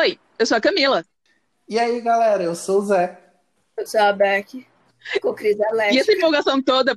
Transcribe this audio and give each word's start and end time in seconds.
Oi, 0.00 0.18
eu 0.38 0.46
sou 0.46 0.56
a 0.56 0.60
Camila. 0.62 1.04
E 1.68 1.78
aí, 1.78 2.00
galera, 2.00 2.42
eu 2.42 2.54
sou 2.54 2.78
o 2.78 2.86
Zé. 2.86 3.20
Eu 3.76 3.86
sou 3.86 4.00
a 4.00 4.10
Beck, 4.14 4.66
com 5.20 5.34
crise 5.34 5.62
elétrica. 5.62 5.94
E 5.94 5.98
essa 5.98 6.12
empolgação 6.12 6.62
toda. 6.62 6.96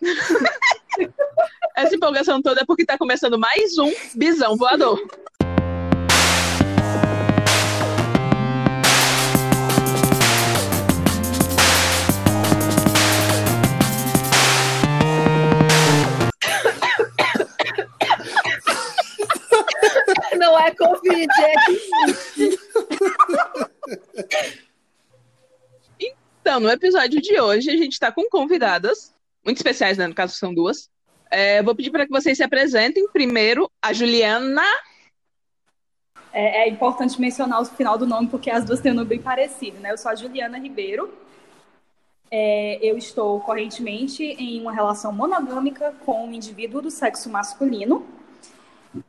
essa 1.76 1.94
empolgação 1.94 2.42
toda 2.42 2.62
é 2.62 2.64
porque 2.64 2.84
tá 2.84 2.98
começando 2.98 3.38
mais 3.38 3.78
um 3.78 3.92
Bisão 4.16 4.56
Voador. 4.56 5.00
Não 20.36 20.58
é 20.58 20.74
Covid, 20.74 21.28
é 21.42 22.29
Então, 26.40 26.58
no 26.58 26.70
episódio 26.70 27.20
de 27.20 27.38
hoje, 27.38 27.70
a 27.70 27.76
gente 27.76 27.92
está 27.92 28.10
com 28.10 28.28
convidadas, 28.28 29.14
muito 29.44 29.58
especiais, 29.58 29.98
né? 29.98 30.06
No 30.06 30.14
caso, 30.14 30.34
são 30.34 30.54
duas. 30.54 30.90
É, 31.30 31.62
vou 31.62 31.74
pedir 31.74 31.90
para 31.90 32.06
que 32.06 32.12
vocês 32.12 32.36
se 32.36 32.42
apresentem. 32.42 33.06
Primeiro, 33.08 33.70
a 33.80 33.92
Juliana. 33.92 34.64
É, 36.32 36.62
é, 36.62 36.68
importante 36.68 37.20
mencionar 37.20 37.60
o 37.60 37.64
final 37.64 37.98
do 37.98 38.06
nome, 38.06 38.28
porque 38.28 38.50
as 38.50 38.64
duas 38.64 38.80
têm 38.80 38.92
um 38.92 38.96
nome 38.96 39.08
bem 39.08 39.20
parecido, 39.20 39.78
né? 39.80 39.92
Eu 39.92 39.98
sou 39.98 40.10
a 40.10 40.14
Juliana 40.14 40.58
Ribeiro. 40.58 41.12
É, 42.30 42.78
eu 42.80 42.96
estou 42.96 43.40
correntemente 43.40 44.22
em 44.22 44.60
uma 44.60 44.72
relação 44.72 45.12
monogâmica 45.12 45.92
com 46.04 46.26
um 46.26 46.32
indivíduo 46.32 46.80
do 46.80 46.90
sexo 46.90 47.28
masculino. 47.28 48.06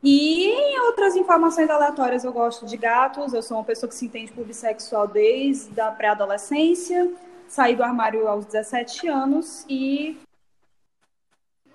E 0.02 0.78
outras 0.86 1.16
informações 1.16 1.68
aleatórias, 1.68 2.24
eu 2.24 2.32
gosto 2.32 2.66
de 2.66 2.76
gatos. 2.76 3.32
Eu 3.32 3.42
sou 3.42 3.56
uma 3.56 3.64
pessoa 3.64 3.88
que 3.88 3.96
se 3.96 4.06
entende 4.06 4.32
por 4.32 4.44
bissexual 4.44 5.08
desde 5.08 5.80
a 5.80 5.90
pré-adolescência. 5.90 7.12
Saí 7.48 7.74
do 7.74 7.82
armário 7.82 8.28
aos 8.28 8.46
17 8.46 9.08
anos 9.08 9.66
e. 9.68 10.16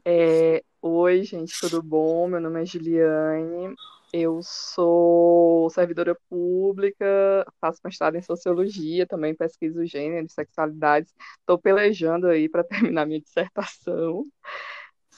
É, 0.06 0.64
Oi, 0.90 1.24
gente, 1.24 1.60
tudo 1.60 1.82
bom? 1.84 2.30
Meu 2.30 2.40
nome 2.40 2.62
é 2.62 2.66
Juliane. 2.66 3.76
Eu 4.14 4.40
sou 4.42 5.70
servidora 5.72 6.16
pública, 6.30 7.06
faço 7.60 7.82
mestrado 7.84 8.16
em 8.16 8.22
sociologia, 8.22 9.06
também 9.06 9.36
pesquiso 9.36 9.86
gênero 9.86 10.26
e 10.26 10.32
sexualidades. 10.32 11.14
Estou 11.40 11.58
pelejando 11.58 12.28
aí 12.28 12.48
para 12.48 12.64
terminar 12.94 13.06
minha 13.06 13.20
dissertação. 13.20 14.26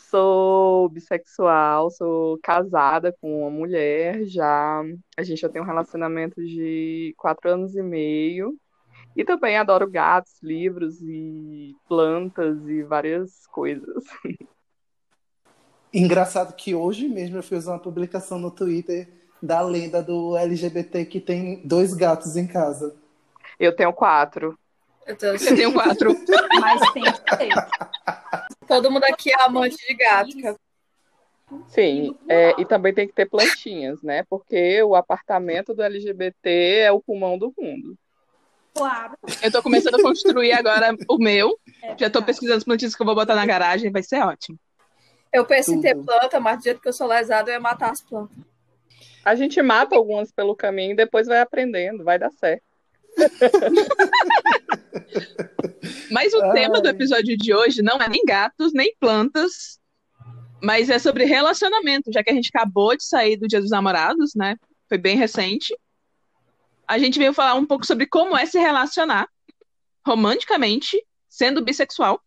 Sou 0.09 0.89
bissexual, 0.89 1.91
sou 1.91 2.39
casada 2.41 3.15
com 3.21 3.41
uma 3.41 3.49
mulher, 3.51 4.23
já 4.25 4.81
a 5.15 5.21
gente 5.21 5.41
já 5.41 5.49
tem 5.49 5.61
um 5.61 5.65
relacionamento 5.65 6.43
de 6.43 7.13
quatro 7.15 7.49
anos 7.49 7.75
e 7.75 7.81
meio. 7.83 8.57
E 9.15 9.23
também 9.23 9.57
adoro 9.57 9.89
gatos, 9.89 10.41
livros 10.41 10.99
e 11.01 11.75
plantas 11.87 12.67
e 12.67 12.81
várias 12.81 13.45
coisas. 13.47 14.03
Engraçado 15.93 16.55
que 16.55 16.73
hoje 16.73 17.07
mesmo 17.07 17.37
eu 17.37 17.43
fiz 17.43 17.67
uma 17.67 17.79
publicação 17.79 18.39
no 18.39 18.49
Twitter 18.49 19.07
da 19.41 19.61
lenda 19.61 20.01
do 20.01 20.35
LGBT 20.37 21.05
que 21.05 21.19
tem 21.19 21.61
dois 21.65 21.93
gatos 21.93 22.35
em 22.35 22.47
casa. 22.47 22.95
Eu 23.59 23.75
tenho 23.75 23.93
quatro. 23.93 24.57
Eu, 25.09 25.17
tô... 25.17 25.25
Eu 25.25 25.55
tenho 25.55 25.73
quatro. 25.73 26.15
Mas 26.61 26.91
tem 26.91 27.03
que 27.03 27.37
ter. 27.37 27.53
Todo 28.67 28.91
mundo 28.91 29.05
aqui 29.05 29.31
é 29.31 29.41
amante 29.43 29.75
de 29.75 29.95
gato. 29.95 30.59
Sim, 31.69 32.15
é, 32.29 32.53
e 32.61 32.65
também 32.65 32.93
tem 32.93 33.07
que 33.07 33.13
ter 33.13 33.27
plantinhas, 33.27 34.03
né? 34.03 34.23
Porque 34.29 34.83
o 34.83 34.95
apartamento 34.95 35.73
do 35.73 35.81
LGBT 35.81 36.49
é 36.81 36.91
o 36.91 36.99
pulmão 36.99 37.39
do 37.39 37.51
mundo. 37.57 37.97
Claro. 38.75 39.17
Eu 39.41 39.51
tô 39.51 39.63
começando 39.63 39.95
a 39.95 40.03
construir 40.03 40.51
agora 40.51 40.95
o 41.09 41.17
meu. 41.17 41.59
É 41.81 41.97
Já 41.97 42.07
tô 42.07 42.21
pesquisando 42.21 42.59
as 42.59 42.63
plantinhas 42.63 42.93
que 42.93 43.01
eu 43.01 43.05
vou 43.05 43.15
botar 43.15 43.33
na 43.33 43.47
garagem, 43.47 43.91
vai 43.91 44.03
ser 44.03 44.21
ótimo. 44.21 44.59
Eu 45.33 45.43
penso 45.43 45.73
em 45.73 45.81
ter 45.81 45.95
Tudo. 45.95 46.05
planta, 46.05 46.39
mas 46.39 46.59
do 46.59 46.63
jeito 46.65 46.81
que 46.81 46.87
eu 46.87 46.93
sou 46.93 47.07
lesada, 47.07 47.49
eu 47.49 47.55
ia 47.55 47.59
matar 47.59 47.89
as 47.89 48.01
plantas. 48.01 48.37
A 49.25 49.33
gente 49.33 49.59
mata 49.59 49.95
algumas 49.95 50.31
pelo 50.31 50.55
caminho 50.55 50.91
e 50.91 50.95
depois 50.95 51.25
vai 51.25 51.39
aprendendo, 51.39 52.03
vai 52.03 52.19
dar 52.19 52.31
certo. 52.31 52.63
Mas 56.11 56.33
o 56.33 56.41
Ai. 56.41 56.53
tema 56.53 56.81
do 56.81 56.87
episódio 56.87 57.37
de 57.37 57.53
hoje 57.53 57.81
não 57.81 57.97
é 57.97 58.09
nem 58.09 58.23
gatos, 58.25 58.73
nem 58.73 58.95
plantas, 58.99 59.79
mas 60.61 60.89
é 60.89 60.99
sobre 60.99 61.25
relacionamento, 61.25 62.11
já 62.11 62.23
que 62.23 62.29
a 62.29 62.33
gente 62.33 62.49
acabou 62.53 62.95
de 62.95 63.03
sair 63.03 63.37
do 63.37 63.47
Dia 63.47 63.61
dos 63.61 63.69
Namorados, 63.69 64.33
né? 64.35 64.55
Foi 64.87 64.97
bem 64.97 65.15
recente. 65.15 65.75
A 66.87 66.97
gente 66.97 67.19
veio 67.19 67.33
falar 67.33 67.53
um 67.53 67.65
pouco 67.65 67.85
sobre 67.85 68.07
como 68.07 68.35
é 68.35 68.45
se 68.45 68.59
relacionar 68.59 69.27
romanticamente, 70.05 71.01
sendo 71.29 71.63
bissexual, 71.63 72.19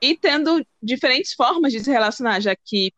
e 0.00 0.16
tendo 0.16 0.66
diferentes 0.82 1.32
formas 1.32 1.72
de 1.72 1.80
se 1.80 1.90
relacionar, 1.90 2.40
já 2.40 2.54
que, 2.56 2.92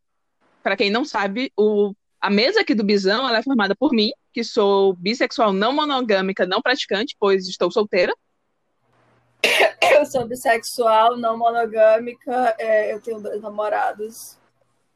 para 0.63 0.77
quem 0.77 0.91
não 0.91 1.05
sabe, 1.05 1.53
o, 1.57 1.95
a 2.19 2.31
mesa 2.31 2.63
aqui 2.63 2.75
do 2.75 2.83
Bisão 2.83 3.29
ela 3.29 3.39
é 3.39 3.43
formada 3.43 3.77
por 3.77 3.93
mim, 3.93 4.11
que 4.33 4.43
sou 4.43 4.95
bissexual 4.97 5.53
não 5.53 5.73
monogâmica, 5.73 6.47
não 6.47 6.63
praticante, 6.63 7.15
pois 7.21 7.47
estou 7.47 7.71
solteira. 7.71 8.13
Eu 9.93 10.07
sou 10.07 10.27
bissexual, 10.27 11.17
não 11.17 11.37
monogâmica, 11.37 12.55
é, 12.59 12.93
eu 12.93 13.01
tenho 13.01 13.21
dois 13.21 13.41
namorados. 13.41 14.37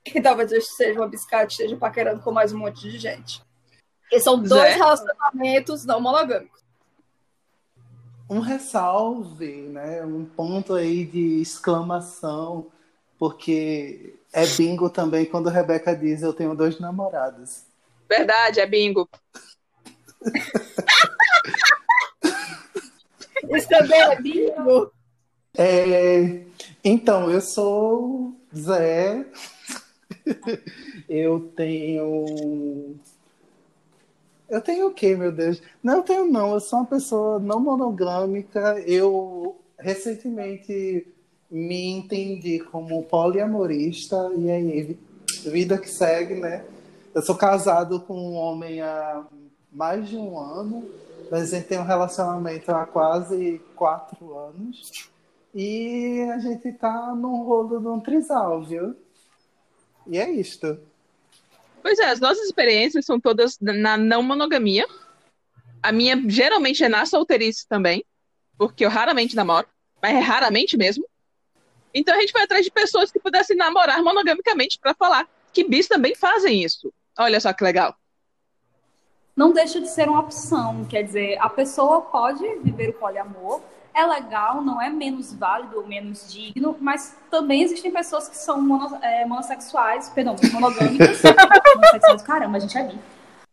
E 0.04 0.20
talvez 0.20 0.50
eu 0.52 0.60
seja 0.60 0.98
uma 0.98 1.08
biscate, 1.08 1.52
esteja 1.52 1.76
paquerando 1.76 2.22
com 2.22 2.32
mais 2.32 2.52
um 2.52 2.58
monte 2.58 2.88
de 2.88 2.98
gente. 2.98 3.42
E 4.10 4.20
são 4.20 4.38
dois 4.42 4.72
Zé? 4.72 4.76
relacionamentos 4.76 5.84
não 5.84 6.00
monogâmicos. 6.00 6.62
Um 8.28 8.40
ressalve, 8.40 9.62
né? 9.68 10.04
Um 10.04 10.24
ponto 10.24 10.74
aí 10.74 11.04
de 11.04 11.40
exclamação, 11.40 12.66
porque 13.18 14.14
é 14.32 14.46
bingo 14.46 14.90
também 14.90 15.26
quando 15.26 15.48
a 15.48 15.52
Rebeca 15.52 15.96
diz 15.96 16.22
eu 16.22 16.32
tenho 16.32 16.54
dois 16.54 16.78
namorados. 16.78 17.64
Verdade, 18.08 18.60
é 18.60 18.66
bingo. 18.66 19.08
Isso 23.50 23.68
também 23.68 24.00
é 24.00 24.20
bingo. 24.20 24.92
É, 25.56 26.42
então, 26.84 27.30
eu 27.30 27.40
sou 27.40 28.34
Zé. 28.54 29.24
Eu 31.08 31.40
tenho. 31.56 32.96
Eu 34.48 34.60
tenho 34.60 34.88
o 34.88 34.94
quê, 34.94 35.16
meu 35.16 35.32
Deus? 35.32 35.60
Não, 35.82 35.96
eu 35.96 36.02
tenho 36.02 36.30
não. 36.30 36.54
Eu 36.54 36.60
sou 36.60 36.80
uma 36.80 36.86
pessoa 36.86 37.38
não 37.38 37.60
monogâmica. 37.60 38.78
Eu 38.86 39.56
recentemente 39.78 41.06
me 41.50 41.90
entendi 41.90 42.58
como 42.60 43.02
poliamorista. 43.04 44.16
E 44.36 44.50
aí, 44.50 44.98
vida 45.46 45.78
que 45.78 45.88
segue, 45.88 46.34
né? 46.34 46.64
Eu 47.14 47.22
sou 47.22 47.34
casado 47.34 48.00
com 48.00 48.14
um 48.14 48.34
homem 48.34 48.80
há 48.80 49.24
mais 49.72 50.08
de 50.08 50.16
um 50.16 50.38
ano. 50.38 50.88
Mas 51.30 51.52
a 51.52 51.56
gente 51.56 51.68
tem 51.68 51.78
um 51.78 51.84
relacionamento 51.84 52.70
há 52.70 52.86
quase 52.86 53.60
quatro 53.74 54.36
anos. 54.36 55.10
E 55.54 56.26
a 56.32 56.38
gente 56.38 56.72
tá 56.72 57.14
num 57.14 57.42
rolo 57.42 57.80
de 57.80 57.86
um 57.86 58.00
trisal, 58.00 58.62
viu? 58.62 58.94
E 60.06 60.18
é 60.18 60.30
isto. 60.30 60.78
Pois 61.82 61.98
é, 61.98 62.06
as 62.06 62.20
nossas 62.20 62.44
experiências 62.44 63.04
são 63.04 63.20
todas 63.20 63.58
na 63.60 63.96
não 63.96 64.22
monogamia. 64.22 64.86
A 65.82 65.92
minha 65.92 66.22
geralmente 66.28 66.82
é 66.82 66.88
na 66.88 67.06
solteirice 67.06 67.66
também, 67.68 68.04
porque 68.56 68.84
eu 68.84 68.90
raramente 68.90 69.36
namoro, 69.36 69.66
mas 70.02 70.14
é 70.14 70.18
raramente 70.18 70.76
mesmo. 70.76 71.06
Então 71.94 72.14
a 72.14 72.20
gente 72.20 72.32
foi 72.32 72.42
atrás 72.42 72.64
de 72.64 72.70
pessoas 72.70 73.10
que 73.10 73.20
pudessem 73.20 73.56
namorar 73.56 74.02
monogamicamente 74.02 74.78
para 74.78 74.94
falar 74.94 75.28
que 75.52 75.64
bis 75.64 75.88
também 75.88 76.14
fazem 76.14 76.62
isso. 76.62 76.92
Olha 77.18 77.40
só 77.40 77.52
que 77.52 77.64
legal. 77.64 77.96
Não 79.38 79.52
deixa 79.52 79.80
de 79.80 79.88
ser 79.88 80.08
uma 80.08 80.18
opção. 80.18 80.84
Quer 80.86 81.04
dizer, 81.04 81.38
a 81.38 81.48
pessoa 81.48 82.00
pode 82.00 82.44
viver 82.56 82.88
o 82.88 82.94
poliamor. 82.94 83.60
É 83.94 84.04
legal, 84.04 84.60
não 84.60 84.82
é 84.82 84.90
menos 84.90 85.32
válido 85.32 85.76
ou 85.76 85.86
menos 85.86 86.32
digno, 86.32 86.76
mas 86.80 87.16
também 87.30 87.62
existem 87.62 87.92
pessoas 87.92 88.28
que 88.28 88.36
são 88.36 88.60
mono, 88.60 88.98
é, 89.00 89.24
monossexuais, 89.24 90.08
perdão, 90.08 90.34
monogâmicas. 90.52 91.22
monossexuais, 91.72 92.22
caramba, 92.22 92.56
a 92.56 92.60
gente 92.60 92.76
é 92.76 92.82
bi. 92.82 92.98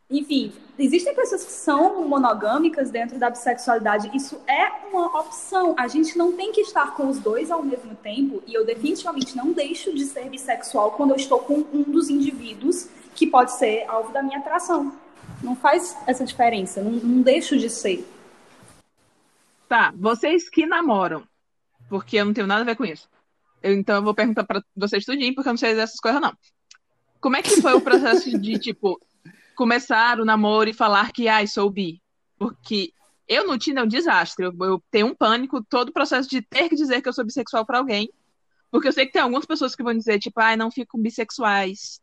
Enfim, 0.09 0.53
existem 0.79 1.13
pessoas 1.13 1.43
que 1.43 1.51
são 1.51 2.03
monogâmicas 2.07 2.89
dentro 2.89 3.19
da 3.19 3.29
bissexualidade. 3.29 4.09
Isso 4.11 4.41
é 4.47 4.87
uma 4.91 5.19
opção. 5.19 5.75
A 5.77 5.87
gente 5.87 6.17
não 6.17 6.31
tem 6.31 6.51
que 6.51 6.61
estar 6.61 6.95
com 6.95 7.07
os 7.09 7.19
dois 7.19 7.51
ao 7.51 7.61
mesmo 7.61 7.93
tempo. 7.93 8.41
E 8.47 8.55
eu 8.55 8.65
definitivamente 8.65 9.37
não 9.37 9.51
deixo 9.51 9.93
de 9.93 10.03
ser 10.05 10.31
bissexual 10.31 10.93
quando 10.93 11.11
eu 11.11 11.15
estou 11.15 11.37
com 11.41 11.63
um 11.71 11.83
dos 11.83 12.09
indivíduos 12.09 12.89
que 13.13 13.27
pode 13.27 13.51
ser 13.51 13.85
alvo 13.87 14.11
da 14.11 14.23
minha 14.23 14.39
atração. 14.39 15.04
Não 15.45 15.55
faz 15.55 15.95
essa 16.07 16.25
diferença. 16.25 16.81
Não, 16.81 16.91
não 16.91 17.21
deixo 17.21 17.55
de 17.55 17.69
ser. 17.69 18.03
Tá, 19.69 19.93
vocês 19.95 20.49
que 20.49 20.65
namoram, 20.65 21.23
porque 21.87 22.17
eu 22.17 22.25
não 22.25 22.33
tenho 22.33 22.47
nada 22.47 22.61
a 22.61 22.65
ver 22.65 22.75
com 22.75 22.83
isso. 22.83 23.07
Eu, 23.61 23.73
então 23.73 23.97
eu 23.97 24.03
vou 24.03 24.13
perguntar 24.13 24.43
para 24.43 24.63
vocês 24.75 25.05
tudinho, 25.05 25.33
porque 25.35 25.47
eu 25.47 25.53
não 25.53 25.57
sei 25.57 25.75
dessas 25.75 25.99
coisas 25.99 26.19
não. 26.19 26.35
Como 27.21 27.35
é 27.35 27.43
que 27.43 27.61
foi 27.61 27.73
o 27.73 27.81
processo 27.81 28.37
de, 28.39 28.57
tipo, 28.59 28.99
começar 29.55 30.19
o 30.19 30.25
namoro 30.25 30.69
e 30.69 30.73
falar 30.73 31.11
que, 31.11 31.27
ai, 31.27 31.45
sou 31.45 31.69
bi. 31.69 32.01
Porque 32.37 32.91
eu 33.27 33.45
no 33.47 33.57
Tinder 33.57 33.83
é 33.83 33.85
um 33.85 33.89
desastre. 33.89 34.45
Eu, 34.45 34.53
eu 34.61 34.83
tenho 34.89 35.07
um 35.07 35.15
pânico 35.15 35.63
todo 35.63 35.89
o 35.89 35.93
processo 35.93 36.27
de 36.27 36.41
ter 36.41 36.69
que 36.69 36.75
dizer 36.75 37.01
que 37.01 37.09
eu 37.09 37.13
sou 37.13 37.23
bissexual 37.23 37.65
para 37.65 37.77
alguém. 37.77 38.09
Porque 38.71 38.87
eu 38.87 38.91
sei 38.91 39.05
que 39.05 39.13
tem 39.13 39.21
algumas 39.21 39.45
pessoas 39.45 39.75
que 39.75 39.83
vão 39.83 39.93
dizer, 39.93 40.19
tipo, 40.19 40.39
ai, 40.39 40.55
não 40.55 40.71
fico 40.71 40.97
bissexuais. 40.97 42.01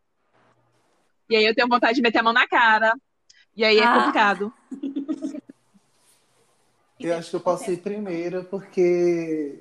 E 1.28 1.36
aí 1.36 1.44
eu 1.44 1.54
tenho 1.54 1.68
vontade 1.68 1.94
de 1.94 2.02
meter 2.02 2.18
a 2.18 2.22
mão 2.22 2.32
na 2.32 2.46
cara. 2.46 2.92
E 3.56 3.64
aí 3.64 3.78
é 3.78 3.84
Ah. 3.84 3.98
complicado. 3.98 4.52
Eu 6.98 7.16
acho 7.16 7.30
que 7.30 7.36
eu 7.36 7.40
posso 7.40 7.70
ir 7.70 7.78
primeiro, 7.78 8.44
porque 8.44 9.58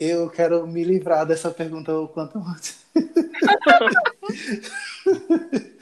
eu 0.00 0.28
quero 0.30 0.66
me 0.66 0.82
livrar 0.82 1.26
dessa 1.26 1.50
pergunta 1.50 1.94
o 1.94 2.08
quanto 2.08 2.38
antes. 2.38 2.82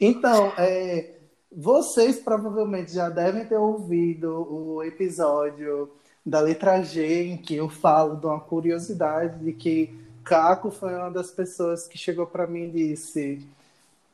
então, 0.00 0.52
é, 0.58 1.12
vocês 1.50 2.18
provavelmente 2.18 2.92
já 2.92 3.08
devem 3.08 3.44
ter 3.46 3.56
ouvido 3.56 4.46
o 4.50 4.82
episódio 4.82 5.90
da 6.24 6.40
letra 6.40 6.82
G, 6.82 7.28
em 7.28 7.36
que 7.36 7.54
eu 7.56 7.68
falo 7.68 8.16
de 8.16 8.26
uma 8.26 8.40
curiosidade 8.40 9.38
de 9.44 9.52
que 9.52 9.94
Caco 10.24 10.70
foi 10.70 10.94
uma 10.94 11.10
das 11.10 11.30
pessoas 11.30 11.86
que 11.86 11.98
chegou 11.98 12.26
para 12.26 12.46
mim 12.46 12.64
e 12.64 12.70
disse: 12.70 13.46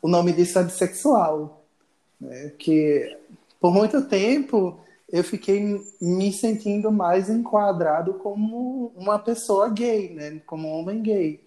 o 0.03 0.09
nome 0.09 0.33
disso 0.33 0.59
é 0.59 0.65
bissexual. 0.65 1.60
Né? 2.21 2.53
Que 2.59 3.17
por 3.61 3.73
muito 3.73 4.03
tempo 4.03 4.79
eu 5.09 5.25
fiquei 5.25 5.81
me 6.01 6.33
sentindo 6.33 6.93
mais 6.93 7.29
enquadrado 7.29 8.15
como 8.15 8.93
uma 8.97 9.19
pessoa 9.19 9.69
gay, 9.69 10.15
né? 10.15 10.41
Como 10.47 10.69
um 10.69 10.81
homem 10.81 11.03
gay. 11.03 11.45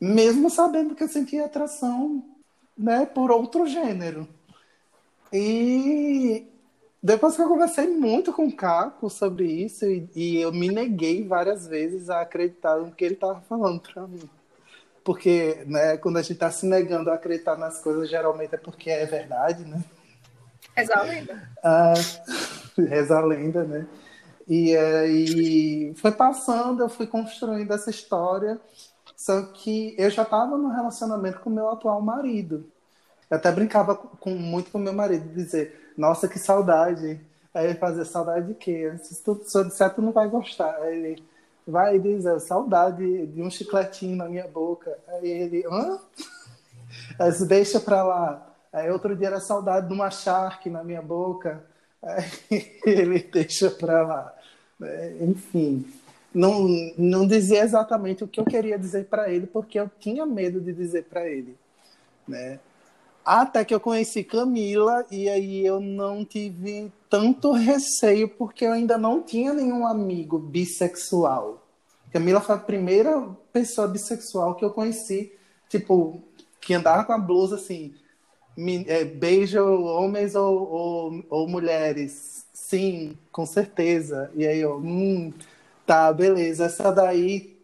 Mesmo 0.00 0.50
sabendo 0.50 0.94
que 0.94 1.04
eu 1.04 1.08
sentia 1.08 1.44
atração, 1.44 2.22
né, 2.76 3.06
por 3.06 3.30
outro 3.30 3.66
gênero. 3.66 4.28
E 5.32 6.46
depois 7.02 7.36
que 7.36 7.42
eu 7.42 7.48
conversei 7.48 7.86
muito 7.86 8.32
com 8.32 8.46
o 8.46 8.56
Caco 8.56 9.08
sobre 9.08 9.46
isso, 9.46 9.86
e, 9.86 10.08
e 10.14 10.40
eu 10.40 10.52
me 10.52 10.68
neguei 10.68 11.26
várias 11.26 11.66
vezes 11.66 12.10
a 12.10 12.20
acreditar 12.20 12.76
no 12.78 12.92
que 12.92 13.04
ele 13.04 13.14
estava 13.14 13.40
falando 13.42 13.80
para 13.80 14.06
mim. 14.06 14.28
Porque, 15.04 15.62
né, 15.66 15.96
quando 15.96 16.16
a 16.16 16.22
gente 16.22 16.32
está 16.32 16.50
se 16.50 16.66
negando 16.66 17.10
a 17.10 17.14
acreditar 17.14 17.56
nas 17.56 17.80
coisas, 17.80 18.10
geralmente 18.10 18.54
é 18.54 18.58
porque 18.58 18.90
é 18.90 19.06
verdade, 19.06 19.64
né? 19.64 19.82
Exato. 20.76 21.06
Ah, 21.62 21.94
reza 22.78 23.18
a 23.18 23.24
lenda, 23.24 23.64
né? 23.64 23.86
E 24.48 24.76
aí 24.76 25.94
foi 25.96 26.12
passando, 26.12 26.82
eu 26.82 26.88
fui 26.88 27.06
construindo 27.06 27.72
essa 27.72 27.90
história, 27.90 28.60
só 29.16 29.42
que 29.42 29.94
eu 29.98 30.08
já 30.10 30.22
estava 30.22 30.56
no 30.56 30.68
relacionamento 30.68 31.40
com 31.40 31.50
meu 31.50 31.68
atual 31.70 32.00
marido. 32.00 32.64
Eu 33.30 33.36
até 33.38 33.50
brincava 33.50 33.94
com, 33.96 34.30
muito 34.30 34.70
com 34.70 34.78
meu 34.78 34.92
marido, 34.92 35.28
dizer, 35.34 35.92
nossa, 35.96 36.28
que 36.28 36.38
saudade. 36.38 37.20
Aí 37.54 37.66
ele 37.66 37.74
fazia 37.78 38.04
saudade 38.04 38.48
de 38.48 38.54
quê? 38.54 38.92
Se 39.02 39.22
tu, 39.22 39.40
se 39.44 39.58
eu 39.58 39.64
disser, 39.64 39.92
tu 39.94 40.02
não 40.02 40.12
vai 40.12 40.28
gostar. 40.28 40.74
Aí 40.82 40.96
ele 40.96 41.24
vai 41.66 41.96
e 41.96 41.98
diz, 41.98 42.26
"É, 42.26 42.38
saudade 42.38 43.26
de 43.28 43.42
um 43.42 43.50
chicletinho 43.50 44.16
na 44.16 44.28
minha 44.28 44.46
boca. 44.46 44.96
Aí 45.08 45.28
ele, 45.28 45.64
hã? 45.66 45.98
Aí 47.18 47.32
deixa 47.46 47.80
pra 47.80 48.02
lá. 48.04 48.45
Aí 48.76 48.90
outro 48.90 49.16
dia 49.16 49.28
era 49.28 49.40
saudade 49.40 49.88
de 49.88 49.94
uma 49.94 50.10
charque 50.10 50.68
na 50.68 50.84
minha 50.84 51.00
boca. 51.00 51.64
Aí 52.02 52.26
ele 52.84 53.20
deixa 53.20 53.70
pra 53.70 54.02
lá. 54.02 54.34
É, 54.82 55.16
Enfim, 55.22 55.86
não, 56.34 56.68
não 56.98 57.26
dizia 57.26 57.62
exatamente 57.62 58.22
o 58.22 58.28
que 58.28 58.38
eu 58.38 58.44
queria 58.44 58.78
dizer 58.78 59.06
para 59.06 59.30
ele, 59.30 59.46
porque 59.46 59.80
eu 59.80 59.90
tinha 59.98 60.26
medo 60.26 60.60
de 60.60 60.74
dizer 60.74 61.04
para 61.04 61.26
ele, 61.26 61.56
né? 62.28 62.60
Até 63.24 63.64
que 63.64 63.74
eu 63.74 63.80
conheci 63.80 64.22
Camila 64.22 65.06
e 65.10 65.26
aí 65.26 65.64
eu 65.64 65.80
não 65.80 66.22
tive 66.22 66.92
tanto 67.08 67.52
receio 67.52 68.28
porque 68.28 68.66
eu 68.66 68.72
ainda 68.72 68.98
não 68.98 69.22
tinha 69.22 69.54
nenhum 69.54 69.86
amigo 69.86 70.38
bissexual. 70.38 71.66
Camila 72.12 72.42
foi 72.42 72.54
a 72.54 72.58
primeira 72.58 73.26
pessoa 73.54 73.88
bissexual 73.88 74.54
que 74.54 74.64
eu 74.66 74.70
conheci, 74.70 75.32
tipo, 75.66 76.22
que 76.60 76.74
andava 76.74 77.04
com 77.04 77.12
a 77.14 77.18
blusa 77.18 77.56
assim, 77.56 77.94
é, 78.86 79.04
beijo 79.04 79.60
homens 79.62 80.34
ou, 80.34 80.68
ou, 80.70 81.24
ou 81.28 81.48
mulheres? 81.48 82.46
Sim, 82.52 83.16
com 83.30 83.44
certeza. 83.46 84.30
E 84.34 84.46
aí 84.46 84.58
eu, 84.58 84.78
hum, 84.78 85.32
tá, 85.86 86.12
beleza. 86.12 86.66
Essa 86.66 86.90
daí 86.92 87.56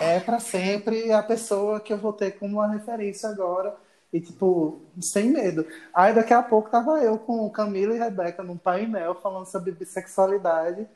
é 0.00 0.20
para 0.20 0.38
sempre 0.40 1.12
a 1.12 1.22
pessoa 1.22 1.80
que 1.80 1.92
eu 1.92 1.98
vou 1.98 2.12
ter 2.12 2.32
como 2.32 2.58
uma 2.58 2.68
referência 2.72 3.28
agora. 3.28 3.76
E, 4.12 4.20
tipo, 4.20 4.80
sem 5.00 5.30
medo. 5.30 5.66
Aí 5.92 6.14
daqui 6.14 6.32
a 6.32 6.42
pouco 6.42 6.70
tava 6.70 7.02
eu 7.02 7.18
com 7.18 7.50
Camila 7.50 7.94
e 7.94 7.98
Rebeca 7.98 8.42
num 8.42 8.56
painel 8.56 9.14
falando 9.16 9.46
sobre 9.46 9.72
bissexualidade. 9.72 10.86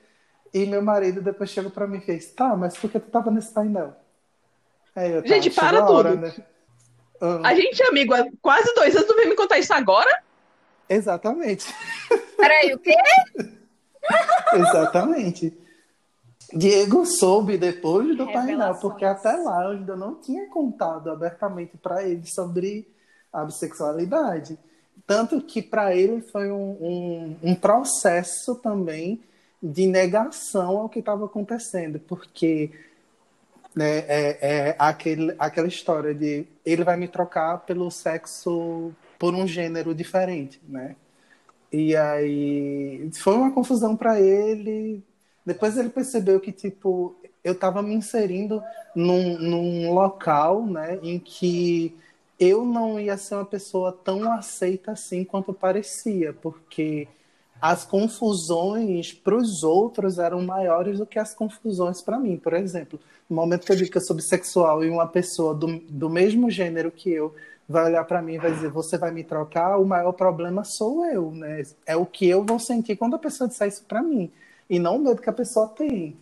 E 0.55 0.67
meu 0.67 0.83
marido 0.83 1.21
depois 1.21 1.51
chegou 1.51 1.71
pra 1.71 1.87
mim 1.87 1.99
e 1.99 2.01
fez, 2.01 2.31
tá, 2.33 2.57
mas 2.57 2.77
por 2.77 2.91
que 2.91 2.99
tu 3.01 3.11
tava 3.11 3.31
nesse 3.31 3.53
painel? 3.53 3.95
Eu, 4.97 5.23
tá, 5.23 5.29
Gente, 5.29 5.51
para 5.51 5.85
hora, 5.85 6.11
tudo. 6.11 6.23
né? 6.23 6.35
Ah, 7.21 7.41
A 7.45 7.55
gente 7.55 7.83
é 7.83 7.89
amigo 7.89 8.15
há 8.15 8.25
quase 8.41 8.73
dois 8.75 8.95
anos, 8.97 9.07
tu 9.09 9.15
vem 9.17 9.29
me 9.29 9.35
contar 9.37 9.59
isso 9.59 9.73
agora? 9.73 10.23
exatamente. 10.89 11.73
Peraí, 12.37 12.75
o 12.75 12.79
quê? 12.79 12.97
Exatamente. 14.55 15.57
Diego 16.53 17.07
soube 17.07 17.57
depois 17.57 18.17
do 18.17 18.27
painel, 18.27 18.75
porque 18.81 19.05
até 19.05 19.33
lá 19.37 19.65
eu 19.67 19.71
ainda 19.71 19.95
não 19.95 20.17
tinha 20.17 20.49
contado 20.49 21.09
abertamente 21.11 21.77
para 21.77 22.03
ele 22.03 22.27
sobre 22.27 22.89
a 23.33 23.45
bissexualidade. 23.45 24.59
Tanto 25.07 25.41
que 25.41 25.63
para 25.63 25.95
ele 25.95 26.21
foi 26.23 26.51
um, 26.51 26.73
um, 26.81 27.37
um 27.43 27.55
processo 27.55 28.57
também 28.57 29.23
de 29.63 29.87
negação 29.87 30.79
ao 30.79 30.89
que 30.89 30.99
estava 30.99 31.27
acontecendo, 31.27 32.01
porque 32.01 32.73
né, 33.75 33.99
é, 34.01 34.39
é 34.71 34.77
aquele, 34.79 35.35
aquela 35.39 35.69
história 35.69 36.15
de 36.15 36.47
ele 36.65 36.85
vai 36.85 36.97
me 36.97 37.09
trocar 37.09 37.59
pelo 37.61 37.91
sexo, 37.91 38.93
por 39.19 39.35
um 39.35 39.47
gênero 39.47 39.95
diferente, 39.95 40.61
né? 40.69 40.97
E 41.73 41.95
aí 41.97 43.11
foi 43.15 43.35
uma 43.37 43.53
confusão 43.53 43.97
para 43.97 44.21
ele. 44.21 45.03
Depois 45.47 45.77
ele 45.77 45.89
percebeu 45.91 46.41
que, 46.41 46.53
tipo, 46.53 47.17
eu 47.45 47.53
estava 47.53 47.83
me 47.83 47.95
inserindo 47.95 48.63
num, 48.95 49.39
num 49.39 49.93
local, 49.95 50.67
né, 50.67 50.99
em 51.03 51.19
que 51.19 51.97
eu 52.39 52.65
não 52.65 52.99
ia 52.99 53.17
ser 53.17 53.35
uma 53.37 53.45
pessoa 53.45 53.93
tão 53.93 54.31
aceita 54.33 54.93
assim 54.93 55.25
quanto 55.25 55.53
parecia, 55.53 56.33
porque 56.33 57.07
as 57.61 57.85
confusões 57.85 59.13
para 59.13 59.37
os 59.37 59.63
outros 59.63 60.19
eram 60.19 60.43
maiores 60.43 60.99
do 60.99 61.07
que 61.07 61.19
as 61.19 61.35
confusões 61.35 62.01
para 62.01 62.19
mim. 62.19 62.37
Por 62.39 62.55
exemplo, 62.55 62.99
no 63.31 63.37
momento 63.37 63.65
que 63.65 63.71
eu 63.71 63.77
digo 63.77 63.91
que 63.91 63.97
eu 63.97 64.03
sou 64.03 64.17
bissexual 64.17 64.85
e 64.85 64.91
uma 64.91 65.07
pessoa 65.07 65.55
do, 65.55 65.79
do 65.89 66.11
mesmo 66.11 66.51
gênero 66.51 66.91
que 66.91 67.11
eu 67.11 67.33
vai 67.69 67.85
olhar 67.85 68.05
para 68.05 68.21
mim 68.21 68.35
e 68.35 68.39
vai 68.39 68.53
dizer, 68.53 68.69
você 68.69 68.99
vai 68.99 69.13
me 69.13 69.23
trocar, 69.23 69.79
o 69.79 69.87
maior 69.87 70.11
problema 70.11 70.65
sou 70.65 71.07
eu, 71.07 71.31
né? 71.31 71.63
É 71.87 71.97
o 71.97 72.05
que 72.05 72.29
eu 72.29 72.45
vou 72.45 72.59
sentir 72.59 72.97
quando 72.97 73.15
a 73.15 73.19
pessoa 73.19 73.47
disser 73.47 73.69
isso 73.69 73.85
para 73.85 74.03
mim, 74.03 74.33
e 74.69 74.81
não 74.81 74.97
o 74.97 74.99
medo 74.99 75.23
que 75.23 75.31
a 75.31 75.33
pessoa 75.33 75.69
tem. 75.69 76.17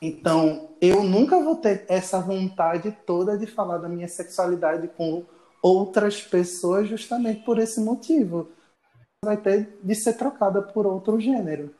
Então, 0.00 0.70
eu 0.80 1.02
nunca 1.04 1.38
vou 1.38 1.56
ter 1.56 1.84
essa 1.88 2.18
vontade 2.18 2.96
toda 3.06 3.36
de 3.36 3.46
falar 3.46 3.78
da 3.78 3.88
minha 3.88 4.08
sexualidade 4.08 4.88
com 4.88 5.24
outras 5.62 6.22
pessoas 6.22 6.88
justamente 6.88 7.44
por 7.44 7.58
esse 7.58 7.78
motivo. 7.78 8.48
Vai 9.24 9.36
ter 9.36 9.78
de 9.82 9.94
ser 9.94 10.14
trocada 10.14 10.60
por 10.60 10.86
outro 10.86 11.20
gênero. 11.20 11.72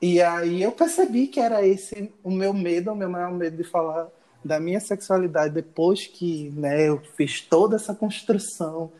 E 0.00 0.20
aí 0.20 0.62
eu 0.62 0.72
percebi 0.72 1.26
que 1.26 1.40
era 1.40 1.66
esse 1.66 2.12
o 2.22 2.30
meu 2.30 2.52
medo, 2.52 2.92
o 2.92 2.96
meu 2.96 3.08
maior 3.08 3.32
medo 3.32 3.56
de 3.56 3.64
falar 3.64 4.08
da 4.44 4.60
minha 4.60 4.78
sexualidade 4.78 5.54
depois 5.54 6.06
que 6.06 6.50
né, 6.50 6.88
eu 6.88 7.00
fiz 7.16 7.40
toda 7.40 7.76
essa 7.76 7.94
construção. 7.94 8.92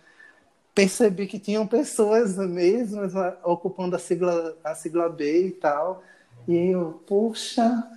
Percebi 0.74 1.26
que 1.26 1.38
tinham 1.38 1.66
pessoas 1.66 2.36
mesmas 2.36 3.12
ocupando 3.44 3.96
a 3.96 3.98
sigla, 3.98 4.56
a 4.64 4.74
sigla 4.74 5.08
B 5.08 5.48
e 5.48 5.50
tal. 5.52 6.02
E 6.48 6.54
eu, 6.54 7.02
poxa, 7.06 7.88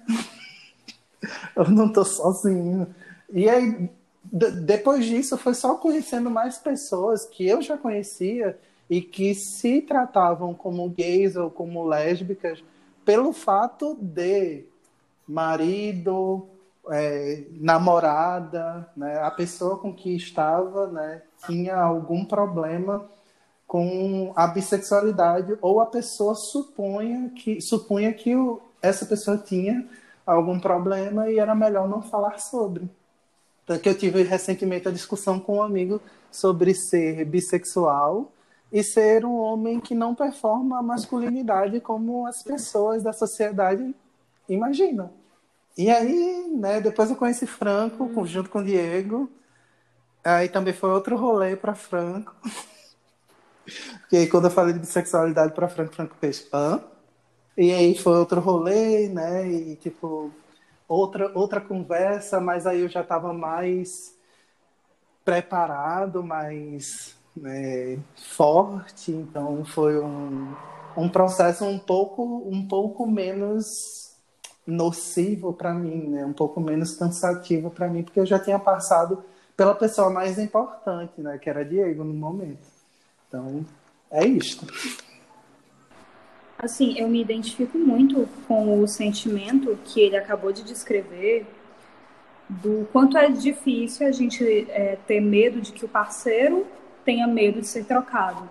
eu 1.56 1.70
não 1.70 1.92
tô 1.92 2.04
sozinho. 2.04 2.88
E 3.32 3.50
aí, 3.50 3.90
depois 4.24 5.06
disso, 5.06 5.38
foi 5.38 5.54
só 5.54 5.76
conhecendo 5.76 6.30
mais 6.30 6.58
pessoas 6.58 7.26
que 7.26 7.48
eu 7.48 7.62
já 7.62 7.78
conhecia 7.78 8.58
e 8.90 9.02
que 9.02 9.36
se 9.36 9.82
tratavam 9.82 10.54
como 10.54 10.90
gays 10.90 11.36
ou 11.36 11.50
como 11.50 11.86
lésbicas 11.86 12.64
pelo 13.10 13.34
fato 13.34 13.98
de 14.00 14.66
marido, 15.28 16.48
é, 16.92 17.44
namorada, 17.54 18.88
né, 18.96 19.18
a 19.24 19.32
pessoa 19.32 19.80
com 19.80 19.92
que 19.92 20.16
estava, 20.16 20.86
né, 20.86 21.24
tinha 21.44 21.76
algum 21.76 22.24
problema 22.24 23.10
com 23.66 24.32
a 24.36 24.46
bissexualidade 24.46 25.58
ou 25.60 25.82
a 25.82 25.88
pessoa 25.88 26.36
suponha 26.36 27.32
que 27.32 27.60
supunha 27.60 28.14
que 28.14 28.36
o, 28.36 28.62
essa 28.80 29.08
pessoa 29.08 29.40
tinha 29.40 29.90
algum 30.24 30.60
problema 30.60 31.32
e 31.32 31.40
era 31.40 31.56
melhor 31.56 31.90
não 31.90 32.04
falar 32.04 32.38
sobre. 32.40 32.88
Tanto 33.66 33.82
que 33.82 33.90
eu 33.90 33.98
tive 33.98 34.22
recentemente 34.22 34.88
a 34.88 34.92
discussão 34.92 35.40
com 35.40 35.58
um 35.58 35.64
amigo 35.64 36.00
sobre 36.32 36.76
ser 36.76 37.26
bissexual 37.26 38.32
e 38.72 38.84
ser 38.84 39.26
um 39.26 39.36
homem 39.36 39.80
que 39.80 39.96
não 39.96 40.14
performa 40.14 40.80
a 40.80 40.84
masculinidade 40.84 41.80
como 41.80 42.28
as 42.28 42.44
pessoas 42.44 43.04
da 43.04 43.12
sociedade 43.12 43.96
imaginam. 44.48 45.12
E 45.78 45.90
aí, 45.90 46.48
né, 46.56 46.82
depois 46.82 47.10
eu 47.10 47.16
conheci 47.16 47.48
Franco, 47.48 48.04
hum. 48.04 48.26
junto 48.26 48.50
com 48.50 48.60
o 48.60 48.64
Diego. 48.64 49.30
Aí 50.24 50.50
também 50.50 50.74
foi 50.74 50.90
outro 50.90 51.16
rolê 51.16 51.56
para 51.56 51.74
Franco. 51.74 52.36
Porque 54.02 54.18
aí, 54.18 54.28
quando 54.28 54.46
eu 54.46 54.52
falei 54.52 54.74
de 54.74 54.80
bissexualidade 54.80 55.54
para 55.54 55.68
Franco, 55.68 55.94
Franco 55.94 56.16
fez, 56.20 56.48
hã? 56.52 56.84
E 57.56 57.72
aí 57.72 57.96
foi 57.96 58.18
outro 58.18 58.40
rolê, 58.40 59.08
né? 59.10 59.48
E 59.48 59.76
tipo, 59.76 60.32
outra, 60.88 61.32
outra 61.38 61.62
conversa, 61.62 62.40
mas 62.40 62.66
aí 62.66 62.82
eu 62.82 62.90
já 62.90 63.02
estava 63.02 63.32
mais 63.32 64.16
preparado, 65.24 66.24
mais 66.24 67.19
né, 67.42 68.00
forte, 68.16 69.12
então 69.12 69.64
foi 69.66 70.00
um, 70.00 70.54
um 70.96 71.10
processo 71.10 71.66
um 71.66 71.80
pouco, 71.80 72.44
um 72.46 72.68
pouco 72.68 73.06
menos 73.08 74.10
nocivo 74.66 75.54
para 75.54 75.74
mim, 75.74 76.10
né? 76.10 76.26
um 76.26 76.34
pouco 76.34 76.60
menos 76.62 76.96
cansativo 76.96 77.70
para 77.70 77.88
mim, 77.88 78.04
porque 78.04 78.20
eu 78.20 78.26
já 78.26 78.40
tinha 78.40 78.60
passado 78.60 79.24
pela 79.58 79.74
pessoa 79.74 80.10
mais 80.10 80.38
importante, 80.38 81.20
né? 81.20 81.38
que 81.38 81.50
era 81.50 81.66
Diego 81.66 82.04
no 82.04 82.14
momento. 82.14 82.68
Então, 83.28 83.66
é 84.12 84.26
isto. 84.26 84.66
Assim, 86.58 87.00
eu 87.00 87.08
me 87.08 87.22
identifico 87.22 87.78
muito 87.78 88.28
com 88.48 88.82
o 88.82 88.88
sentimento 88.88 89.78
que 89.86 90.02
ele 90.02 90.18
acabou 90.18 90.52
de 90.52 90.64
descrever 90.64 91.46
do 92.50 92.88
quanto 92.92 93.18
é 93.18 93.30
difícil 93.30 94.08
a 94.08 94.12
gente 94.12 94.44
é, 94.70 94.98
ter 95.08 95.22
medo 95.22 95.62
de 95.62 95.72
que 95.72 95.86
o 95.86 95.88
parceiro 95.88 96.66
tenha 97.04 97.28
medo 97.28 97.62
de 97.62 97.68
ser 97.68 97.86
trocado. 97.86 98.50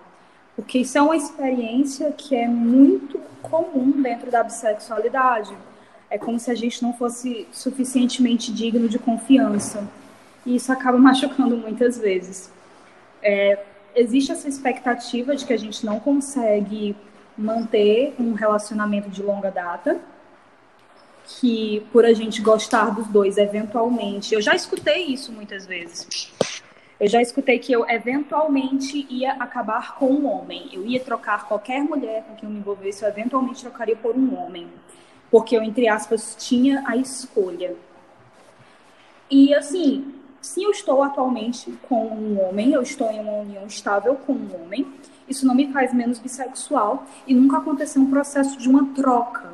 Porque 0.57 0.79
isso 0.79 0.99
é 0.99 1.03
uma 1.03 1.17
experiência 1.17 2.13
que 2.13 2.35
é 2.35 2.49
muito 2.49 3.21
comum 3.43 4.03
dentro 4.03 4.31
da 4.31 4.43
bissexualidade. 4.43 5.57
É 6.11 6.19
como 6.19 6.39
se 6.39 6.51
a 6.51 6.55
gente 6.55 6.83
não 6.83 6.93
fosse 6.93 7.47
suficientemente 7.53 8.53
digno 8.53 8.89
de 8.89 8.99
confiança. 8.99 9.89
E 10.45 10.57
isso 10.57 10.73
acaba 10.73 10.99
machucando 10.99 11.57
muitas 11.57 11.99
vezes. 11.99 12.51
É, 13.23 13.65
existe 13.95 14.33
essa 14.33 14.49
expectativa 14.49 15.37
de 15.37 15.45
que 15.45 15.53
a 15.53 15.57
gente 15.57 15.85
não 15.85 16.01
consegue 16.01 16.97
manter 17.37 18.15
um 18.19 18.33
relacionamento 18.33 19.09
de 19.09 19.23
longa 19.23 19.51
data, 19.51 20.01
que 21.25 21.87
por 21.93 22.05
a 22.05 22.13
gente 22.13 22.41
gostar 22.41 22.91
dos 22.91 23.07
dois 23.07 23.39
eventualmente, 23.39 24.35
eu 24.35 24.41
já 24.41 24.55
escutei 24.55 25.05
isso 25.05 25.31
muitas 25.31 25.67
vezes. 25.67 26.33
Eu 27.01 27.09
já 27.09 27.23
escutei 27.23 27.61
que 27.61 27.73
eu 27.73 27.89
eventualmente 27.89 29.07
ia 29.09 29.33
acabar 29.35 29.97
com 29.97 30.11
um 30.11 30.27
homem. 30.27 30.69
Eu 30.73 30.85
ia 30.85 30.99
trocar 30.99 31.47
qualquer 31.47 31.81
mulher 31.81 32.25
com 32.25 32.35
quem 32.35 32.49
eu 32.49 32.53
me 32.53 32.59
envolvesse, 32.59 33.05
eu 33.05 33.09
eventualmente 33.09 33.63
trocaria 33.63 33.95
por 33.95 34.17
um 34.17 34.37
homem. 34.37 34.69
Porque 35.31 35.57
eu, 35.57 35.63
entre 35.63 35.89
aspas, 35.89 36.35
tinha 36.37 36.83
a 36.87 36.97
escolha. 36.97 37.77
E 39.31 39.55
assim, 39.55 40.15
se 40.41 40.63
eu 40.63 40.71
estou 40.71 41.03
atualmente 41.03 41.71
com 41.89 42.09
um 42.09 42.41
homem, 42.41 42.73
eu 42.73 42.83
estou 42.83 43.11
em 43.11 43.21
uma 43.21 43.43
união 43.43 43.67
estável 43.67 44.15
com 44.15 44.33
um 44.33 44.63
homem, 44.63 44.87
isso 45.29 45.47
não 45.47 45.55
me 45.55 45.71
faz 45.73 45.93
menos 45.93 46.19
bissexual 46.19 47.05
e 47.27 47.35
nunca 47.35 47.59
aconteceu 47.59 48.01
um 48.01 48.11
processo 48.11 48.59
de 48.59 48.69
uma 48.69 48.87
troca. 48.95 49.53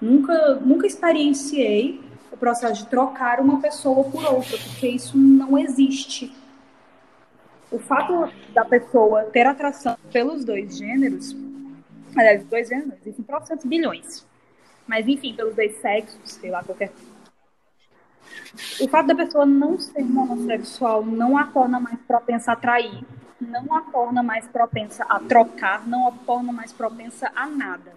Nunca, 0.00 0.54
nunca 0.56 0.86
experienciei 0.86 2.00
o 2.34 2.36
processo 2.36 2.82
de 2.82 2.88
trocar 2.88 3.38
uma 3.38 3.60
pessoa 3.60 4.02
por 4.10 4.24
outra, 4.24 4.58
porque 4.58 4.88
isso 4.88 5.16
não 5.16 5.56
existe. 5.56 6.34
O 7.70 7.78
fato 7.78 8.28
da 8.52 8.64
pessoa 8.64 9.24
ter 9.26 9.46
atração 9.46 9.96
pelos 10.12 10.44
dois 10.44 10.76
gêneros, 10.76 11.34
aliás, 12.16 12.44
dois 12.44 12.68
gêneros, 12.68 12.94
existem 13.00 13.24
trocentos 13.24 13.64
bilhões. 13.64 14.26
Mas, 14.86 15.06
enfim, 15.06 15.32
pelos 15.34 15.54
dois 15.54 15.76
sexos, 15.76 16.32
sei 16.32 16.50
lá, 16.50 16.62
qualquer 16.62 16.92
o 18.80 18.88
fato 18.88 19.06
da 19.06 19.14
pessoa 19.14 19.44
não 19.44 19.78
ser 19.78 20.02
monossexual 20.02 21.04
não 21.04 21.36
a 21.36 21.46
torna 21.46 21.78
mais 21.78 21.98
propensa 22.00 22.52
a 22.52 22.56
trair, 22.56 23.04
não 23.40 23.76
a 23.76 23.82
torna 23.82 24.22
mais 24.22 24.46
propensa 24.46 25.04
a 25.04 25.20
trocar, 25.20 25.86
não 25.86 26.08
a 26.08 26.12
torna 26.12 26.52
mais 26.52 26.72
propensa 26.72 27.30
a 27.34 27.46
nada. 27.46 27.92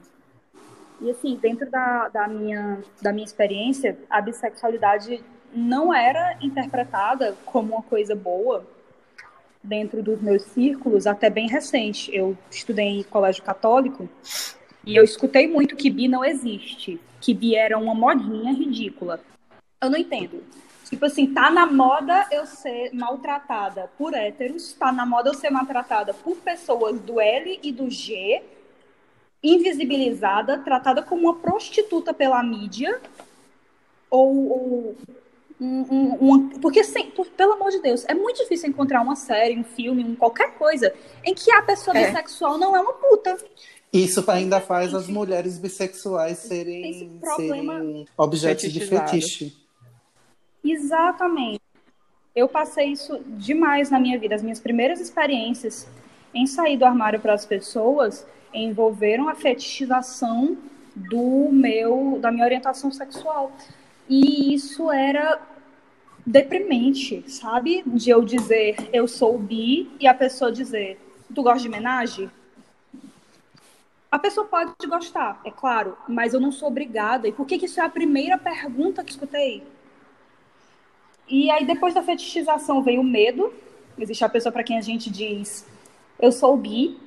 E 1.01 1.12
assim, 1.12 1.36
dentro 1.36 1.70
da, 1.70 2.10
da, 2.10 2.27
minha, 2.27 2.80
da 3.01 3.13
minha 3.13 3.25
experiência, 3.25 3.98
a 4.10 4.20
bissexualidade 4.22 5.24
não 5.54 5.94
era 5.94 6.38
interpretada 6.42 7.36
como 7.46 7.74
uma 7.75 7.84
coisa 7.84 8.16
boa 8.16 8.66
dentro 9.63 10.01
dos 10.01 10.22
meus 10.22 10.44
círculos 10.44 11.06
até 11.06 11.30
bem 11.30 11.48
recente. 11.48 12.13
Eu 12.16 12.38
estudei 12.50 13.00
em 13.00 13.04
colégio 13.04 13.44
católico 13.44 14.10
e 14.86 14.96
eu 14.96 15.04
escutei 15.04 15.48
muito 15.48 15.75
que 15.75 15.89
bi 15.89 16.08
não 16.08 16.24
existe, 16.24 17.00
que 17.20 17.34
bi 17.34 17.56
era 17.56 17.77
uma 17.77 17.94
modinha 17.94 18.54
ridícula. 18.54 19.20
Eu 19.82 19.89
não 19.89 19.98
entendo. 19.98 20.44
Tipo 20.89 21.06
assim, 21.06 21.34
tá 21.34 21.50
na 21.50 21.66
moda 21.66 22.25
eu 22.32 22.46
ser 22.46 22.92
maltratada 22.94 23.92
por 23.98 24.13
héteros, 24.13 24.72
tá 24.74 24.92
na 24.92 25.06
moda 25.06 25.30
eu 25.30 25.34
ser 25.34 25.50
maltratada 25.50 26.13
por 26.13 26.38
pessoas 26.38 27.00
do 27.01 27.20
L 27.20 27.60
e 27.62 27.72
do 27.74 27.89
G, 27.89 28.42
invisibilizada, 29.44 30.60
tratada 30.60 31.01
como 31.01 31.24
uma 31.24 31.36
prostituta 31.36 32.13
pela 32.13 32.41
mídia, 32.44 33.00
ou, 34.10 34.51
ou 34.51 34.96
um, 35.60 35.82
um, 35.82 36.15
uma, 36.15 36.50
porque 36.60 36.82
assim, 36.82 37.10
por, 37.12 37.25
pelo 37.27 37.53
amor 37.53 37.72
de 37.72 37.82
Deus, 37.82 38.06
é 38.08 38.13
muito 38.13 38.38
difícil 38.38 38.70
encontrar 38.70 39.01
uma 39.01 39.15
série, 39.15 39.58
um 39.58 39.63
filme, 39.63 40.03
um, 40.03 40.15
qualquer 40.15 40.53
coisa 40.58 40.94
em 41.24 41.34
que 41.34 41.51
a 41.51 41.62
pessoa 41.62 41.98
é. 41.98 42.08
bissexual 42.08 42.58
não 42.58 42.75
é 42.75 42.79
uma 42.79 42.94
puta. 42.94 43.38
Isso 43.91 44.24
ainda 44.29 44.60
faz 44.60 44.94
as 44.94 45.08
mulheres 45.08 45.58
bissexuais 45.58 46.39
serem, 46.39 47.20
serem 47.36 48.06
objetos 48.17 48.72
de 48.72 48.86
fetiche. 48.86 49.56
Exatamente. 50.63 51.62
Eu 52.36 52.48
passei 52.48 52.88
isso 52.88 53.20
demais 53.25 53.89
na 53.89 54.00
minha 54.00 54.20
vida. 54.20 54.36
As 54.36 54.44
minhas 54.44 54.60
primeiras 54.60 55.00
experiências 55.00 55.88
em 56.34 56.46
sair 56.46 56.77
do 56.77 56.86
armário 56.86 57.20
para 57.20 57.34
as 57.34 57.46
pessoas 57.46 58.27
envolveram 58.54 59.30
a 59.30 59.36
fetichização 59.36 60.58
do 60.96 61.50
meu 61.51 62.18
da 62.20 62.32
minha 62.32 62.46
orientação 62.46 62.92
sexual. 62.92 63.51
E 64.10 64.54
isso 64.54 64.92
era 64.92 65.39
deprimente, 66.25 67.24
sabe? 67.30 67.84
De 67.86 68.10
eu 68.10 68.24
dizer 68.24 68.75
eu 68.92 69.08
sou 69.08 69.38
bi 69.38 69.89
e 70.00 70.08
a 70.08 70.13
pessoa 70.13 70.51
dizer 70.51 71.00
tu 71.34 71.44
gosta 71.44 71.60
de 71.60 71.68
homenagem? 71.68 72.30
A 74.10 74.18
pessoa 74.18 74.48
pode 74.48 74.72
gostar, 74.88 75.42
é 75.44 75.51
claro, 75.51 75.98
mas 76.08 76.34
eu 76.34 76.39
não 76.39 76.51
sou 76.51 76.70
obrigada. 76.70 77.27
E 77.27 77.32
por 77.32 77.46
que, 77.46 77.58
que 77.58 77.66
isso 77.66 77.80
é 77.80 77.84
a 77.84 77.89
primeira 77.89 78.38
pergunta 78.38 79.04
que 79.04 79.12
escutei? 79.12 79.63
E 81.27 81.51
aí, 81.51 81.66
depois 81.66 81.94
da 81.94 82.01
fetichização, 82.01 82.82
veio 82.82 83.01
o 83.01 83.04
medo. 83.04 83.54
Existe 84.00 84.24
a 84.24 84.30
pessoa 84.30 84.51
para 84.51 84.63
quem 84.63 84.77
a 84.77 84.82
gente 84.82 85.10
diz, 85.10 85.66
eu 86.20 86.32
sou 86.32 86.56
bi. 86.56 86.98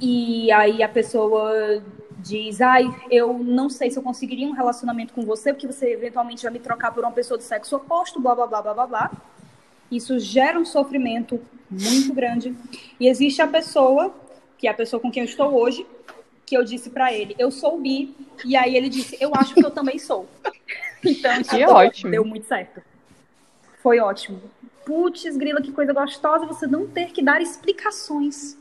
E 0.00 0.50
aí 0.52 0.82
a 0.82 0.88
pessoa 0.88 1.82
diz, 2.18 2.60
ai, 2.60 2.84
eu 3.10 3.32
não 3.38 3.68
sei 3.68 3.90
se 3.90 3.98
eu 3.98 4.02
conseguiria 4.02 4.46
um 4.46 4.52
relacionamento 4.52 5.12
com 5.12 5.22
você, 5.24 5.52
porque 5.52 5.66
você 5.66 5.92
eventualmente 5.92 6.42
vai 6.42 6.52
me 6.52 6.58
trocar 6.58 6.92
por 6.92 7.04
uma 7.04 7.12
pessoa 7.12 7.38
do 7.38 7.44
sexo 7.44 7.76
oposto, 7.76 8.20
blá, 8.20 8.34
blá, 8.34 8.46
blá, 8.46 8.62
blá, 8.62 8.74
blá, 8.74 8.86
blá. 8.86 9.10
Isso 9.90 10.18
gera 10.18 10.58
um 10.58 10.64
sofrimento 10.64 11.40
muito 11.70 12.12
grande. 12.12 12.54
E 12.98 13.08
existe 13.08 13.40
a 13.40 13.46
pessoa, 13.46 14.14
que 14.58 14.66
é 14.66 14.70
a 14.70 14.74
pessoa 14.74 15.00
com 15.00 15.10
quem 15.10 15.22
eu 15.22 15.28
estou 15.28 15.54
hoje, 15.54 15.86
que 16.44 16.56
eu 16.56 16.64
disse 16.64 16.90
para 16.90 17.12
ele, 17.12 17.34
eu 17.38 17.50
sou 17.50 17.80
bi, 17.80 18.14
e 18.44 18.56
aí 18.56 18.76
ele 18.76 18.88
disse, 18.88 19.16
eu 19.20 19.32
acho 19.34 19.54
que 19.54 19.64
eu 19.64 19.70
também 19.70 19.98
sou. 19.98 20.28
Então, 21.04 21.40
isso 21.40 21.54
ótimo. 21.70 22.10
deu 22.10 22.24
muito 22.24 22.48
certo 22.48 22.82
foi 23.86 24.00
ótimo. 24.00 24.40
Putz, 24.84 25.36
grila, 25.36 25.62
que 25.62 25.70
coisa 25.70 25.92
gostosa 25.92 26.44
você 26.44 26.66
não 26.66 26.88
ter 26.88 27.12
que 27.12 27.22
dar 27.22 27.40
explicações. 27.40 28.58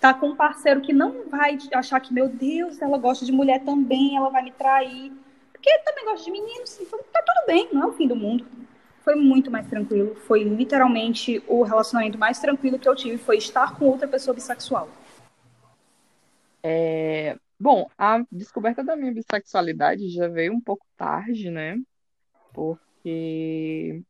Tá 0.00 0.14
com 0.14 0.28
um 0.28 0.36
parceiro 0.36 0.80
que 0.80 0.92
não 0.92 1.28
vai 1.28 1.58
achar 1.74 1.98
que, 1.98 2.14
meu 2.14 2.28
Deus, 2.28 2.80
ela 2.80 2.96
gosta 2.98 3.24
de 3.24 3.32
mulher 3.32 3.64
também, 3.64 4.16
ela 4.16 4.30
vai 4.30 4.44
me 4.44 4.52
trair. 4.52 5.12
Porque 5.52 5.76
também 5.80 6.04
gosta 6.04 6.24
de 6.24 6.30
meninos, 6.30 6.80
então 6.80 7.00
tá 7.12 7.20
tudo 7.20 7.46
bem, 7.46 7.68
não 7.72 7.82
é 7.82 7.86
o 7.86 7.92
fim 7.92 8.06
do 8.06 8.14
mundo. 8.14 8.46
Foi 9.00 9.16
muito 9.16 9.50
mais 9.50 9.66
tranquilo. 9.66 10.14
Foi 10.14 10.44
literalmente 10.44 11.42
o 11.48 11.62
relacionamento 11.62 12.16
mais 12.16 12.38
tranquilo 12.38 12.78
que 12.78 12.88
eu 12.88 12.94
tive, 12.94 13.18
foi 13.18 13.38
estar 13.38 13.76
com 13.76 13.86
outra 13.86 14.06
pessoa 14.06 14.34
bissexual. 14.34 14.88
É, 16.62 17.36
bom, 17.58 17.90
a 17.98 18.24
descoberta 18.30 18.84
da 18.84 18.94
minha 18.94 19.12
bissexualidade 19.12 20.10
já 20.10 20.28
veio 20.28 20.52
um 20.52 20.60
pouco 20.60 20.86
tarde, 20.96 21.50
né? 21.50 21.76
Porque 22.52 24.02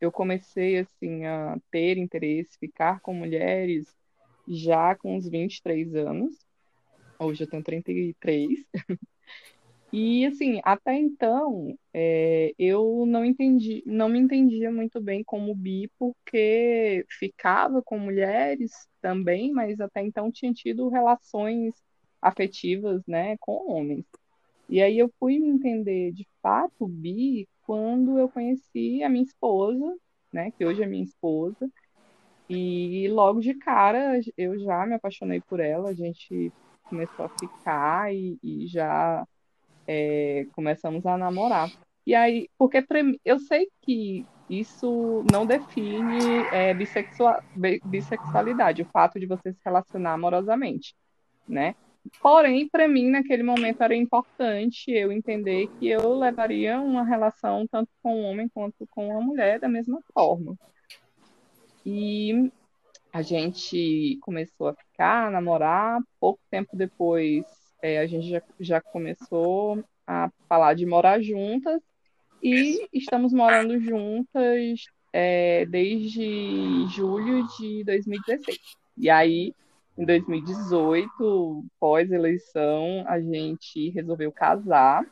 eu 0.00 0.10
comecei 0.10 0.80
assim 0.80 1.24
a 1.24 1.56
ter 1.70 1.98
interesse, 1.98 2.58
ficar 2.58 3.00
com 3.00 3.14
mulheres 3.14 3.94
já 4.46 4.94
com 4.96 5.16
uns 5.16 5.28
23 5.28 5.94
anos. 5.94 6.34
Hoje 7.18 7.44
eu 7.44 7.48
tenho 7.48 7.62
33. 7.62 8.48
E 9.96 10.26
assim, 10.26 10.60
até 10.64 10.98
então, 10.98 11.78
é, 11.92 12.52
eu 12.58 13.06
não 13.06 13.24
entendi, 13.24 13.80
não 13.86 14.08
me 14.08 14.18
entendia 14.18 14.68
muito 14.68 15.00
bem 15.00 15.22
como 15.22 15.54
bi, 15.54 15.88
porque 15.96 17.06
ficava 17.08 17.80
com 17.80 17.96
mulheres 17.96 18.72
também, 19.00 19.52
mas 19.52 19.78
até 19.78 20.02
então 20.02 20.32
tinha 20.32 20.52
tido 20.52 20.88
relações 20.88 21.72
afetivas, 22.20 23.02
né, 23.06 23.36
com 23.38 23.70
homens. 23.70 24.04
E 24.68 24.82
aí 24.82 24.98
eu 24.98 25.08
fui 25.20 25.38
me 25.38 25.46
entender 25.48 26.10
de 26.10 26.26
fato 26.42 26.88
bi 26.88 27.46
quando 27.62 28.18
eu 28.18 28.28
conheci 28.28 29.00
a 29.04 29.08
minha 29.08 29.22
esposa, 29.24 29.94
né, 30.32 30.50
que 30.50 30.64
hoje 30.66 30.82
é 30.82 30.86
minha 30.86 31.04
esposa, 31.04 31.70
e 32.48 33.08
logo 33.08 33.40
de 33.40 33.54
cara 33.54 34.20
eu 34.36 34.58
já 34.58 34.84
me 34.86 34.94
apaixonei 34.94 35.40
por 35.40 35.60
ela, 35.60 35.90
a 35.90 35.94
gente 35.94 36.52
começou 36.88 37.24
a 37.24 37.28
ficar 37.28 38.14
e, 38.14 38.38
e 38.42 38.66
já 38.66 39.26
é, 39.86 40.46
começamos 40.52 41.04
a 41.06 41.16
namorar. 41.16 41.70
E 42.06 42.14
aí, 42.14 42.48
porque 42.58 42.84
eu 43.24 43.38
sei 43.38 43.68
que 43.80 44.26
isso 44.48 45.24
não 45.32 45.46
define 45.46 46.18
é, 46.52 46.74
bissexual, 46.74 47.42
bissexualidade, 47.84 48.82
o 48.82 48.86
fato 48.86 49.18
de 49.18 49.26
você 49.26 49.52
se 49.52 49.60
relacionar 49.64 50.12
amorosamente, 50.12 50.94
né? 51.48 51.74
Porém, 52.20 52.68
para 52.68 52.86
mim, 52.86 53.10
naquele 53.10 53.42
momento 53.42 53.82
era 53.82 53.96
importante 53.96 54.90
eu 54.90 55.10
entender 55.10 55.68
que 55.78 55.88
eu 55.88 56.14
levaria 56.18 56.78
uma 56.78 57.02
relação 57.02 57.66
tanto 57.66 57.90
com 58.02 58.20
o 58.20 58.24
homem 58.24 58.46
quanto 58.50 58.86
com 58.90 59.16
a 59.16 59.20
mulher 59.22 59.58
da 59.58 59.68
mesma 59.68 60.00
forma. 60.12 60.54
E 61.84 62.50
a 63.12 63.22
gente 63.22 64.18
começou 64.22 64.68
a 64.68 64.74
ficar, 64.74 65.28
a 65.28 65.30
namorar. 65.30 66.00
Pouco 66.18 66.40
tempo 66.50 66.76
depois, 66.76 67.44
é, 67.82 67.98
a 67.98 68.06
gente 68.06 68.28
já, 68.28 68.42
já 68.58 68.80
começou 68.80 69.84
a 70.06 70.30
falar 70.48 70.74
de 70.74 70.84
morar 70.84 71.20
juntas 71.20 71.80
e 72.42 72.86
estamos 72.92 73.32
morando 73.32 73.78
juntas 73.80 74.84
é, 75.12 75.64
desde 75.66 76.86
julho 76.88 77.46
de 77.56 77.84
2016. 77.84 78.58
E 78.98 79.08
aí, 79.08 79.54
em 79.96 80.04
2018, 80.04 81.64
pós-eleição, 81.78 83.04
a 83.06 83.20
gente 83.20 83.90
resolveu 83.90 84.32
casar, 84.32 85.06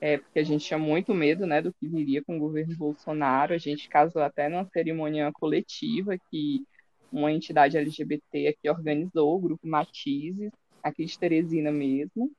é, 0.00 0.18
porque 0.18 0.38
a 0.38 0.44
gente 0.44 0.64
tinha 0.64 0.78
muito 0.78 1.12
medo 1.12 1.46
né, 1.46 1.60
do 1.60 1.72
que 1.74 1.88
viria 1.88 2.24
com 2.24 2.36
o 2.36 2.40
governo 2.40 2.74
Bolsonaro. 2.76 3.52
A 3.52 3.58
gente 3.58 3.88
casou 3.88 4.22
até 4.22 4.48
numa 4.48 4.64
cerimônia 4.66 5.30
coletiva 5.32 6.16
que 6.30 6.64
uma 7.12 7.30
entidade 7.30 7.76
LGBT 7.76 8.48
aqui 8.48 8.70
organizou, 8.70 9.36
o 9.36 9.40
Grupo 9.40 9.66
Matizes, 9.66 10.50
aqui 10.82 11.04
de 11.04 11.18
Teresina 11.18 11.70
mesmo. 11.70 12.30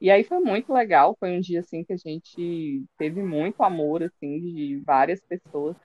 E 0.00 0.10
aí 0.10 0.24
foi 0.24 0.40
muito 0.40 0.72
legal, 0.72 1.16
foi 1.18 1.30
um 1.30 1.40
dia 1.40 1.60
assim 1.60 1.84
que 1.84 1.92
a 1.92 1.96
gente 1.96 2.84
teve 2.98 3.22
muito 3.22 3.62
amor 3.62 4.02
assim 4.02 4.40
de 4.40 4.82
várias 4.84 5.20
pessoas. 5.20 5.76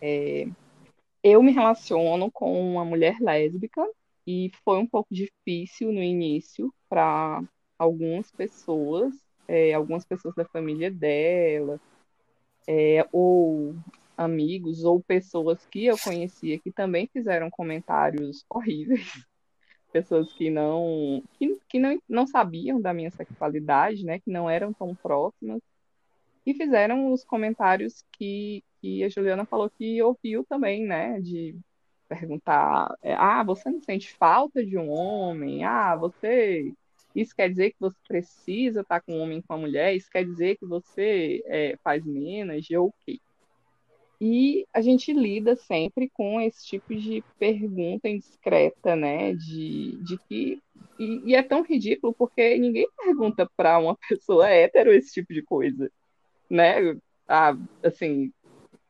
É, 0.00 0.46
eu 1.22 1.42
me 1.42 1.52
relaciono 1.52 2.30
com 2.30 2.60
uma 2.72 2.84
mulher 2.84 3.18
lésbica 3.20 3.82
e 4.26 4.50
foi 4.64 4.78
um 4.78 4.86
pouco 4.86 5.08
difícil 5.12 5.92
no 5.92 6.02
início 6.02 6.72
para 6.88 7.42
algumas 7.78 8.30
pessoas, 8.30 9.14
é, 9.48 9.72
algumas 9.74 10.04
pessoas 10.04 10.34
da 10.34 10.44
família 10.44 10.90
dela, 10.90 11.80
é, 12.66 13.06
ou 13.12 13.74
amigos 14.16 14.84
ou 14.84 15.02
pessoas 15.02 15.66
que 15.66 15.86
eu 15.86 15.98
conhecia 15.98 16.58
que 16.58 16.70
também 16.70 17.08
fizeram 17.12 17.50
comentários 17.50 18.44
horríveis 18.48 19.10
pessoas 19.92 20.32
que 20.32 20.50
não 20.50 21.22
que, 21.38 21.58
que 21.68 21.78
não, 21.78 21.98
não 22.08 22.26
sabiam 22.26 22.80
da 22.80 22.92
minha 22.92 23.10
sexualidade, 23.10 24.04
né, 24.04 24.18
que 24.18 24.30
não 24.30 24.50
eram 24.50 24.72
tão 24.72 24.94
próximas, 24.94 25.60
e 26.46 26.52
fizeram 26.52 27.12
os 27.12 27.24
comentários 27.24 28.04
que, 28.12 28.62
que 28.80 29.04
a 29.04 29.08
Juliana 29.08 29.44
falou 29.46 29.70
que 29.70 30.02
ouviu 30.02 30.44
também, 30.44 30.84
né, 30.84 31.20
de 31.20 31.56
perguntar, 32.08 32.94
é, 33.02 33.14
ah, 33.14 33.42
você 33.42 33.70
não 33.70 33.80
sente 33.80 34.12
falta 34.12 34.64
de 34.64 34.76
um 34.76 34.90
homem? 34.90 35.64
Ah, 35.64 35.96
você 35.96 36.72
isso 37.14 37.34
quer 37.34 37.48
dizer 37.48 37.70
que 37.70 37.80
você 37.80 37.96
precisa 38.08 38.80
estar 38.80 39.00
com 39.00 39.14
um 39.14 39.20
homem 39.20 39.40
com 39.40 39.54
a 39.54 39.58
mulher? 39.58 39.94
Isso 39.94 40.10
quer 40.10 40.24
dizer 40.24 40.56
que 40.56 40.66
você 40.66 41.42
é, 41.46 41.76
faz 41.82 42.04
menos? 42.04 42.68
Ou 42.70 42.88
o 42.88 42.94
quê? 43.04 43.20
E 44.20 44.66
a 44.72 44.80
gente 44.80 45.12
lida 45.12 45.54
sempre 45.54 46.08
com 46.08 46.40
esse 46.40 46.64
tipo 46.66 46.94
de 46.94 47.22
pergunta 47.38 48.08
indiscreta, 48.08 48.96
né? 48.96 49.34
De, 49.34 49.96
de 50.02 50.18
que. 50.28 50.62
E, 50.98 51.30
e 51.30 51.34
é 51.34 51.42
tão 51.42 51.62
ridículo 51.62 52.14
porque 52.14 52.56
ninguém 52.56 52.88
pergunta 52.96 53.48
para 53.56 53.78
uma 53.78 53.96
pessoa 54.08 54.48
hétero 54.48 54.92
esse 54.92 55.12
tipo 55.12 55.32
de 55.32 55.42
coisa, 55.42 55.90
né? 56.48 56.96
Ah, 57.28 57.56
assim, 57.82 58.32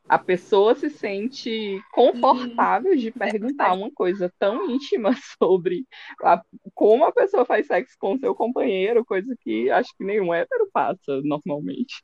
a 0.07 0.19
pessoa 0.19 0.75
se 0.75 0.89
sente 0.89 1.81
confortável 1.91 2.95
de 2.95 3.11
perguntar 3.11 3.73
uma 3.73 3.91
coisa 3.91 4.31
tão 4.37 4.69
íntima 4.69 5.11
sobre 5.41 5.85
a, 6.21 6.41
como 6.73 7.05
a 7.05 7.11
pessoa 7.11 7.45
faz 7.45 7.67
sexo 7.67 7.95
com 7.99 8.17
seu 8.17 8.35
companheiro, 8.35 9.05
coisa 9.05 9.35
que 9.41 9.69
acho 9.69 9.95
que 9.97 10.03
nenhum 10.03 10.33
hétero 10.33 10.69
passa 10.71 11.21
normalmente. 11.23 12.03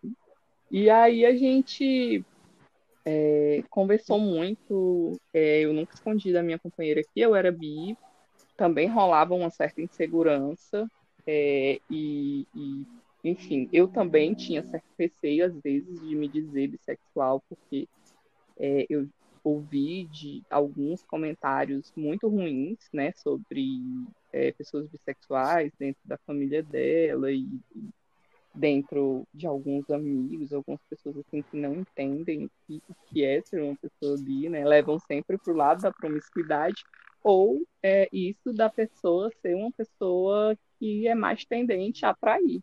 E 0.70 0.90
aí 0.90 1.26
a 1.26 1.36
gente 1.36 2.24
é, 3.06 3.64
conversou 3.70 4.20
muito. 4.20 5.20
É, 5.34 5.62
eu 5.62 5.74
nunca 5.74 5.94
escondi 5.94 6.34
da 6.34 6.42
minha 6.42 6.58
companheira 6.58 7.02
que 7.04 7.20
eu 7.20 7.36
era 7.36 7.52
bi, 7.52 7.98
também 8.58 8.88
rolava 8.88 9.36
uma 9.36 9.50
certa 9.50 9.82
insegurança, 9.82 10.90
é, 11.28 11.80
e, 11.90 12.48
e, 12.56 12.86
enfim, 13.24 13.70
eu 13.72 13.88
também 13.88 14.34
tinha 14.34 14.64
certo 14.64 14.86
receio, 14.98 15.46
às 15.46 15.56
vezes, 15.62 16.00
de 16.02 16.16
me 16.16 16.28
dizer 16.28 16.68
bissexual, 16.68 17.44
porque 17.48 17.88
é, 18.58 18.86
eu 18.90 19.08
ouvi 19.44 20.06
de 20.06 20.44
alguns 20.50 21.04
comentários 21.04 21.92
muito 21.96 22.28
ruins, 22.28 22.80
né, 22.94 23.12
sobre 23.14 23.80
é, 24.32 24.52
pessoas 24.52 24.88
bissexuais 24.88 25.72
dentro 25.80 26.02
da 26.06 26.18
família 26.26 26.62
dela 26.62 27.32
e, 27.32 27.48
dentro 28.54 29.26
de 29.34 29.48
alguns 29.48 29.90
amigos, 29.90 30.52
algumas 30.52 30.82
pessoas 30.90 31.18
assim 31.18 31.42
que 31.42 31.58
não 31.58 31.76
entendem 31.76 32.46
o 32.46 32.96
que, 33.08 33.24
é 33.24 33.42
ser 33.42 33.62
uma 33.62 33.76
pessoa 33.78 34.18
bi, 34.22 34.50
né? 34.50 34.66
Levam 34.66 35.00
sempre 35.00 35.38
para 35.38 35.54
o 35.54 35.56
lado 35.56 35.82
da 35.82 35.92
promiscuidade 35.92 36.84
ou 37.24 37.62
é 37.82 38.10
isso 38.12 38.52
da 38.54 38.70
pessoa 38.70 39.32
ser 39.42 39.56
uma 39.56 39.72
pessoa 39.72 40.58
que 40.78 41.08
é 41.08 41.16
mais 41.16 41.46
tendente 41.46 42.06
a 42.06 42.10
atrair. 42.10 42.62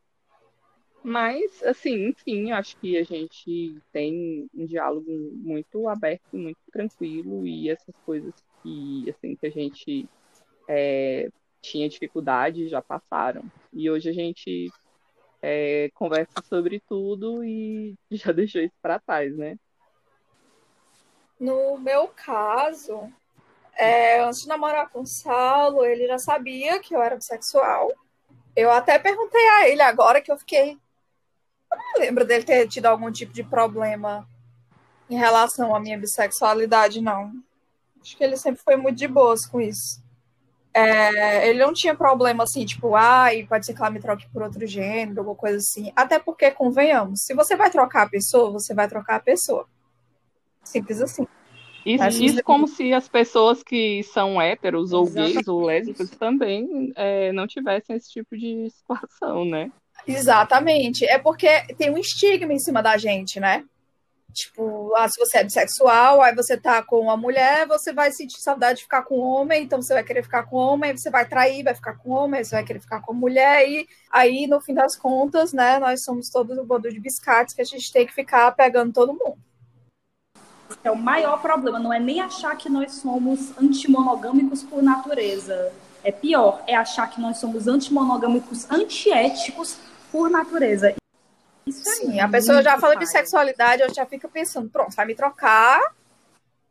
Mas, 1.03 1.63
assim, 1.63 2.09
enfim, 2.09 2.51
acho 2.51 2.77
que 2.79 2.99
a 2.99 3.05
gente 3.05 3.81
tem 3.93 4.49
um 4.55 4.67
diálogo 4.67 5.11
muito 5.33 5.89
aberto, 5.89 6.37
muito 6.37 6.59
tranquilo 6.73 7.47
e 7.47 7.71
essas 7.71 7.97
coisas 8.05 8.35
que, 8.63 9.09
assim, 9.09 9.37
que 9.37 9.47
a 9.47 9.51
gente 9.51 10.09
é, 10.69 11.29
tinha 11.61 11.89
dificuldade 11.89 12.69
já 12.69 12.83
passaram. 12.83 13.45
E 13.73 13.89
hoje 13.91 14.09
a 14.11 14.13
gente 14.13 14.71
é, 15.41 15.91
conversa 15.95 16.43
sobre 16.45 16.81
tudo 16.89 17.45
e 17.45 17.97
já 18.11 18.33
deixou 18.33 18.61
isso 18.61 18.75
para 18.83 18.99
trás, 18.99 19.37
né? 19.37 19.57
No 21.39 21.79
meu 21.79 22.09
caso, 22.09 23.13
é, 23.77 24.21
antes 24.21 24.43
de 24.43 24.49
namorar 24.49 24.91
com 24.91 25.03
o 25.03 25.07
Saulo, 25.07 25.85
ele 25.85 26.07
já 26.09 26.19
sabia 26.19 26.81
que 26.81 26.95
eu 26.95 27.01
era 27.01 27.17
bissexual. 27.17 27.93
Eu 28.57 28.73
até 28.73 28.99
perguntei 28.99 29.49
a 29.51 29.69
ele 29.69 29.81
agora 29.81 30.21
que 30.21 30.33
eu 30.33 30.37
fiquei. 30.37 30.77
Eu 31.71 31.79
não 31.79 32.01
lembro 32.01 32.25
dele 32.25 32.45
ter 32.45 32.67
tido 32.69 32.87
algum 32.87 33.11
tipo 33.11 33.33
de 33.33 33.43
problema 33.43 34.27
em 35.11 35.17
relação 35.17 35.75
à 35.75 35.81
minha 35.81 35.99
bissexualidade, 35.99 37.01
não. 37.01 37.33
Acho 38.01 38.17
que 38.17 38.25
ele 38.25 38.37
sempre 38.37 38.63
foi 38.63 38.77
muito 38.77 38.97
de 38.97 39.09
boas 39.09 39.47
com 39.47 39.61
isso. 39.61 40.03
É, 40.73 41.49
ele 41.49 41.59
não 41.59 41.73
tinha 41.73 41.95
problema 41.95 42.45
assim, 42.45 42.65
tipo, 42.65 42.95
ai, 42.95 43.47
pode 43.49 43.67
ser 43.67 43.75
que 43.75 43.81
ela 43.81 43.91
me 43.91 44.01
troque 44.01 44.29
por 44.31 44.43
outro 44.43 44.67
gênero, 44.67 45.21
alguma 45.21 45.37
coisa 45.37 45.57
assim. 45.57 45.93
Até 45.97 46.19
porque, 46.19 46.51
convenhamos, 46.51 47.23
se 47.25 47.35
você 47.35 47.57
vai 47.57 47.71
trocar 47.71 48.03
a 48.03 48.09
pessoa, 48.09 48.51
você 48.51 48.75
vai 48.75 48.89
trocar 48.89 49.17
a 49.17 49.21
pessoa. 49.21 49.67
Simples 50.63 51.01
assim. 51.01 51.27
Isso, 51.85 52.23
isso 52.23 52.45
como 52.45 52.69
se 52.69 52.93
as 52.93 53.09
pessoas 53.09 53.63
que 53.63 54.03
são 54.03 54.41
héteros 54.41 54.93
ou 54.93 55.05
Exatamente. 55.05 55.35
gays 55.35 55.49
ou 55.49 55.65
lésbicas 55.65 56.11
também 56.11 56.93
é, 56.95 57.33
não 57.33 57.47
tivessem 57.47 57.97
esse 57.97 58.11
tipo 58.11 58.37
de 58.37 58.69
situação, 58.71 59.45
né? 59.45 59.73
Exatamente. 60.13 61.05
É 61.05 61.19
porque 61.19 61.49
tem 61.77 61.91
um 61.91 61.99
estigma 61.99 62.53
em 62.53 62.59
cima 62.59 62.83
da 62.83 62.97
gente, 62.97 63.39
né? 63.39 63.65
Tipo, 64.33 64.95
ah, 64.95 65.09
se 65.09 65.19
você 65.19 65.39
é 65.39 65.45
bissexual, 65.45 66.23
aí 66.23 66.35
você 66.35 66.57
tá 66.57 66.83
com 66.83 67.01
uma 67.01 67.17
mulher, 67.17 67.67
você 67.67 67.93
vai 67.93 68.13
sentir 68.13 68.41
saudade 68.41 68.79
de 68.79 68.83
ficar 68.85 69.03
com 69.03 69.19
um 69.19 69.23
homem, 69.23 69.65
então 69.65 69.81
você 69.81 69.95
vai 69.95 70.05
querer 70.05 70.23
ficar 70.23 70.45
com 70.45 70.57
homem, 70.57 70.97
você 70.97 71.11
vai 71.11 71.27
trair, 71.27 71.65
vai 71.65 71.75
ficar 71.75 71.95
com 71.95 72.11
homem, 72.11 72.45
você 72.45 72.55
vai 72.55 72.65
querer 72.65 72.79
ficar 72.79 73.01
com 73.01 73.13
mulher, 73.15 73.69
e 73.69 73.89
aí, 74.13 74.47
no 74.47 74.61
fim 74.61 74.75
das 74.75 74.95
contas, 74.95 75.53
né, 75.53 75.79
nós 75.79 76.05
somos 76.05 76.29
todos 76.31 76.57
um 76.57 76.65
bando 76.65 76.89
de 76.91 77.01
biscates 77.01 77.55
que 77.55 77.63
a 77.63 77.65
gente 77.65 77.91
tem 77.91 78.07
que 78.07 78.15
ficar 78.15 78.53
pegando 78.53 78.93
todo 78.93 79.13
mundo. 79.15 79.39
É 80.85 80.91
o 80.91 80.97
maior 80.97 81.41
problema, 81.41 81.79
não 81.79 81.93
é 81.93 81.99
nem 81.99 82.21
achar 82.21 82.55
que 82.57 82.69
nós 82.69 82.93
somos 82.93 83.59
antimonogâmicos 83.59 84.63
por 84.63 84.83
natureza. 84.83 85.73
É 86.05 86.13
pior, 86.13 86.63
é 86.67 86.77
achar 86.77 87.09
que 87.11 87.21
nós 87.21 87.39
somos 87.39 87.67
antimonogâmicos 87.67 88.71
antiéticos 88.71 89.79
por 90.11 90.31
natureza. 90.31 90.95
Isso 91.67 91.89
é 91.89 91.93
Sim, 91.95 92.21
a 92.21 92.29
pessoa 92.29 92.63
já 92.63 92.79
fala 92.79 92.95
paia. 92.95 93.01
bissexualidade, 93.01 93.83
eu 93.83 93.95
já 93.95 94.07
fica 94.07 94.29
pensando, 94.29 94.71
pronto, 94.71 94.95
vai 94.95 95.07
me 95.07 95.15
trocar 95.15 95.81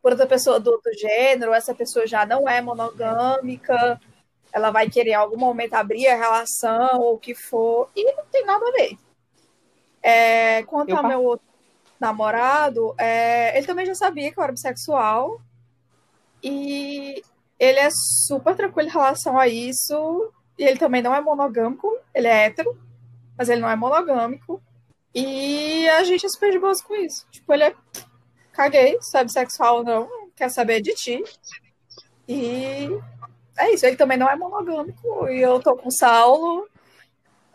por 0.02 0.12
outra 0.12 0.26
pessoa 0.26 0.60
do 0.60 0.70
outro 0.70 0.92
gênero, 0.94 1.52
essa 1.52 1.74
pessoa 1.74 2.06
já 2.06 2.24
não 2.24 2.48
é 2.48 2.60
monogâmica, 2.60 4.00
ela 4.52 4.70
vai 4.70 4.88
querer 4.88 5.10
em 5.10 5.14
algum 5.14 5.36
momento 5.36 5.74
abrir 5.74 6.06
a 6.08 6.16
relação 6.16 7.00
ou 7.00 7.14
o 7.14 7.18
que 7.18 7.34
for, 7.34 7.90
e 7.94 8.04
não 8.12 8.24
tem 8.30 8.44
nada 8.44 8.64
a 8.66 8.72
ver. 8.72 8.96
É, 10.02 10.62
quanto 10.62 10.90
Eu 10.90 10.96
ao 10.98 11.06
meu 11.06 11.22
outro 11.22 11.46
namorado, 12.00 12.94
é, 12.96 13.56
ele 13.56 13.66
também 13.66 13.84
já 13.84 13.94
sabia 13.94 14.32
que 14.32 14.38
eu 14.38 14.42
era 14.44 14.52
bissexual, 14.52 15.40
e 16.42 17.22
ele 17.58 17.78
é 17.80 17.88
super 17.90 18.54
tranquilo 18.54 18.88
em 18.88 18.92
relação 18.92 19.36
a 19.38 19.48
isso, 19.48 20.32
e 20.56 20.64
ele 20.64 20.78
também 20.78 21.02
não 21.02 21.14
é 21.14 21.20
monogâmico, 21.20 21.98
ele 22.14 22.28
é 22.28 22.46
hétero, 22.46 22.78
mas 23.38 23.48
ele 23.48 23.60
não 23.60 23.70
é 23.70 23.76
monogâmico. 23.76 24.60
E 25.14 25.88
a 25.90 26.02
gente 26.02 26.26
é 26.26 26.28
super 26.28 26.50
de 26.50 26.58
boas 26.58 26.82
com 26.82 26.94
isso. 26.96 27.24
Tipo, 27.30 27.54
ele 27.54 27.64
é. 27.64 27.74
Caguei, 28.52 28.98
se 29.00 29.16
é 29.16 29.22
bissexual 29.22 29.78
ou 29.78 29.84
não, 29.84 30.08
quer 30.34 30.50
saber 30.50 30.82
de 30.82 30.92
ti. 30.92 31.22
E 32.28 32.88
é 33.56 33.72
isso. 33.72 33.86
Ele 33.86 33.96
também 33.96 34.18
não 34.18 34.28
é 34.28 34.34
monogâmico. 34.34 35.28
E 35.28 35.40
eu 35.40 35.60
tô 35.60 35.76
com 35.76 35.88
o 35.88 35.92
Saulo. 35.92 36.68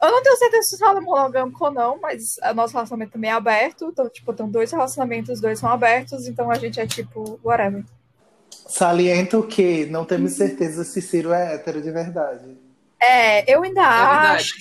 Eu 0.02 0.12
não 0.12 0.24
tenho 0.24 0.38
certeza 0.38 0.64
se 0.64 0.76
o 0.76 0.78
Saulo 0.78 1.00
é 1.00 1.02
monogâmico 1.02 1.64
ou 1.64 1.72
não, 1.72 2.00
mas 2.00 2.38
o 2.50 2.54
nosso 2.54 2.74
relacionamento 2.74 3.12
também 3.12 3.30
é 3.30 3.34
aberto. 3.34 3.90
Então, 3.92 4.10
tipo, 4.10 4.34
tenho 4.34 4.50
dois 4.50 4.72
relacionamentos, 4.72 5.36
os 5.36 5.42
dois 5.42 5.60
são 5.60 5.70
abertos. 5.70 6.28
Então 6.28 6.50
a 6.50 6.56
gente 6.56 6.80
é 6.80 6.88
tipo, 6.88 7.40
whatever. 7.44 7.84
Saliento 8.50 9.44
que 9.44 9.86
não 9.88 10.06
temos 10.06 10.34
certeza 10.34 10.84
se 10.84 11.02
Ciro 11.02 11.34
é 11.34 11.56
hétero 11.56 11.82
de 11.82 11.92
verdade. 11.92 12.58
É, 13.02 13.54
eu 13.54 13.64
ainda 13.64 13.82
verdade. 13.82 14.36
acho. 14.36 14.54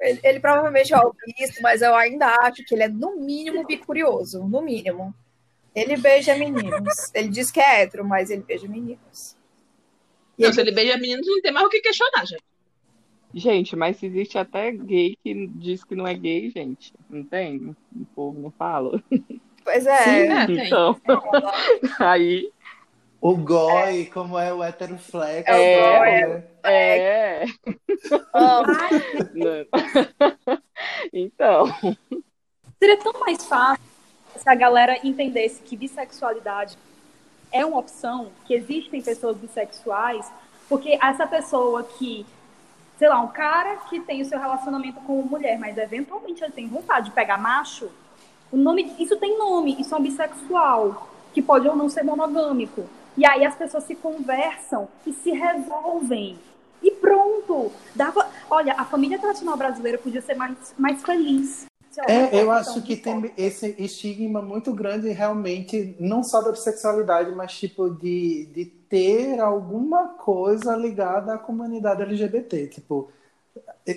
Ele, 0.00 0.20
ele 0.22 0.40
provavelmente 0.40 0.88
já 0.88 0.98
ouviu 1.02 1.20
isso, 1.38 1.60
mas 1.62 1.82
eu 1.82 1.94
ainda 1.94 2.26
acho 2.42 2.64
que 2.64 2.74
ele 2.74 2.84
é, 2.84 2.88
no 2.88 3.16
mínimo, 3.16 3.66
bicurioso. 3.66 4.42
No 4.44 4.62
mínimo. 4.62 5.14
Ele 5.74 5.96
beija 5.96 6.34
meninos. 6.36 6.94
Ele 7.14 7.28
diz 7.28 7.50
que 7.50 7.60
é 7.60 7.82
hétero, 7.82 8.04
mas 8.04 8.30
ele 8.30 8.42
beija 8.42 8.66
meninos. 8.66 9.36
E 10.38 10.42
Não, 10.42 10.48
ele- 10.48 10.54
se 10.54 10.60
ele 10.60 10.72
beija 10.72 10.96
meninos, 10.96 11.26
não 11.26 11.40
tem 11.42 11.52
mais 11.52 11.66
o 11.66 11.70
que 11.70 11.80
questionar, 11.80 12.24
gente. 12.26 12.42
Gente, 13.32 13.76
mas 13.76 14.02
existe 14.02 14.36
até 14.38 14.72
gay 14.72 15.16
que 15.22 15.46
diz 15.54 15.84
que 15.84 15.94
não 15.94 16.04
é 16.06 16.14
gay, 16.14 16.50
gente. 16.50 16.92
Não 17.08 17.22
tem? 17.22 17.76
O 17.94 18.04
povo 18.14 18.40
não 18.40 18.50
fala. 18.50 19.00
Pois 19.62 19.86
é. 19.86 20.02
Sim. 20.02 20.10
É, 20.32 20.46
tem. 20.46 20.66
Então, 20.66 21.00
aí. 22.00 22.50
O 23.20 23.36
Goi, 23.36 24.06
como 24.06 24.38
é 24.38 24.52
o 24.52 24.62
hétero 24.62 24.96
flex. 24.96 25.46
É, 25.46 26.26
né? 26.26 26.44
É. 26.64 27.44
Amo. 28.32 28.72
Então. 31.12 31.66
Seria 32.78 32.98
tão 32.98 33.12
mais 33.20 33.44
fácil 33.44 33.84
se 34.36 34.48
a 34.48 34.54
galera 34.54 34.98
entendesse 35.04 35.60
que 35.60 35.76
bissexualidade 35.76 36.78
é 37.52 37.64
uma 37.66 37.78
opção, 37.78 38.30
que 38.46 38.54
existem 38.54 39.02
pessoas 39.02 39.36
bissexuais, 39.36 40.30
porque 40.68 40.98
essa 41.02 41.26
pessoa 41.26 41.82
que, 41.82 42.24
sei 42.98 43.08
lá, 43.08 43.20
um 43.20 43.28
cara 43.28 43.76
que 43.88 44.00
tem 44.00 44.22
o 44.22 44.24
seu 44.24 44.38
relacionamento 44.38 45.00
com 45.00 45.20
uma 45.20 45.30
mulher, 45.30 45.58
mas 45.58 45.76
eventualmente 45.76 46.42
ele 46.42 46.52
tem 46.52 46.68
vontade 46.68 47.06
de 47.06 47.14
pegar 47.14 47.38
macho, 47.38 47.90
o 48.52 48.56
nome, 48.56 48.94
isso 48.98 49.16
tem 49.16 49.36
nome, 49.36 49.76
isso 49.78 49.94
é 49.94 49.98
um 49.98 50.02
bissexual, 50.02 51.10
que 51.34 51.42
pode 51.42 51.68
ou 51.68 51.76
não 51.76 51.88
ser 51.88 52.02
monogâmico. 52.02 52.88
E 53.20 53.26
aí 53.26 53.44
as 53.44 53.54
pessoas 53.54 53.84
se 53.84 53.94
conversam 53.94 54.88
e 55.06 55.12
se 55.12 55.30
resolvem. 55.30 56.38
E 56.82 56.90
pronto. 56.90 57.70
Dava, 57.94 58.26
olha, 58.48 58.72
a 58.72 58.86
família 58.86 59.18
tradicional 59.18 59.58
brasileira 59.58 59.98
podia 59.98 60.22
ser 60.22 60.34
mais, 60.34 60.74
mais 60.78 61.02
feliz. 61.02 61.66
É, 62.08 62.40
eu 62.40 62.50
acho 62.50 62.80
que 62.80 62.96
tem 62.96 63.30
esse 63.36 63.74
estigma 63.78 64.40
muito 64.40 64.72
grande 64.72 65.10
realmente, 65.10 65.94
não 66.00 66.24
só 66.24 66.40
da 66.40 66.50
bissexualidade, 66.50 67.32
mas 67.32 67.52
tipo 67.52 67.90
de, 67.90 68.46
de 68.54 68.64
ter 68.64 69.38
alguma 69.38 70.14
coisa 70.14 70.74
ligada 70.74 71.34
à 71.34 71.38
comunidade 71.38 72.00
LGBT. 72.00 72.68
Tipo, 72.68 73.10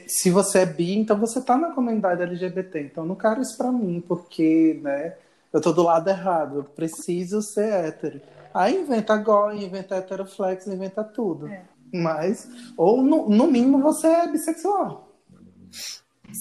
se 0.05 0.31
você 0.31 0.59
é 0.59 0.65
bi, 0.65 0.97
então 0.97 1.17
você 1.17 1.39
tá 1.39 1.55
na 1.55 1.71
comunidade 1.71 2.21
LGBT. 2.21 2.81
Então 2.81 3.05
não 3.05 3.15
quero 3.15 3.41
isso 3.41 3.57
pra 3.57 3.71
mim, 3.71 4.03
porque, 4.05 4.81
né, 4.83 5.15
eu 5.53 5.61
tô 5.61 5.71
do 5.71 5.83
lado 5.83 6.09
errado, 6.09 6.57
eu 6.57 6.63
preciso 6.65 7.41
ser 7.41 7.71
hétero. 7.71 8.19
Aí 8.53 8.81
inventa 8.81 9.17
goi, 9.17 9.63
inventa 9.63 9.95
heteroflex, 9.95 10.67
inventa 10.67 11.03
tudo. 11.03 11.47
É. 11.47 11.65
Mas, 11.93 12.73
ou 12.77 13.01
no, 13.01 13.29
no 13.29 13.47
mínimo 13.47 13.81
você 13.81 14.07
é 14.07 14.27
bissexual. 14.27 15.09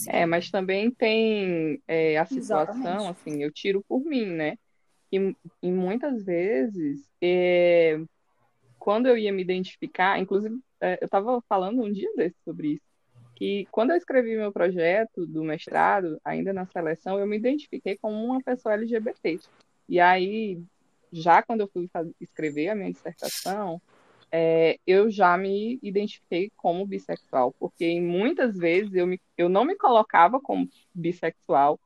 É, 0.09 0.25
mas 0.25 0.51
também 0.51 0.90
tem 0.90 1.83
é, 1.87 2.16
a 2.18 2.25
situação, 2.25 2.77
Exatamente. 2.77 3.11
assim, 3.11 3.42
eu 3.42 3.53
tiro 3.53 3.85
por 3.87 4.03
mim, 4.05 4.27
né? 4.27 4.57
E, 5.11 5.37
e 5.62 5.70
muitas 5.70 6.25
vezes, 6.25 7.07
é, 7.20 8.01
quando 8.79 9.07
eu 9.07 9.18
ia 9.18 9.33
me 9.33 9.42
identificar, 9.42 10.18
inclusive, 10.18 10.59
é, 10.81 10.98
eu 11.03 11.05
estava 11.05 11.42
falando 11.48 11.83
um 11.83 11.92
dia 11.92 12.11
desse 12.16 12.37
sobre 12.44 12.75
isso, 12.75 12.92
que 13.35 13.66
quando 13.70 13.90
eu 13.90 13.96
escrevi 13.96 14.37
meu 14.37 14.53
projeto 14.53 15.27
do 15.27 15.44
mestrado, 15.44 16.18
ainda 16.25 16.53
na 16.53 16.66
seleção, 16.66 17.18
eu 17.18 17.27
me 17.27 17.37
identifiquei 17.37 17.98
como 17.98 18.25
uma 18.25 18.40
pessoa 18.42 18.75
LGBT. 18.75 19.38
E 19.88 20.01
aí, 20.01 20.62
já 21.12 21.42
quando 21.42 21.61
eu 21.61 21.68
fui 21.68 21.88
escrever 22.20 22.68
a 22.68 22.75
minha 22.75 22.92
dissertação, 22.92 23.81
é, 24.31 24.79
eu 24.87 25.11
já 25.11 25.37
me 25.37 25.79
identifiquei 25.83 26.51
como 26.57 26.87
bissexual, 26.87 27.55
porque 27.59 28.01
muitas 28.01 28.57
vezes 28.57 28.94
eu, 28.94 29.07
me, 29.07 29.20
eu 29.37 29.48
não 29.48 29.64
me 29.64 29.77
colocava 29.77 30.40
como 30.40 30.68
bissexual, 30.94 31.79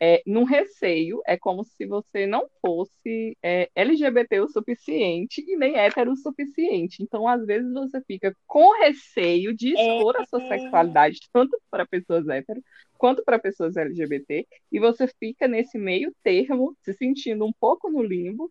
é, 0.00 0.22
num 0.26 0.44
receio, 0.44 1.22
é 1.26 1.36
como 1.36 1.64
se 1.64 1.86
você 1.86 2.26
não 2.26 2.46
fosse 2.60 3.36
é, 3.42 3.70
LGBT 3.74 4.40
o 4.40 4.48
suficiente 4.48 5.42
e 5.46 5.56
nem 5.56 5.76
hétero 5.78 6.12
o 6.12 6.16
suficiente. 6.16 7.02
Então, 7.02 7.26
às 7.26 7.46
vezes, 7.46 7.72
você 7.72 8.00
fica 8.02 8.36
com 8.46 8.78
receio 8.80 9.56
de 9.56 9.72
expor 9.72 10.16
a 10.16 10.26
sua 10.26 10.40
sexualidade, 10.40 11.20
tanto 11.32 11.58
para 11.70 11.86
pessoas 11.86 12.28
hétero 12.28 12.62
quanto 12.98 13.24
para 13.24 13.38
pessoas 13.38 13.76
LGBT, 13.76 14.46
e 14.72 14.78
você 14.78 15.06
fica 15.06 15.46
nesse 15.46 15.78
meio 15.78 16.12
termo, 16.22 16.76
se 16.82 16.92
sentindo 16.94 17.44
um 17.44 17.52
pouco 17.52 17.90
no 17.90 18.02
limbo. 18.02 18.50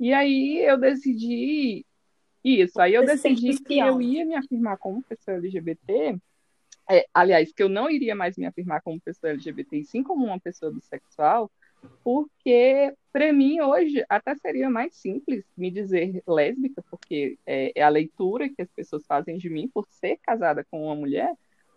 E 0.00 0.14
aí 0.14 0.64
eu 0.64 0.78
decidi 0.78 1.84
isso, 2.42 2.80
aí 2.80 2.94
eu 2.94 3.04
decidi 3.04 3.62
que 3.62 3.78
eu 3.78 4.00
ia 4.00 4.24
me 4.24 4.34
afirmar 4.34 4.78
como 4.78 5.02
pessoa 5.02 5.36
LGBT, 5.36 6.18
é, 6.88 7.06
aliás, 7.12 7.52
que 7.52 7.62
eu 7.62 7.68
não 7.68 7.90
iria 7.90 8.14
mais 8.14 8.38
me 8.38 8.46
afirmar 8.46 8.80
como 8.80 8.98
pessoa 8.98 9.32
LGBT, 9.32 9.76
e 9.76 9.84
sim 9.84 10.02
como 10.02 10.24
uma 10.24 10.40
pessoa 10.40 10.72
bissexual, 10.72 11.50
porque 12.02 12.94
para 13.12 13.30
mim 13.30 13.60
hoje 13.60 14.02
até 14.08 14.34
seria 14.36 14.70
mais 14.70 14.96
simples 14.96 15.44
me 15.54 15.70
dizer 15.70 16.22
lésbica, 16.26 16.82
porque 16.90 17.38
é, 17.46 17.70
é 17.74 17.82
a 17.82 17.90
leitura 17.90 18.48
que 18.48 18.62
as 18.62 18.70
pessoas 18.70 19.04
fazem 19.06 19.36
de 19.36 19.50
mim 19.50 19.68
por 19.68 19.86
ser 19.90 20.16
casada 20.22 20.64
com 20.70 20.86
uma 20.86 20.96
mulher, 20.96 21.30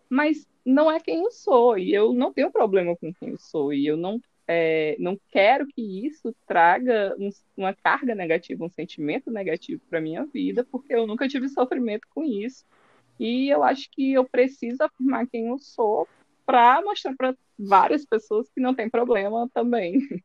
mas 0.10 0.48
não 0.66 0.90
é 0.90 0.98
quem 0.98 1.24
eu 1.24 1.32
sou, 1.32 1.78
e 1.78 1.94
eu 1.94 2.14
não 2.14 2.32
tenho 2.32 2.50
problema 2.50 2.96
com 2.96 3.14
quem 3.14 3.32
eu 3.32 3.38
sou, 3.38 3.74
e 3.74 3.86
eu 3.86 3.98
não 3.98 4.18
é, 4.48 4.96
não 5.00 5.18
quero 5.30 5.66
que 5.68 6.06
isso 6.06 6.36
traga 6.46 7.16
um- 7.18 7.30
uma 7.56 7.74
carga 7.74 8.14
negativa, 8.14 8.66
um 8.66 8.70
sentimento 8.70 9.32
negativo 9.32 9.82
para 9.90 10.02
minha 10.02 10.26
vida, 10.26 10.66
porque 10.70 10.94
eu 10.94 11.08
nunca 11.08 11.28
tive 11.28 11.48
sofrimento 11.50 12.08
com 12.14 12.24
isso. 12.24 12.66
E 13.20 13.50
eu 13.50 13.64
acho 13.64 13.90
que 13.92 14.14
eu 14.14 14.28
preciso 14.28 14.84
afirmar 14.84 15.28
quem 15.28 15.48
eu 15.48 15.58
sou 15.58 16.08
para 16.46 16.82
mostrar 16.82 17.16
para 17.16 17.36
várias 17.58 18.06
pessoas 18.06 18.50
que 18.50 18.60
não 18.60 18.76
tem 18.76 18.90
problema 18.90 19.50
também. 19.54 20.00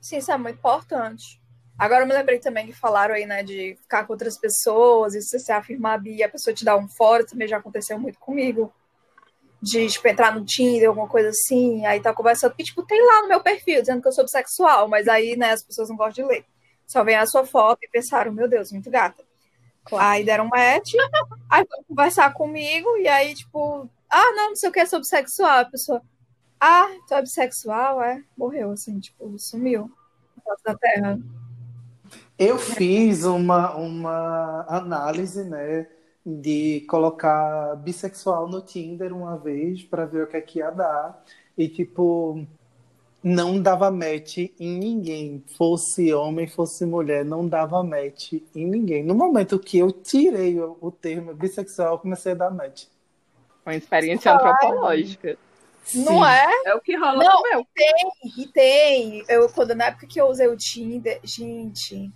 Sim, 0.00 0.18
isso 0.18 0.30
é 0.30 0.36
muito 0.36 0.58
importante. 0.58 1.40
Agora 1.78 2.02
eu 2.02 2.06
me 2.06 2.12
lembrei 2.12 2.38
também 2.38 2.66
que 2.66 2.72
falaram 2.72 3.14
aí, 3.14 3.26
né, 3.26 3.42
de 3.42 3.74
ficar 3.80 4.06
com 4.06 4.12
outras 4.12 4.38
pessoas 4.38 5.14
e 5.14 5.22
se 5.22 5.38
você 5.38 5.50
afirmar 5.50 5.98
bi, 6.00 6.22
a 6.22 6.28
pessoa 6.28 6.54
te 6.54 6.64
dá 6.64 6.76
um 6.76 6.86
fora, 6.88 7.26
também 7.26 7.48
já 7.48 7.56
aconteceu 7.56 7.98
muito 7.98 8.18
comigo. 8.18 8.72
De, 9.64 9.86
tipo, 9.86 10.06
entrar 10.06 10.34
no 10.34 10.44
Tinder, 10.44 10.88
alguma 10.88 11.08
coisa 11.08 11.30
assim, 11.30 11.86
aí 11.86 11.98
tá 11.98 12.12
conversando, 12.12 12.50
porque, 12.50 12.64
tipo, 12.64 12.82
tem 12.82 13.00
lá 13.02 13.22
no 13.22 13.28
meu 13.28 13.40
perfil 13.40 13.80
dizendo 13.80 14.02
que 14.02 14.08
eu 14.08 14.12
sou 14.12 14.24
bissexual, 14.24 14.88
mas 14.88 15.08
aí, 15.08 15.36
né, 15.36 15.52
as 15.52 15.62
pessoas 15.62 15.88
não 15.88 15.96
gostam 15.96 16.22
de 16.24 16.30
ler. 16.30 16.44
Só 16.86 17.02
vem 17.02 17.16
a 17.16 17.24
sua 17.24 17.46
foto 17.46 17.78
e 17.82 17.88
pensaram, 17.88 18.30
meu 18.30 18.46
Deus, 18.46 18.70
muito 18.70 18.90
gata. 18.90 19.24
Aí 19.98 20.22
deram 20.22 20.44
um 20.44 20.48
match, 20.48 20.92
aí 21.50 21.64
foram 21.66 21.84
conversar 21.84 22.34
comigo, 22.34 22.96
e 22.98 23.08
aí, 23.08 23.34
tipo, 23.34 23.88
ah, 24.10 24.32
não, 24.32 24.50
não 24.50 24.56
sei 24.56 24.68
o 24.68 24.72
que, 24.72 24.84
sou 24.84 24.98
bissexual. 24.98 25.60
A 25.60 25.64
pessoa, 25.64 26.02
ah, 26.60 26.88
tu 27.08 27.14
é 27.14 27.22
bissexual, 27.22 28.02
é? 28.02 28.22
Morreu, 28.36 28.72
assim, 28.72 29.00
tipo, 29.00 29.38
sumiu 29.38 29.90
da 30.62 30.74
Terra. 30.74 31.18
Eu 32.38 32.58
fiz 32.58 33.24
uma, 33.24 33.74
uma 33.74 34.66
análise, 34.68 35.42
né, 35.44 35.86
de 36.24 36.84
colocar 36.88 37.76
bissexual 37.76 38.48
no 38.48 38.60
Tinder 38.62 39.12
uma 39.14 39.36
vez 39.36 39.82
para 39.82 40.06
ver 40.06 40.24
o 40.24 40.26
que 40.26 40.36
é 40.36 40.40
que 40.40 40.58
ia 40.60 40.70
dar. 40.70 41.22
E, 41.56 41.68
tipo, 41.68 42.46
não 43.22 43.60
dava 43.60 43.90
match 43.90 44.38
em 44.58 44.78
ninguém. 44.78 45.42
Fosse 45.56 46.12
homem, 46.12 46.46
fosse 46.46 46.86
mulher, 46.86 47.24
não 47.24 47.46
dava 47.46 47.82
match 47.82 48.34
em 48.54 48.66
ninguém. 48.66 49.02
No 49.02 49.14
momento 49.14 49.58
que 49.58 49.78
eu 49.78 49.92
tirei 49.92 50.58
o, 50.60 50.76
o 50.80 50.90
termo 50.90 51.34
bissexual, 51.34 51.92
eu 51.92 51.98
comecei 51.98 52.32
a 52.32 52.36
dar 52.36 52.50
match. 52.50 52.84
Uma 53.64 53.74
experiência 53.74 54.32
antropológica. 54.34 55.38
Não 55.94 56.24
é? 56.24 56.46
É 56.66 56.74
o 56.74 56.80
que 56.80 56.96
rola 56.96 57.22
Não. 57.22 57.32
com 57.32 57.38
o 57.38 57.50
meu. 57.50 57.66
E 58.38 58.46
tem, 58.48 59.24
eu, 59.28 59.48
quando, 59.50 59.74
na 59.74 59.86
época 59.86 60.06
que 60.06 60.20
eu 60.20 60.26
usei 60.26 60.46
o 60.46 60.56
Tinder, 60.56 61.20
gente, 61.22 62.10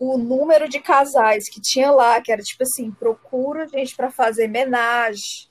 o 0.00 0.16
número 0.16 0.66
de 0.66 0.80
casais 0.80 1.44
que 1.50 1.60
tinha 1.60 1.90
lá, 1.90 2.18
que 2.22 2.32
era 2.32 2.40
tipo 2.42 2.62
assim, 2.62 2.90
procura 2.90 3.68
gente 3.68 3.94
pra 3.94 4.10
fazer 4.10 4.46
homenagem. 4.46 5.50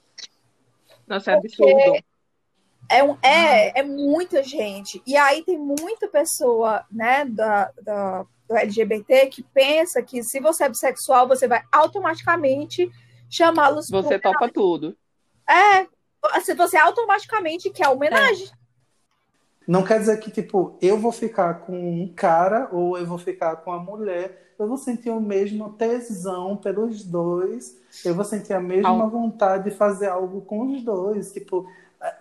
Nossa, 1.07 1.31
é 1.31 1.35
absurdo. 1.35 2.03
É, 2.91 3.03
um, 3.03 3.15
é, 3.21 3.79
é 3.79 3.83
muita 3.83 4.41
gente. 4.41 4.99
E 5.05 5.15
aí 5.15 5.43
tem 5.43 5.55
muita 5.55 6.07
pessoa, 6.07 6.83
né, 6.91 7.23
da, 7.25 7.71
da, 7.83 8.25
do 8.47 8.55
LGBT 8.55 9.27
que 9.27 9.43
pensa 9.43 10.01
que 10.01 10.23
se 10.23 10.39
você 10.39 10.63
é 10.63 10.69
bissexual, 10.69 11.27
você 11.27 11.47
vai 11.47 11.61
automaticamente 11.71 12.89
chamá-los 13.29 13.85
Você 13.91 14.17
topa 14.17 14.49
tudo. 14.51 14.97
É, 15.47 15.87
se 16.41 16.55
você 16.55 16.75
automaticamente 16.75 17.69
quer 17.69 17.87
homenagem. 17.87 18.49
Não 19.69 19.83
quer 19.83 19.99
dizer 19.99 20.19
que, 20.19 20.31
tipo, 20.31 20.77
eu 20.81 20.97
vou 20.99 21.11
ficar 21.11 21.61
com 21.65 21.73
um 22.03 22.13
cara 22.15 22.69
ou 22.71 22.97
eu 22.97 23.05
vou 23.05 23.17
ficar 23.19 23.57
com 23.57 23.71
a 23.71 23.79
mulher. 23.79 24.53
Eu 24.59 24.67
vou 24.67 24.77
sentir 24.77 25.11
o 25.11 25.21
mesmo 25.21 25.73
tesão 25.73 26.57
pelos 26.57 27.05
dois. 27.05 27.77
Eu 28.03 28.15
vou 28.15 28.25
sentir 28.25 28.53
a 28.53 28.59
mesma 28.61 29.07
Al- 29.07 29.09
vontade 29.09 29.65
de 29.65 29.71
fazer 29.71 30.07
algo 30.09 30.41
com 30.41 30.73
os 30.73 30.83
dois. 30.83 31.31
Tipo, 31.33 31.67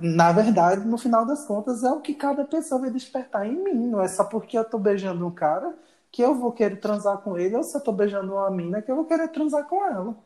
na 0.01 0.33
verdade, 0.33 0.87
no 0.87 0.99
final 0.99 1.25
das 1.27 1.47
contas, 1.47 1.85
é 1.85 1.91
o 1.91 2.01
que 2.01 2.15
cada 2.15 2.45
pessoa 2.45 2.83
vai 2.83 2.91
despertar 2.91 3.47
em 3.47 3.57
mim. 3.57 3.89
Não 3.89 4.01
é 4.01 4.09
só 4.09 4.25
porque 4.25 4.59
eu 4.59 4.65
tô 4.65 4.79
beijando 4.79 5.27
um 5.27 5.31
cara 5.31 5.75
que 6.13 6.23
eu 6.23 6.35
vou 6.35 6.53
querer 6.53 6.77
transar 6.81 7.19
com 7.19 7.37
ele, 7.39 7.57
ou 7.57 7.63
se 7.63 7.77
eu 7.77 7.81
tô 7.83 7.93
beijando 7.93 8.33
uma 8.35 8.51
mina 8.51 8.83
que 8.83 8.91
eu 8.91 8.97
vou 8.97 9.05
querer 9.07 9.29
transar 9.29 9.65
com 9.69 9.85
ela. 9.87 10.17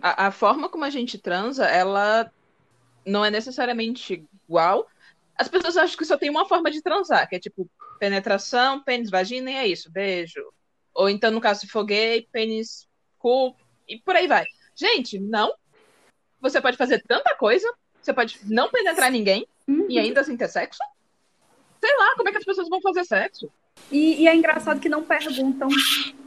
A, 0.00 0.28
a 0.28 0.30
forma 0.32 0.68
como 0.68 0.84
a 0.84 0.90
gente 0.90 1.18
transa, 1.18 1.66
ela 1.66 2.30
não 3.06 3.24
é 3.24 3.30
necessariamente 3.30 4.28
igual. 4.48 4.88
As 5.40 5.48
pessoas 5.48 5.74
acham 5.78 5.96
que 5.96 6.04
só 6.04 6.18
tem 6.18 6.28
uma 6.28 6.46
forma 6.46 6.70
de 6.70 6.82
transar, 6.82 7.26
que 7.26 7.34
é 7.34 7.40
tipo 7.40 7.66
penetração, 7.98 8.84
pênis, 8.84 9.08
vagina, 9.08 9.50
e 9.50 9.54
é 9.54 9.66
isso, 9.66 9.90
beijo. 9.90 10.52
Ou 10.92 11.08
então, 11.08 11.30
no 11.30 11.40
caso, 11.40 11.60
se 11.60 11.66
for 11.66 11.86
pênis, 12.30 12.86
cu, 13.18 13.56
e 13.88 13.98
por 13.98 14.14
aí 14.14 14.26
vai. 14.26 14.44
Gente, 14.76 15.18
não. 15.18 15.54
Você 16.42 16.60
pode 16.60 16.76
fazer 16.76 17.02
tanta 17.08 17.34
coisa, 17.36 17.66
você 18.02 18.12
pode 18.12 18.38
não 18.44 18.70
penetrar 18.70 19.10
ninguém 19.10 19.48
e 19.88 19.98
ainda 19.98 20.20
assim 20.20 20.36
ter 20.36 20.48
sexo. 20.48 20.78
Sei 21.80 21.96
lá, 21.96 22.14
como 22.16 22.28
é 22.28 22.32
que 22.32 22.38
as 22.38 22.44
pessoas 22.44 22.68
vão 22.68 22.82
fazer 22.82 23.04
sexo? 23.06 23.50
E, 23.90 24.22
e 24.22 24.28
é 24.28 24.36
engraçado 24.36 24.78
que 24.78 24.88
não 24.88 25.02
perguntam 25.02 25.68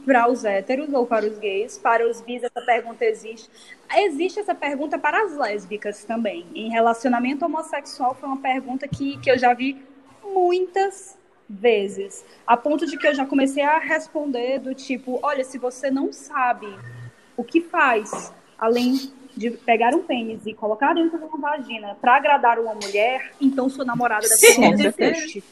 para 0.04 0.30
os 0.30 0.44
héteros 0.44 0.92
ou 0.92 1.06
para 1.06 1.24
os 1.24 1.38
gays, 1.38 1.78
para 1.78 2.08
os 2.08 2.20
bis 2.20 2.42
essa 2.42 2.60
pergunta 2.60 3.04
existe. 3.04 3.48
Existe 3.96 4.40
essa 4.40 4.54
pergunta 4.54 4.98
para 4.98 5.22
as 5.22 5.36
lésbicas 5.36 6.04
também. 6.04 6.44
Em 6.54 6.68
relacionamento 6.70 7.44
homossexual 7.44 8.14
foi 8.14 8.28
uma 8.28 8.40
pergunta 8.40 8.86
que, 8.86 9.18
que 9.18 9.30
eu 9.30 9.38
já 9.38 9.54
vi 9.54 9.82
muitas 10.22 11.16
vezes, 11.48 12.24
a 12.46 12.56
ponto 12.56 12.86
de 12.86 12.96
que 12.96 13.06
eu 13.06 13.14
já 13.14 13.24
comecei 13.24 13.62
a 13.62 13.78
responder 13.78 14.58
do 14.58 14.74
tipo, 14.74 15.18
olha, 15.22 15.44
se 15.44 15.58
você 15.58 15.90
não 15.90 16.12
sabe 16.12 16.66
o 17.36 17.44
que 17.44 17.60
faz, 17.60 18.32
além 18.58 19.12
de 19.36 19.50
pegar 19.50 19.94
um 19.94 20.02
pênis 20.02 20.46
e 20.46 20.54
colocar 20.54 20.94
dentro 20.94 21.18
de 21.18 21.24
uma 21.24 21.38
vagina 21.38 21.96
para 22.00 22.16
agradar 22.16 22.58
uma 22.58 22.74
mulher, 22.74 23.32
então 23.40 23.68
sua 23.68 23.84
namorada 23.84 24.26
deve 24.76 24.92
ser. 24.92 25.44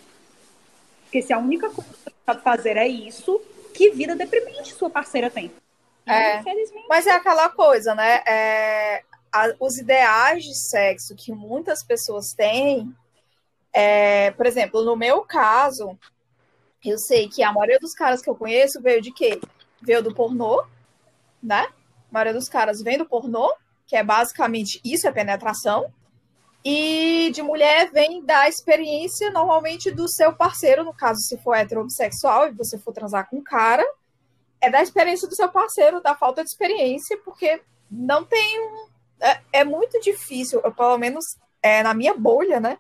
Porque 1.13 1.21
se 1.21 1.31
a 1.35 1.39
única 1.39 1.69
coisa 1.69 1.91
que 1.93 1.99
você 2.05 2.11
sabe 2.25 2.41
fazer 2.43 2.77
é 2.79 2.89
isso, 2.89 3.39
que 3.75 3.91
vida 3.91 4.17
deprimente 4.17 4.73
sua 4.73 4.89
parceira 4.89 5.29
tem. 5.29 5.53
É. 6.07 6.39
Infelizmente. 6.41 6.87
Mas 6.89 7.07
é 7.07 7.11
aquela 7.11 7.51
coisa, 7.51 7.95
né? 7.95 8.23
É, 8.27 9.03
a- 9.31 9.53
os 9.61 9.77
ideais 9.77 10.43
de 10.43 10.55
sexo 10.55 11.15
que 11.15 11.31
muitas 11.31 11.85
pessoas 11.85 12.33
têm, 12.33 12.97
é, 13.75 14.31
por 14.31 14.47
exemplo, 14.47 14.83
no 14.83 14.97
meu 14.97 15.21
caso, 15.21 15.99
eu 16.83 16.97
sei 16.97 17.29
que 17.29 17.43
a 17.43 17.53
maioria 17.53 17.79
dos 17.79 17.93
caras 17.93 18.23
que 18.23 18.31
eu 18.31 18.35
conheço 18.35 18.81
veio 18.81 19.03
de 19.03 19.13
quê? 19.13 19.39
Veio 19.83 20.03
do 20.03 20.15
pornô, 20.15 20.65
né? 21.43 21.65
A 21.65 21.75
maioria 22.11 22.33
dos 22.33 22.49
caras 22.49 22.81
vem 22.81 22.97
do 22.97 23.05
pornô, 23.05 23.53
que 23.87 23.97
é 23.97 24.03
basicamente 24.03 24.81
isso, 24.83 25.07
é 25.07 25.13
penetração. 25.13 25.93
E 26.65 27.31
de 27.35 27.43
mulher 27.43 27.91
vem 27.91 28.25
da 28.25 28.49
experiência, 28.49 29.31
normalmente, 29.31 29.91
do 29.91 30.09
seu 30.09 30.33
parceiro, 30.33 30.85
no 30.85 30.95
caso, 30.95 31.21
se 31.21 31.37
for 31.39 31.55
heterossexual 31.55 32.49
e 32.49 32.53
você 32.53 32.79
for 32.79 32.93
transar 32.93 33.29
com 33.29 33.39
um 33.39 33.43
cara, 33.43 33.85
é 34.61 34.71
da 34.71 34.81
experiência 34.81 35.29
do 35.29 35.35
seu 35.35 35.49
parceiro, 35.49 36.01
da 36.01 36.15
falta 36.15 36.43
de 36.45 36.49
experiência, 36.51 37.19
porque 37.25 37.61
não 37.91 38.25
tem 38.25 38.61
um. 38.61 38.87
É, 39.21 39.41
é 39.61 39.65
muito 39.65 40.01
difícil, 40.01 40.61
eu, 40.65 40.73
pelo 40.73 40.97
menos 40.99 41.25
é, 41.61 41.83
na 41.83 41.95
minha 41.95 42.15
bolha, 42.15 42.61
né? 42.61 42.79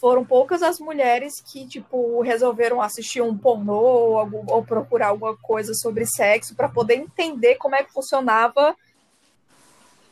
Foram 0.00 0.24
poucas 0.24 0.62
as 0.62 0.78
mulheres 0.78 1.40
que, 1.40 1.66
tipo, 1.66 2.20
resolveram 2.20 2.80
assistir 2.80 3.20
um 3.20 3.36
pornô 3.36 3.80
ou, 3.80 4.18
algum- 4.18 4.44
ou 4.52 4.64
procurar 4.64 5.08
alguma 5.08 5.36
coisa 5.36 5.72
sobre 5.74 6.04
sexo 6.06 6.54
para 6.54 6.68
poder 6.68 6.94
entender 6.94 7.56
como 7.56 7.74
é 7.76 7.82
que 7.82 7.92
funcionava. 7.92 8.76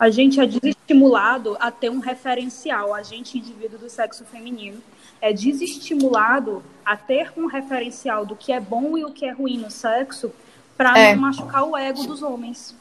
A 0.03 0.11
gente 0.11 0.41
é 0.41 0.47
desestimulado 0.47 1.57
a 1.61 1.71
ter 1.71 1.89
um 1.89 2.01
referencial, 2.01 2.93
a 2.93 3.05
gente, 3.05 3.39
indivíduo 3.39 3.79
do 3.79 3.89
sexo 3.89 4.25
feminino, 4.25 4.83
é 5.21 5.33
desestimulado 5.33 6.61
a 6.85 6.97
ter 6.97 7.33
um 7.37 7.47
referencial 7.47 8.27
do 8.27 8.35
que 8.35 8.53
é 8.53 8.59
bom 8.59 8.99
e 8.99 9.05
o 9.05 9.13
que 9.13 9.25
é 9.25 9.31
ruim 9.31 9.59
no 9.59 9.71
sexo 9.71 10.33
para 10.77 10.99
É. 10.99 11.15
não 11.15 11.23
machucar 11.23 11.63
o 11.63 11.77
ego 11.77 12.05
dos 12.05 12.21
homens. 12.21 12.75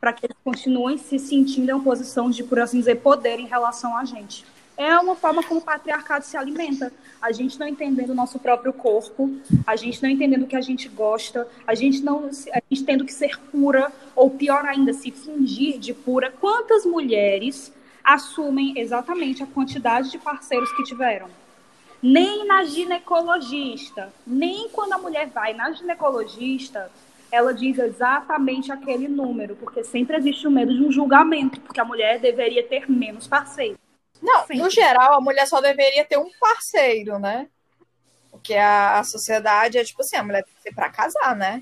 Para 0.00 0.12
que 0.12 0.26
eles 0.26 0.36
continuem 0.44 0.98
se 0.98 1.18
sentindo 1.18 1.68
em 1.68 1.72
uma 1.72 1.82
posição 1.82 2.30
de, 2.30 2.44
por 2.44 2.60
assim 2.60 2.78
dizer, 2.78 3.00
poder 3.00 3.40
em 3.40 3.46
relação 3.46 3.96
a 3.96 4.04
gente. 4.04 4.46
É 4.80 4.98
uma 4.98 5.14
forma 5.14 5.42
como 5.42 5.60
o 5.60 5.62
patriarcado 5.62 6.24
se 6.24 6.38
alimenta. 6.38 6.90
A 7.20 7.32
gente 7.32 7.60
não 7.60 7.68
entendendo 7.68 8.08
o 8.08 8.14
nosso 8.14 8.38
próprio 8.38 8.72
corpo, 8.72 9.30
a 9.66 9.76
gente 9.76 10.02
não 10.02 10.08
entendendo 10.08 10.44
o 10.44 10.46
que 10.46 10.56
a 10.56 10.60
gente 10.62 10.88
gosta, 10.88 11.46
a 11.66 11.74
gente 11.74 12.00
não 12.00 12.30
a 12.50 12.62
gente 12.70 12.84
tendo 12.86 13.04
que 13.04 13.12
ser 13.12 13.38
pura, 13.52 13.92
ou 14.16 14.30
pior 14.30 14.64
ainda, 14.64 14.94
se 14.94 15.10
fingir 15.10 15.78
de 15.78 15.92
pura. 15.92 16.32
Quantas 16.40 16.86
mulheres 16.86 17.70
assumem 18.02 18.72
exatamente 18.78 19.42
a 19.42 19.46
quantidade 19.46 20.10
de 20.10 20.16
parceiros 20.16 20.72
que 20.72 20.82
tiveram? 20.84 21.28
Nem 22.02 22.46
na 22.46 22.64
ginecologista, 22.64 24.10
nem 24.26 24.70
quando 24.70 24.94
a 24.94 24.98
mulher 24.98 25.28
vai 25.28 25.52
na 25.52 25.72
ginecologista, 25.72 26.90
ela 27.30 27.52
diz 27.52 27.78
exatamente 27.78 28.72
aquele 28.72 29.08
número, 29.08 29.56
porque 29.56 29.84
sempre 29.84 30.16
existe 30.16 30.48
o 30.48 30.50
medo 30.50 30.74
de 30.74 30.82
um 30.82 30.90
julgamento, 30.90 31.60
porque 31.60 31.80
a 31.80 31.84
mulher 31.84 32.18
deveria 32.18 32.66
ter 32.66 32.90
menos 32.90 33.26
parceiros. 33.26 33.79
Não, 34.22 34.46
Sim. 34.46 34.58
no 34.58 34.70
geral, 34.70 35.14
a 35.14 35.20
mulher 35.20 35.46
só 35.46 35.60
deveria 35.60 36.04
ter 36.04 36.18
um 36.18 36.30
parceiro, 36.38 37.18
né? 37.18 37.48
Porque 38.30 38.54
a, 38.54 38.98
a 38.98 39.04
sociedade 39.04 39.78
é 39.78 39.84
tipo 39.84 40.02
assim, 40.02 40.16
a 40.16 40.22
mulher 40.22 40.44
tem 40.44 40.54
que 40.54 40.62
ser 40.62 40.74
pra 40.74 40.90
casar, 40.90 41.34
né? 41.34 41.60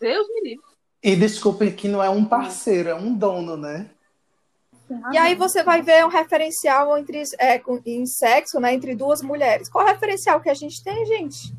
Deus 0.00 0.28
me 0.28 0.40
livre. 0.42 0.64
E 1.02 1.16
desculpem 1.16 1.74
que 1.74 1.88
não 1.88 2.02
é 2.02 2.10
um 2.10 2.24
parceiro, 2.24 2.88
é 2.88 2.94
um 2.94 3.14
dono, 3.14 3.56
né? 3.56 3.88
E 5.12 5.18
aí 5.18 5.34
você 5.34 5.62
vai 5.62 5.82
ver 5.82 6.04
um 6.04 6.08
referencial 6.08 6.96
entre, 6.96 7.22
é, 7.38 7.58
com- 7.58 7.80
em 7.84 8.06
sexo, 8.06 8.58
né, 8.58 8.72
entre 8.72 8.94
duas 8.94 9.20
mulheres. 9.20 9.68
Qual 9.68 9.86
é 9.86 9.90
o 9.90 9.92
referencial 9.92 10.40
que 10.40 10.48
a 10.48 10.54
gente 10.54 10.82
tem, 10.82 11.04
gente? 11.04 11.52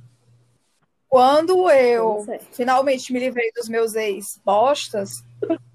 Quando 1.07 1.69
eu 1.69 2.25
é. 2.27 2.39
finalmente 2.51 3.13
me 3.13 3.19
livrei 3.19 3.51
dos 3.51 3.69
meus 3.69 3.93
ex-bostas, 3.95 5.23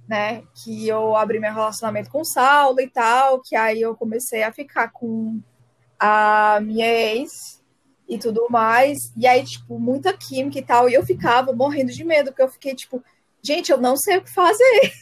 né, 0.09 0.43
que 0.63 0.87
eu 0.87 1.17
abri 1.17 1.41
meu 1.41 1.53
relacionamento 1.53 2.11
com 2.11 2.21
o 2.21 2.25
Saulo 2.25 2.81
e 2.81 2.89
tal, 2.89 3.41
que 3.41 3.57
aí 3.57 3.81
eu 3.81 3.95
comecei 3.95 4.43
a 4.43 4.53
ficar 4.53 4.91
com 4.91 5.41
a 5.99 6.61
minha 6.61 6.87
ex 6.87 7.63
e 8.09 8.19
tudo 8.19 8.47
mais, 8.51 9.13
e 9.17 9.27
aí, 9.27 9.43
tipo, 9.45 9.79
muita 9.79 10.13
química 10.13 10.59
e 10.59 10.63
tal, 10.63 10.89
e 10.89 10.95
eu 10.95 11.05
ficava 11.05 11.53
morrendo 11.53 11.91
de 11.91 12.05
medo, 12.05 12.27
porque 12.27 12.43
eu 12.43 12.49
fiquei, 12.49 12.75
tipo, 12.75 13.03
gente, 13.43 13.73
eu 13.73 13.79
não 13.79 13.97
sei 13.97 14.19
o 14.19 14.23
que 14.23 14.33
fazer. 14.33 14.93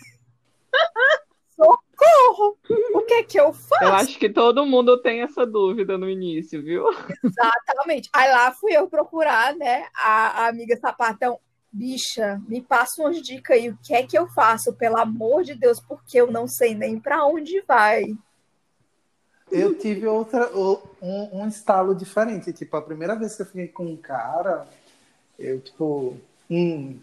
Socorro! 1.57 2.57
O 2.95 3.03
que 3.03 3.15
é 3.15 3.23
que 3.23 3.38
eu 3.38 3.53
faço? 3.53 3.85
Eu 3.85 3.95
acho 3.95 4.19
que 4.19 4.29
todo 4.29 4.67
mundo 4.67 5.01
tem 5.03 5.23
essa 5.23 5.45
dúvida 5.45 5.99
no 5.99 6.09
início, 6.09 6.62
viu? 6.62 6.85
Exatamente. 7.23 8.09
Aí 8.12 8.31
lá 8.31 8.53
fui 8.53 8.73
eu 8.73 8.88
procurar, 8.88 9.55
né, 9.55 9.87
a, 9.95 10.45
a 10.45 10.49
amiga 10.49 10.77
sapatão. 10.77 11.38
Bicha, 11.73 12.39
me 12.47 12.61
passa 12.61 13.01
umas 13.01 13.23
dicas 13.23 13.57
aí. 13.57 13.71
O 13.71 13.79
que 13.83 13.95
é 13.95 14.07
que 14.07 14.17
eu 14.17 14.29
faço? 14.29 14.75
Pelo 14.75 14.99
amor 14.99 15.43
de 15.43 15.55
Deus, 15.55 15.81
porque 15.81 16.21
eu 16.21 16.31
não 16.31 16.47
sei 16.47 16.75
nem 16.75 17.01
pra 17.01 17.25
onde 17.25 17.63
vai. 17.63 18.05
Eu 19.51 19.75
tive 19.79 20.07
outra, 20.07 20.51
um, 20.55 21.41
um 21.41 21.49
estalo 21.49 21.95
diferente. 21.95 22.53
Tipo, 22.53 22.77
a 22.77 22.83
primeira 22.83 23.15
vez 23.15 23.35
que 23.37 23.43
eu 23.43 23.47
fiquei 23.47 23.69
com 23.69 23.87
um 23.87 23.97
cara, 23.97 24.67
eu, 25.39 25.61
tipo, 25.61 26.17
hum, 26.51 26.99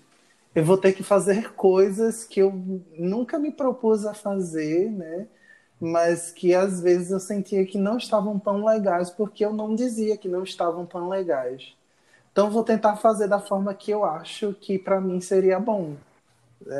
eu 0.53 0.63
vou 0.63 0.77
ter 0.77 0.93
que 0.93 1.03
fazer 1.03 1.53
coisas 1.53 2.23
que 2.23 2.39
eu 2.39 2.51
nunca 2.97 3.39
me 3.39 3.51
propus 3.51 4.05
a 4.05 4.13
fazer, 4.13 4.91
né? 4.91 5.27
Mas 5.79 6.32
que 6.32 6.53
às 6.53 6.82
vezes 6.82 7.10
eu 7.10 7.19
sentia 7.19 7.65
que 7.65 7.77
não 7.77 7.97
estavam 7.97 8.38
tão 8.38 8.63
legais, 8.65 9.10
porque 9.10 9.43
eu 9.43 9.53
não 9.53 9.73
dizia 9.73 10.17
que 10.17 10.27
não 10.27 10.43
estavam 10.43 10.86
tão 10.86 11.10
legais. 11.10 11.73
Então, 12.31 12.49
vou 12.49 12.63
tentar 12.63 12.95
fazer 12.97 13.27
da 13.27 13.39
forma 13.39 13.73
que 13.73 13.91
eu 13.91 14.03
acho 14.05 14.53
que 14.53 14.77
para 14.79 15.01
mim 15.01 15.19
seria 15.21 15.59
bom. 15.59 15.95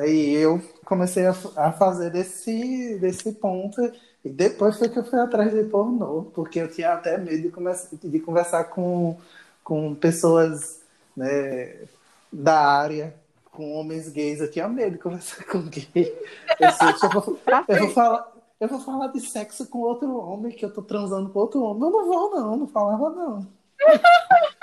Aí 0.01 0.35
eu 0.35 0.62
comecei 0.83 1.25
a, 1.25 1.35
a 1.55 1.71
fazer 1.71 2.12
desse, 2.12 2.97
desse 2.99 3.31
ponto 3.33 3.81
e 4.23 4.29
depois 4.29 4.77
foi 4.77 4.89
que 4.89 4.99
eu 4.99 5.05
fui 5.05 5.19
atrás 5.19 5.53
de 5.53 5.63
pornô, 5.63 6.23
porque 6.33 6.59
eu 6.59 6.69
tinha 6.69 6.93
até 6.93 7.17
medo 7.17 7.49
de, 7.49 8.09
de 8.09 8.19
conversar 8.19 8.65
com, 8.65 9.17
com 9.63 9.95
pessoas 9.95 10.81
né, 11.15 11.77
da 12.31 12.59
área, 12.59 13.15
com 13.51 13.73
homens 13.73 14.09
gays. 14.09 14.41
Eu 14.41 14.51
tinha 14.51 14.67
medo 14.67 14.91
de 14.91 14.97
conversar 14.97 15.43
com 15.47 15.62
gay. 15.62 16.13
Eu, 16.59 16.71
sei, 16.71 16.88
eu, 17.03 17.09
vou, 17.09 17.39
eu, 17.67 17.79
vou 17.79 17.89
falar, 17.91 18.31
eu 18.59 18.67
vou 18.67 18.79
falar 18.81 19.07
de 19.07 19.21
sexo 19.21 19.65
com 19.67 19.79
outro 19.79 20.13
homem, 20.17 20.51
que 20.51 20.65
eu 20.65 20.73
tô 20.73 20.81
transando 20.81 21.29
com 21.29 21.39
outro 21.39 21.63
homem. 21.63 21.83
Eu 21.83 21.89
não 21.89 22.05
vou, 22.05 22.31
não, 22.35 22.57
não 22.57 22.67
falava, 22.67 23.09
não. 23.09 23.47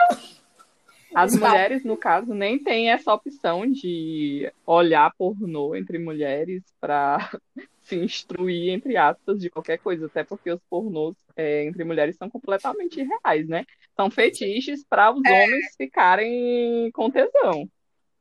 As 1.16 1.35
mulheres, 1.35 1.83
no 1.83 1.96
caso, 1.96 2.35
nem 2.35 2.59
têm 2.59 2.90
essa 2.90 3.11
opção 3.14 3.66
de 3.66 4.52
olhar 4.66 5.11
pornô 5.16 5.74
entre 5.74 5.98
mulheres 5.98 6.62
para 6.79 7.31
se 7.83 7.96
instruir, 7.96 8.68
entre 8.74 8.98
aspas, 8.98 9.40
de 9.40 9.48
qualquer 9.48 9.79
coisa, 9.79 10.05
até 10.05 10.22
porque 10.22 10.52
os 10.52 10.61
pornôs 10.68 11.16
é, 11.35 11.64
entre 11.64 11.85
mulheres 11.85 12.16
são 12.16 12.29
completamente 12.29 13.00
irreais, 13.00 13.48
né? 13.48 13.64
São 13.96 14.11
fetiches 14.11 14.85
para 14.85 15.11
os 15.11 15.24
é. 15.24 15.44
homens 15.44 15.74
ficarem 15.79 16.90
com 16.92 17.11
tesão. 17.11 17.66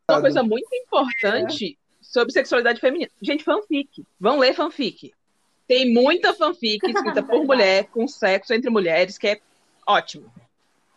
Uma 0.09 0.21
coisa 0.21 0.41
muito 0.41 0.73
importante 0.73 1.73
é. 1.73 1.75
sobre 1.99 2.31
sexualidade 2.31 2.79
feminina. 2.79 3.11
Gente, 3.21 3.43
fanfic. 3.43 4.05
Vão 4.17 4.39
ler 4.39 4.53
fanfic. 4.53 5.11
Tem 5.67 5.93
muita 5.93 6.33
fanfic 6.33 6.87
escrita 6.87 7.21
por 7.21 7.43
mulher, 7.43 7.87
com 7.87 8.07
sexo 8.07 8.53
entre 8.53 8.69
mulheres, 8.69 9.17
que 9.17 9.27
é 9.27 9.41
ótimo. 9.85 10.31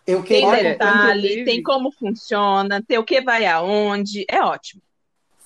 Eu 0.09 0.23
tem 0.23 0.51
detalhe, 0.51 1.45
tem 1.45 1.63
como 1.63 1.93
funciona, 1.93 2.83
tem 2.83 2.97
o 2.97 3.05
que 3.05 3.21
vai 3.21 3.45
aonde, 3.45 4.25
é 4.27 4.41
ótimo. 4.41 4.81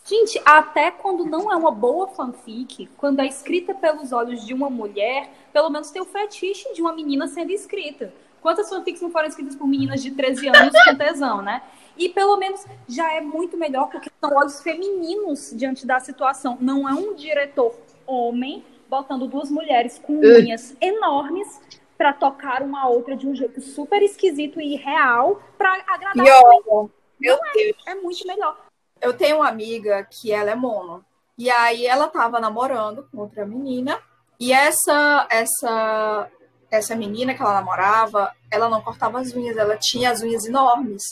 Gente, 0.05 0.41
até 0.45 0.89
quando 0.93 1.25
não 1.25 1.51
é 1.51 1.57
uma 1.57 1.73
boa 1.73 2.07
fanfic, 2.07 2.89
quando 2.97 3.19
é 3.19 3.27
escrita 3.27 3.75
pelos 3.75 4.13
olhos 4.13 4.47
de 4.47 4.55
uma 4.55 4.71
mulher, 4.71 5.31
pelo 5.53 5.69
menos 5.69 5.91
tem 5.91 6.01
o 6.01 6.05
fetiche 6.05 6.73
de 6.75 6.81
uma 6.81 6.93
menina 6.93 7.27
sendo 7.27 7.51
escrita. 7.51 8.15
Quantas 8.41 8.69
fanfics 8.69 9.03
não 9.03 9.11
foram 9.11 9.27
escritas 9.27 9.57
por 9.57 9.67
meninas 9.67 10.01
de 10.01 10.13
13 10.13 10.49
anos 10.49 10.85
com 10.85 10.95
tesão, 10.97 11.43
né? 11.43 11.61
E 11.97 12.09
pelo 12.09 12.37
menos 12.37 12.65
já 12.89 13.13
é 13.13 13.21
muito 13.21 13.57
melhor 13.57 13.91
porque 13.91 14.11
são 14.21 14.37
olhos 14.37 14.63
femininos 14.63 15.53
diante 15.57 15.85
da 15.85 15.99
situação. 15.99 16.57
Não 16.61 16.89
é 16.89 16.93
um 16.93 17.15
diretor 17.15 17.75
homem 18.07 18.65
botando 18.89 19.27
duas 19.27 19.51
mulheres 19.51 19.99
com 19.99 20.21
unhas 20.21 20.77
enormes 20.81 21.61
para 22.03 22.13
tocar 22.13 22.63
uma 22.63 22.89
outra 22.89 23.17
de 23.17 23.29
um 23.29 23.35
jeito 23.35 23.61
super 23.61 24.03
esquisito 24.03 24.61
e 24.61 24.75
irreal 24.75 25.41
para 25.57 25.75
agradar. 25.87 26.27
Yo, 26.27 26.91
meu 27.21 27.35
é, 27.35 27.53
Deus. 27.55 27.77
É 27.87 27.95
muito 27.95 28.27
melhor 28.27 28.57
eu 29.03 29.13
tenho 29.13 29.37
uma 29.39 29.49
amiga 29.49 30.07
que 30.09 30.31
ela 30.31 30.53
é 30.53 30.55
mono. 30.55 31.05
E 31.37 31.51
aí 31.51 31.87
ela 31.87 32.09
tava 32.09 32.39
namorando 32.39 33.07
com 33.11 33.19
outra 33.19 33.45
menina. 33.45 34.01
E 34.39 34.53
essa 34.53 35.27
essa 35.29 36.31
essa 36.71 36.97
menina 36.97 37.35
que 37.35 37.43
ela 37.43 37.55
namorava, 37.55 38.35
ela 38.51 38.69
não 38.69 38.81
cortava 38.81 39.21
as 39.21 39.35
unhas, 39.35 39.59
ela 39.59 39.77
tinha 39.77 40.11
as 40.11 40.23
unhas 40.23 40.47
enormes. 40.47 41.03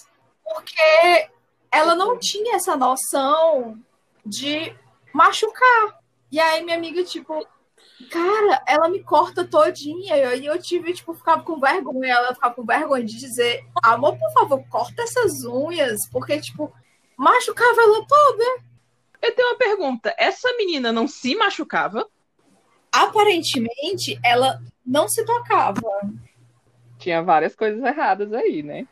Porque 0.42 1.29
ela 1.70 1.94
não 1.94 2.16
tinha 2.18 2.55
essa 2.55 2.76
noção 2.76 3.76
de 4.24 4.74
machucar. 5.12 5.98
E 6.31 6.38
aí 6.38 6.62
minha 6.62 6.76
amiga, 6.76 7.03
tipo, 7.03 7.44
cara, 8.11 8.62
ela 8.66 8.88
me 8.88 9.03
corta 9.03 9.44
todinha. 9.44 10.16
E 10.16 10.25
aí 10.25 10.46
eu 10.46 10.61
tive, 10.61 10.92
tipo, 10.92 11.14
ficava 11.14 11.42
com 11.42 11.59
vergonha. 11.59 12.14
Ela 12.14 12.35
ficava 12.35 12.55
com 12.55 12.64
vergonha 12.64 13.05
de 13.05 13.18
dizer, 13.18 13.64
amor, 13.83 14.18
por 14.18 14.33
favor, 14.33 14.62
corta 14.68 15.03
essas 15.03 15.44
unhas. 15.44 16.09
Porque, 16.11 16.38
tipo, 16.40 16.73
machucava 17.16 17.81
ela 17.81 18.05
toda. 18.07 18.44
Eu 19.23 19.35
tenho 19.35 19.49
uma 19.49 19.59
pergunta. 19.59 20.14
Essa 20.18 20.53
menina 20.57 20.92
não 20.92 21.07
se 21.07 21.35
machucava? 21.37 22.07
Aparentemente, 22.92 24.18
ela 24.25 24.61
não 24.85 25.09
se 25.09 25.25
tocava. 25.25 25.81
Tinha 26.99 27.23
várias 27.23 27.55
coisas 27.55 27.83
erradas 27.83 28.33
aí, 28.33 28.62
né? 28.62 28.87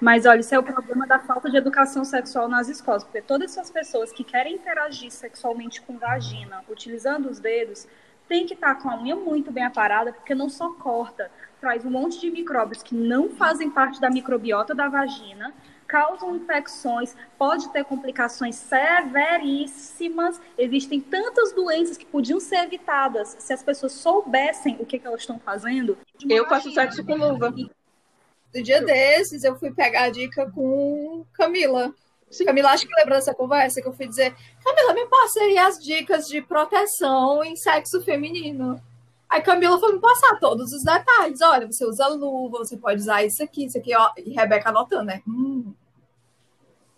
Mas 0.00 0.26
olha, 0.26 0.40
isso 0.40 0.54
é 0.54 0.58
o 0.58 0.62
problema 0.62 1.06
da 1.06 1.18
falta 1.18 1.50
de 1.50 1.56
educação 1.56 2.04
sexual 2.04 2.48
nas 2.48 2.68
escolas, 2.68 3.02
porque 3.02 3.20
todas 3.20 3.50
essas 3.50 3.68
pessoas 3.68 4.12
que 4.12 4.22
querem 4.22 4.54
interagir 4.54 5.10
sexualmente 5.10 5.82
com 5.82 5.98
vagina, 5.98 6.64
utilizando 6.68 7.28
os 7.28 7.40
dedos, 7.40 7.86
tem 8.28 8.46
que 8.46 8.54
estar 8.54 8.74
com 8.76 8.90
a 8.90 9.00
unha 9.00 9.16
muito 9.16 9.50
bem 9.50 9.64
aparada, 9.64 10.12
porque 10.12 10.34
não 10.34 10.48
só 10.48 10.72
corta, 10.74 11.30
traz 11.60 11.84
um 11.84 11.90
monte 11.90 12.20
de 12.20 12.30
micróbios 12.30 12.82
que 12.82 12.94
não 12.94 13.30
fazem 13.30 13.70
parte 13.70 14.00
da 14.00 14.10
microbiota 14.10 14.74
da 14.74 14.88
vagina, 14.88 15.52
causam 15.86 16.36
infecções, 16.36 17.16
pode 17.38 17.70
ter 17.70 17.82
complicações 17.84 18.56
severíssimas. 18.56 20.38
Existem 20.56 21.00
tantas 21.00 21.52
doenças 21.52 21.96
que 21.96 22.04
podiam 22.04 22.38
ser 22.38 22.64
evitadas 22.64 23.36
se 23.38 23.52
as 23.52 23.62
pessoas 23.62 23.92
soubessem 23.92 24.76
o 24.78 24.84
que, 24.84 24.98
que 24.98 25.06
elas 25.06 25.20
estão 25.20 25.38
fazendo. 25.38 25.96
Eu 26.28 26.46
faço 26.46 26.70
sexo 26.72 27.04
com 27.04 27.14
luva. 27.14 27.50
No 27.50 28.62
dia 28.62 28.82
desses, 28.82 29.44
eu 29.44 29.58
fui 29.58 29.72
pegar 29.72 30.04
a 30.04 30.10
dica 30.10 30.50
com 30.50 31.24
Camila. 31.32 31.94
Sim. 32.30 32.44
Camila, 32.44 32.70
acho 32.70 32.86
que 32.86 32.94
lembra 32.94 33.16
dessa 33.16 33.34
conversa 33.34 33.80
que 33.80 33.88
eu 33.88 33.92
fui 33.92 34.06
dizer: 34.06 34.34
Camila, 34.62 34.94
me 34.94 35.06
passa 35.06 35.40
aí 35.40 35.58
as 35.58 35.78
dicas 35.78 36.26
de 36.28 36.42
proteção 36.42 37.42
em 37.42 37.56
sexo 37.56 38.02
feminino. 38.02 38.80
Aí 39.28 39.42
Camila 39.42 39.78
foi 39.78 39.92
me 39.92 40.00
passar 40.00 40.38
todos 40.38 40.72
os 40.72 40.82
detalhes. 40.82 41.40
Olha, 41.42 41.66
você 41.66 41.84
usa 41.84 42.06
luva, 42.08 42.58
você 42.58 42.76
pode 42.76 43.00
usar 43.00 43.22
isso 43.24 43.42
aqui, 43.42 43.66
isso 43.66 43.76
aqui, 43.76 43.94
ó. 43.94 44.10
E 44.16 44.32
Rebeca 44.32 44.70
anotando, 44.70 45.04
né? 45.04 45.22
Hum. 45.28 45.74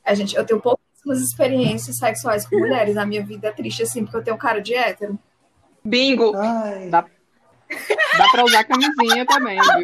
A 0.04 0.14
gente, 0.14 0.36
eu 0.36 0.44
tenho 0.44 0.60
pouquíssimas 0.60 1.20
experiências 1.20 1.96
sexuais 1.96 2.48
com 2.48 2.56
mulheres. 2.56 2.96
A 2.96 3.04
minha 3.04 3.24
vida 3.24 3.48
é 3.48 3.52
triste, 3.52 3.82
assim, 3.82 4.04
porque 4.04 4.16
eu 4.16 4.24
tenho 4.24 4.38
cara 4.38 4.60
de 4.60 4.74
hétero. 4.74 5.18
Bingo! 5.84 6.36
Ai. 6.36 6.88
Dá, 6.88 7.02
dá 7.02 8.28
pra 8.30 8.44
usar 8.44 8.64
camisinha 8.64 9.26
também, 9.26 9.58
viu? 9.60 9.82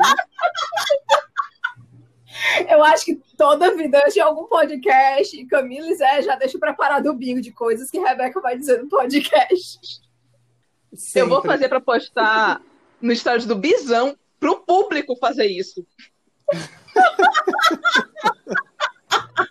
Eu 2.68 2.84
acho 2.84 3.04
que 3.04 3.20
toda 3.36 3.76
vida 3.76 4.02
de 4.12 4.20
algum 4.20 4.44
podcast, 4.44 5.44
Camila 5.46 5.88
e 5.88 5.94
Zé 5.94 6.22
já 6.22 6.36
deixa 6.36 6.58
preparado 6.58 7.08
o 7.08 7.14
bingo 7.14 7.40
de 7.40 7.52
coisas 7.52 7.90
que 7.90 7.98
Rebeca 7.98 8.40
vai 8.40 8.58
dizer 8.58 8.82
no 8.82 8.88
podcast. 8.88 10.00
Sempre. 10.94 11.20
Eu 11.20 11.28
vou 11.28 11.42
fazer 11.42 11.68
para 11.68 11.80
postar 11.80 12.60
no 13.00 13.12
estádio 13.12 13.48
do 13.48 13.56
Bisão 13.56 14.16
para 14.40 14.50
o 14.50 14.60
público 14.60 15.16
fazer 15.16 15.46
isso. 15.46 15.86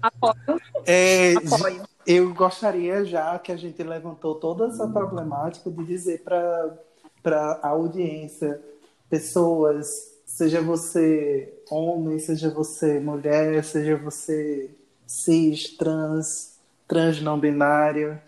Apoio. 0.00 0.60
É, 0.86 1.34
Apoio. 1.34 1.82
Eu 2.06 2.32
gostaria 2.32 3.04
já 3.04 3.38
que 3.38 3.52
a 3.52 3.56
gente 3.56 3.82
levantou 3.82 4.36
toda 4.36 4.68
essa 4.68 4.88
problemática 4.88 5.70
de 5.70 5.84
dizer 5.84 6.22
para 6.22 7.60
a 7.62 7.68
audiência, 7.68 8.62
pessoas, 9.10 10.17
seja 10.38 10.62
você 10.62 11.52
homem, 11.68 12.16
seja 12.20 12.48
você 12.48 13.00
mulher, 13.00 13.64
seja 13.64 13.96
você 13.96 14.70
cis, 15.04 15.76
trans, 15.76 16.60
trans 16.86 17.20
não 17.20 17.40
binário, 17.40 18.20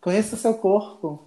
conheça 0.00 0.34
seu 0.34 0.54
corpo. 0.54 1.22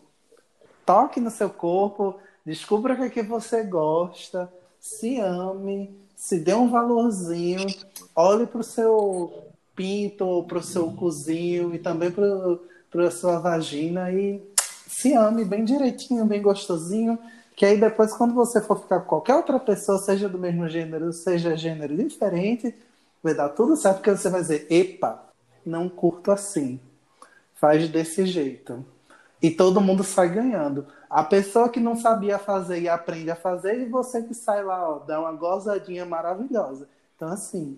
Toque 0.86 1.22
no 1.22 1.32
seu 1.32 1.50
corpo, 1.50 2.20
descubra 2.46 2.94
o 2.94 2.98
que, 2.98 3.04
é 3.04 3.10
que 3.10 3.22
você 3.22 3.64
gosta, 3.64 4.52
se 4.82 5.18
ame, 5.18 5.98
se 6.14 6.40
dê 6.40 6.54
um 6.54 6.70
valorzinho, 6.70 7.66
olhe 8.14 8.46
para 8.48 8.60
o 8.60 8.64
seu 8.64 9.32
pinto, 9.78 10.44
para 10.44 10.58
o 10.58 10.64
seu 10.64 10.92
cozinho 10.92 11.74
e 11.74 11.80
também 11.80 12.12
para 12.12 13.08
a 13.08 13.12
sua 13.12 13.40
vagina 13.40 14.12
e 14.12 14.44
se 14.90 15.14
ame 15.14 15.46
bem 15.46 15.64
direitinho, 15.64 16.26
bem 16.26 16.42
gostosinho. 16.42 17.18
Que 17.60 17.66
aí 17.66 17.78
depois, 17.78 18.14
quando 18.14 18.34
você 18.34 18.62
for 18.62 18.80
ficar 18.80 19.02
com 19.02 19.08
qualquer 19.08 19.36
outra 19.36 19.60
pessoa, 19.60 19.98
seja 19.98 20.30
do 20.30 20.40
mesmo 20.40 20.70
gênero, 20.70 21.12
seja 21.12 21.58
gênero 21.58 21.94
diferente, 21.98 22.74
vai 23.22 23.34
dar 23.34 23.50
tudo 23.50 23.76
certo, 23.76 23.98
porque 23.98 24.12
você 24.16 24.30
vai 24.30 24.40
dizer, 24.40 24.66
epa, 24.70 25.26
não 25.66 25.90
curto 25.90 26.32
assim. 26.32 26.80
Faz 27.56 27.90
desse 27.90 28.26
jeito 28.26 28.86
e 29.42 29.52
todo 29.52 29.82
mundo 29.82 30.06
sai 30.06 30.30
ganhando. 30.30 30.88
A 31.10 31.22
pessoa 31.22 31.68
que 31.68 31.82
não 31.82 31.98
sabia 31.98 32.40
fazer 32.40 32.80
e 32.80 32.88
aprende 32.88 33.30
a 33.30 33.36
fazer, 33.36 33.78
e 33.82 33.90
você 33.90 34.24
que 34.24 34.34
sai 34.34 34.64
lá, 34.64 34.96
ó, 34.96 35.00
dá 35.00 35.20
uma 35.20 35.34
gozadinha 35.34 36.06
maravilhosa. 36.06 36.88
Então, 37.18 37.28
assim, 37.28 37.78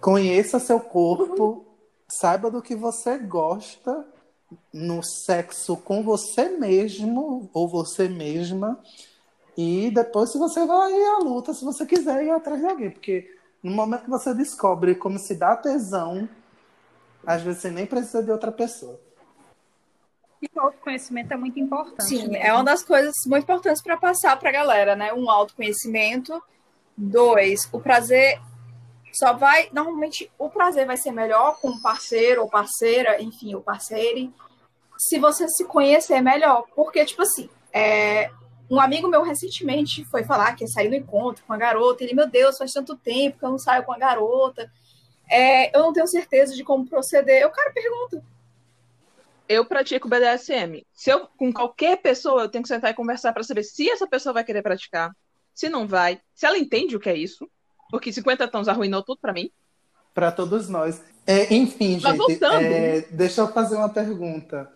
conheça 0.00 0.58
seu 0.58 0.80
corpo, 0.80 1.66
saiba 2.08 2.50
do 2.50 2.62
que 2.62 2.74
você 2.74 3.18
gosta 3.18 4.02
no 4.72 5.02
sexo 5.02 5.76
com 5.76 6.02
você 6.02 6.48
mesmo 6.48 7.50
ou 7.52 7.68
você 7.68 8.08
mesma. 8.08 8.80
E 9.56 9.90
depois, 9.90 10.30
se 10.30 10.38
você 10.38 10.64
vai 10.64 10.92
à 10.92 11.18
luta, 11.18 11.52
se 11.52 11.64
você 11.64 11.84
quiser 11.84 12.24
ir 12.24 12.30
atrás 12.30 12.60
de 12.60 12.66
alguém. 12.66 12.90
Porque 12.90 13.30
no 13.62 13.72
momento 13.72 14.04
que 14.04 14.10
você 14.10 14.34
descobre 14.34 14.94
como 14.94 15.18
se 15.18 15.34
dá 15.34 15.56
tesão, 15.56 16.28
às 17.26 17.42
vezes 17.42 17.62
você 17.62 17.70
nem 17.70 17.86
precisa 17.86 18.22
de 18.22 18.30
outra 18.30 18.50
pessoa. 18.50 18.98
E 20.42 20.48
o 20.56 20.60
autoconhecimento 20.60 21.34
é 21.34 21.36
muito 21.36 21.60
importante. 21.60 22.04
Sim, 22.04 22.28
mesmo. 22.28 22.36
é 22.36 22.52
uma 22.52 22.64
das 22.64 22.82
coisas 22.82 23.12
muito 23.26 23.44
importantes 23.44 23.82
para 23.82 23.96
passar 23.96 24.38
para 24.38 24.48
a 24.48 24.52
galera, 24.52 24.96
né? 24.96 25.12
Um 25.12 25.30
autoconhecimento. 25.30 26.42
Dois, 26.96 27.68
o 27.72 27.80
prazer 27.80 28.40
só 29.12 29.34
vai. 29.34 29.68
Normalmente 29.72 30.30
o 30.38 30.48
prazer 30.48 30.86
vai 30.86 30.96
ser 30.96 31.12
melhor 31.12 31.60
com 31.60 31.68
o 31.68 31.82
parceiro 31.82 32.42
ou 32.42 32.48
parceira, 32.48 33.20
enfim, 33.20 33.54
o 33.54 33.60
parceiro. 33.60 34.32
Se 34.98 35.18
você 35.18 35.46
se 35.48 35.64
conhecer 35.64 36.22
melhor. 36.22 36.64
Porque, 36.74 37.04
tipo 37.04 37.20
assim, 37.20 37.48
é, 37.72 38.30
um 38.70 38.80
amigo 38.80 39.08
meu 39.08 39.22
recentemente 39.22 40.04
foi 40.04 40.22
falar 40.22 40.54
que 40.54 40.62
ia 40.62 40.68
sair 40.68 40.88
no 40.88 40.94
encontro 40.94 41.42
com 41.44 41.52
a 41.52 41.56
garota. 41.56 42.04
Ele, 42.04 42.14
meu 42.14 42.28
Deus, 42.28 42.56
faz 42.56 42.72
tanto 42.72 42.96
tempo 42.96 43.38
que 43.38 43.44
eu 43.44 43.50
não 43.50 43.58
saio 43.58 43.82
com 43.82 43.92
a 43.92 43.98
garota. 43.98 44.70
É, 45.28 45.76
eu 45.76 45.82
não 45.82 45.92
tenho 45.92 46.06
certeza 46.06 46.54
de 46.54 46.62
como 46.62 46.86
proceder. 46.86 47.42
Eu, 47.42 47.50
cara, 47.50 47.72
pergunta. 47.72 48.22
Eu 49.48 49.64
pratico 49.64 50.08
BDSM. 50.08 50.86
Se 50.92 51.10
eu, 51.10 51.26
com 51.36 51.52
qualquer 51.52 51.96
pessoa, 51.96 52.42
eu 52.42 52.48
tenho 52.48 52.62
que 52.62 52.68
sentar 52.68 52.92
e 52.92 52.94
conversar 52.94 53.32
para 53.32 53.42
saber 53.42 53.64
se 53.64 53.90
essa 53.90 54.06
pessoa 54.06 54.32
vai 54.32 54.44
querer 54.44 54.62
praticar, 54.62 55.10
se 55.52 55.68
não 55.68 55.88
vai, 55.88 56.20
se 56.32 56.46
ela 56.46 56.56
entende 56.56 56.94
o 56.94 57.00
que 57.00 57.08
é 57.08 57.16
isso. 57.16 57.50
Porque 57.90 58.12
50 58.12 58.46
tons 58.46 58.68
arruinou 58.68 59.02
tudo 59.02 59.18
para 59.20 59.32
mim. 59.32 59.50
Para 60.14 60.30
todos 60.30 60.68
nós. 60.68 61.02
É, 61.26 61.52
enfim, 61.52 61.98
Mas 62.00 62.16
gente, 62.16 62.44
é, 62.44 63.00
deixa 63.10 63.40
eu 63.40 63.48
fazer 63.48 63.74
uma 63.76 63.88
pergunta. 63.88 64.70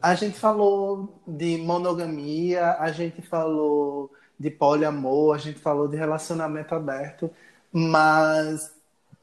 A 0.00 0.14
gente 0.14 0.38
falou 0.38 1.20
de 1.26 1.58
monogamia, 1.58 2.76
a 2.78 2.92
gente 2.92 3.20
falou 3.20 4.12
de 4.38 4.50
poliamor, 4.50 5.34
a 5.34 5.38
gente 5.38 5.58
falou 5.58 5.88
de 5.88 5.96
relacionamento 5.96 6.74
aberto, 6.74 7.30
mas 7.72 8.72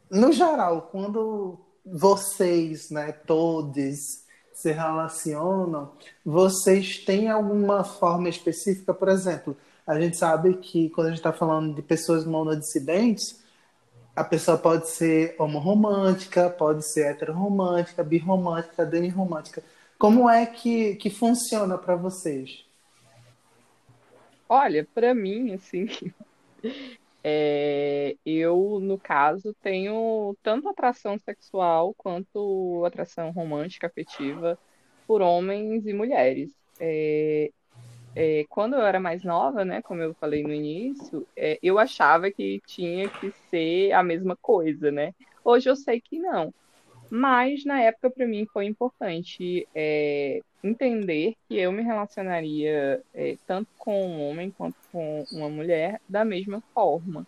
no 0.10 0.32
geral, 0.34 0.90
quando 0.92 1.58
vocês, 1.86 2.90
né, 2.90 3.12
todos 3.12 4.26
se 4.54 4.72
relacionam, 4.72 5.92
vocês 6.26 7.00
têm 7.00 7.30
alguma 7.30 7.84
forma 7.84 8.28
específica, 8.28 8.94
por 8.94 9.08
exemplo, 9.08 9.56
a 9.88 10.00
gente 10.00 10.18
sabe 10.18 10.56
que 10.56 10.90
quando 10.90 11.08
a 11.08 11.10
gente 11.12 11.20
está 11.20 11.32
falando 11.32 11.76
de 11.76 11.82
pessoas 11.82 12.26
monodissidentes, 12.26 13.44
a 14.16 14.24
pessoa 14.24 14.58
pode 14.58 14.90
ser 14.90 15.36
homorromântica, 15.38 16.50
pode 16.50 16.86
ser 16.86 17.12
heteroromântica, 17.12 18.04
birromântica, 18.04 18.86
demirromântica. 18.86 19.62
Como 19.98 20.30
é 20.30 20.46
que, 20.46 20.96
que 20.96 21.10
funciona 21.10 21.78
para 21.78 21.96
vocês? 21.96 22.66
Olha, 24.48 24.88
para 24.94 25.16
mim, 25.16 25.54
assim, 25.54 25.88
é, 27.24 28.16
eu, 28.26 28.80
no 28.82 29.00
caso, 29.00 29.56
tenho 29.62 30.36
tanto 30.44 30.70
atração 30.70 31.18
sexual 31.18 31.94
quanto 31.98 32.84
atração 32.86 33.32
romântica, 33.32 33.88
afetiva, 33.88 34.60
por 35.08 35.22
homens 35.22 35.86
e 35.88 35.94
mulheres. 35.94 36.52
É, 36.80 37.52
é, 38.16 38.46
quando 38.50 38.76
eu 38.76 38.82
era 38.82 39.00
mais 39.00 39.24
nova, 39.24 39.66
né, 39.66 39.82
como 39.82 40.02
eu 40.02 40.14
falei 40.16 40.44
no 40.44 40.54
início, 40.54 41.28
é, 41.36 41.60
eu 41.62 41.80
achava 41.80 42.32
que 42.32 42.62
tinha 42.66 43.10
que 43.10 43.32
ser 43.50 43.92
a 43.92 44.04
mesma 44.04 44.38
coisa, 44.38 44.92
né? 44.92 45.14
Hoje 45.44 45.70
eu 45.70 45.76
sei 45.76 46.00
que 46.00 46.20
não. 46.20 46.54
Mas 47.10 47.64
na 47.64 47.82
época 47.82 48.10
para 48.10 48.28
mim 48.28 48.46
foi 48.52 48.66
importante 48.66 49.68
é, 49.74 50.42
entender 50.64 51.36
que 51.48 51.58
eu 51.58 51.72
me 51.72 51.84
relacionaria 51.84 53.02
é, 53.14 53.38
tanto 53.46 53.70
com 53.78 54.08
um 54.08 54.30
homem 54.30 54.52
quanto 54.52 54.76
com 54.92 55.26
uma 55.32 55.50
mulher 55.50 56.02
da 56.10 56.26
mesma 56.26 56.62
forma. 56.74 57.26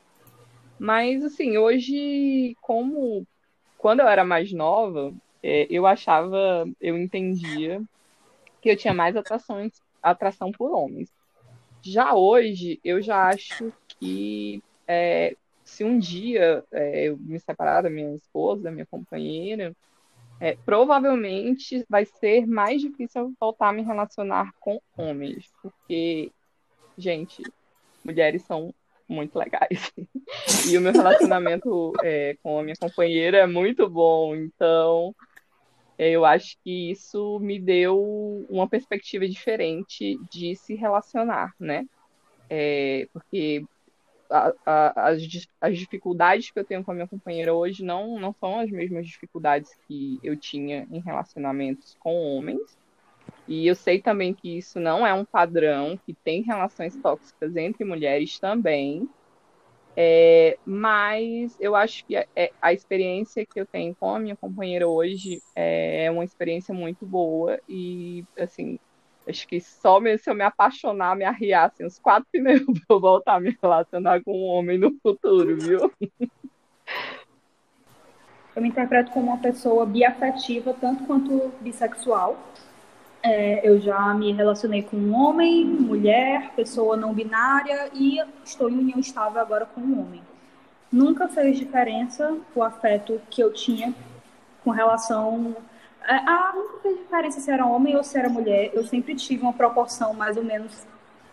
Mas 0.79 1.23
assim, 1.23 1.57
hoje, 1.57 2.55
como 2.61 3.25
quando 3.77 4.01
eu 4.01 4.07
era 4.07 4.25
mais 4.25 4.51
nova, 4.51 5.13
é, 5.41 5.67
eu 5.69 5.85
achava, 5.85 6.67
eu 6.81 6.97
entendia 6.97 7.81
que 8.61 8.69
eu 8.69 8.77
tinha 8.77 8.93
mais 8.93 9.15
atrações 9.15 9.73
atração 10.01 10.51
por 10.51 10.71
homens. 10.71 11.09
Já 11.81 12.13
hoje, 12.13 12.79
eu 12.83 13.01
já 13.01 13.29
acho 13.29 13.71
que 13.99 14.61
é, 14.87 15.35
se 15.67 15.83
um 15.83 15.99
dia 15.99 16.63
é, 16.71 17.09
eu 17.09 17.17
me 17.17 17.37
separar 17.39 17.81
da 17.81 17.89
minha 17.89 18.15
esposa, 18.15 18.63
da 18.63 18.71
minha 18.71 18.85
companheira, 18.85 19.75
é, 20.39 20.55
provavelmente 20.65 21.85
vai 21.89 22.05
ser 22.05 22.47
mais 22.47 22.81
difícil 22.81 23.33
voltar 23.39 23.69
a 23.69 23.73
me 23.73 23.83
relacionar 23.83 24.53
com 24.61 24.79
homens, 24.95 25.51
porque, 25.61 26.31
gente, 26.97 27.43
mulheres 28.03 28.43
são 28.43 28.73
muito 29.09 29.37
legais. 29.37 29.91
e 30.71 30.77
o 30.77 30.81
meu 30.81 30.93
relacionamento 30.93 31.91
é, 32.01 32.37
com 32.41 32.59
a 32.59 32.63
minha 32.63 32.75
companheira 32.79 33.39
é 33.39 33.47
muito 33.47 33.89
bom, 33.89 34.35
então 34.35 35.13
eu 35.97 36.23
acho 36.23 36.57
que 36.63 36.91
isso 36.91 37.39
me 37.39 37.59
deu 37.59 38.45
uma 38.49 38.69
perspectiva 38.69 39.27
diferente 39.27 40.17
de 40.31 40.55
se 40.55 40.75
relacionar, 40.75 41.53
né? 41.59 41.85
É, 42.49 43.09
porque 43.11 43.65
a, 44.29 44.53
a, 44.65 45.09
as, 45.09 45.21
as 45.61 45.77
dificuldades 45.77 46.51
que 46.51 46.59
eu 46.59 46.63
tenho 46.63 46.83
com 46.83 46.91
a 46.91 46.93
minha 46.93 47.07
companheira 47.07 47.53
hoje 47.53 47.83
não, 47.83 48.19
não 48.19 48.33
são 48.33 48.59
as 48.59 48.69
mesmas 48.69 49.05
dificuldades 49.07 49.71
que 49.87 50.19
eu 50.23 50.35
tinha 50.35 50.87
em 50.91 50.99
relacionamentos 50.99 51.95
com 51.99 52.15
homens. 52.15 52.77
E 53.47 53.67
eu 53.67 53.75
sei 53.75 54.01
também 54.01 54.33
que 54.33 54.57
isso 54.57 54.79
não 54.79 55.05
é 55.05 55.13
um 55.13 55.25
padrão, 55.25 55.97
que 56.05 56.13
tem 56.13 56.41
relações 56.41 56.95
tóxicas 56.97 57.55
entre 57.55 57.83
mulheres 57.83 58.39
também. 58.39 59.09
É, 59.99 60.57
mas 60.63 61.57
eu 61.59 61.75
acho 61.75 62.05
que 62.05 62.15
a, 62.15 62.27
é, 62.35 62.51
a, 62.61 62.71
experiência 62.71 63.43
que 63.45 63.59
eu 63.59 63.65
tenho 63.65 63.95
com 63.95 64.13
a 64.13 64.19
minha 64.19 64.35
companheira 64.35 64.87
hoje 64.87 65.41
é, 65.55 66.05
é 66.05 66.11
uma 66.11 66.23
experiência 66.23 66.71
muito 66.71 67.03
boa 67.03 67.59
e, 67.67 68.23
assim, 68.37 68.77
acho 69.27 69.47
que 69.47 69.59
só 69.59 69.99
se 70.17 70.29
eu 70.29 70.35
me 70.35 70.43
apaixonar, 70.43 71.15
me 71.15 71.25
arriar, 71.25 71.65
assim, 71.65 71.85
uns 71.85 71.99
quatro 71.99 72.27
pneus 72.31 72.63
pra 72.63 72.73
eu 72.89 72.99
voltar 72.99 73.35
a 73.35 73.39
me 73.39 73.57
relacionar 73.61 74.23
com 74.23 74.31
um 74.31 74.45
homem 74.45 74.77
no 74.77 74.95
futuro, 75.01 75.57
viu? 75.57 75.91
Eu 78.55 78.61
me 78.61 78.69
interpreto 78.69 79.11
como 79.11 79.27
uma 79.27 79.37
pessoa 79.37 79.85
biafetiva, 79.85 80.73
tanto 80.73 81.03
quanto 81.05 81.51
bissexual. 81.61 82.37
É, 83.21 83.67
eu 83.67 83.79
já 83.79 84.13
me 84.13 84.31
relacionei 84.31 84.81
com 84.81 84.97
um 84.97 85.13
homem, 85.13 85.65
mulher, 85.65 86.51
pessoa 86.55 86.95
não 86.95 87.13
binária 87.13 87.89
e 87.93 88.19
estou 88.43 88.69
em 88.69 88.77
união 88.77 88.99
estável 88.99 89.41
agora 89.41 89.65
com 89.65 89.81
um 89.81 90.01
homem. 90.01 90.21
Nunca 90.91 91.27
fez 91.27 91.57
diferença 91.57 92.37
o 92.55 92.63
afeto 92.63 93.21
que 93.29 93.43
eu 93.43 93.51
tinha 93.51 93.93
com 94.63 94.71
relação. 94.71 95.55
É, 96.07 96.21
nunca 96.55 96.79
fez 96.81 96.97
diferença 96.97 97.39
se 97.41 97.51
era 97.51 97.65
homem 97.65 97.95
ou 97.97 98.03
se 98.03 98.17
era 98.17 98.29
mulher. 98.29 98.71
Eu 98.73 98.83
sempre 98.85 99.13
tive 99.13 99.43
uma 99.43 99.53
proporção 99.53 100.13
mais 100.13 100.37
ou 100.37 100.43
menos 100.43 100.87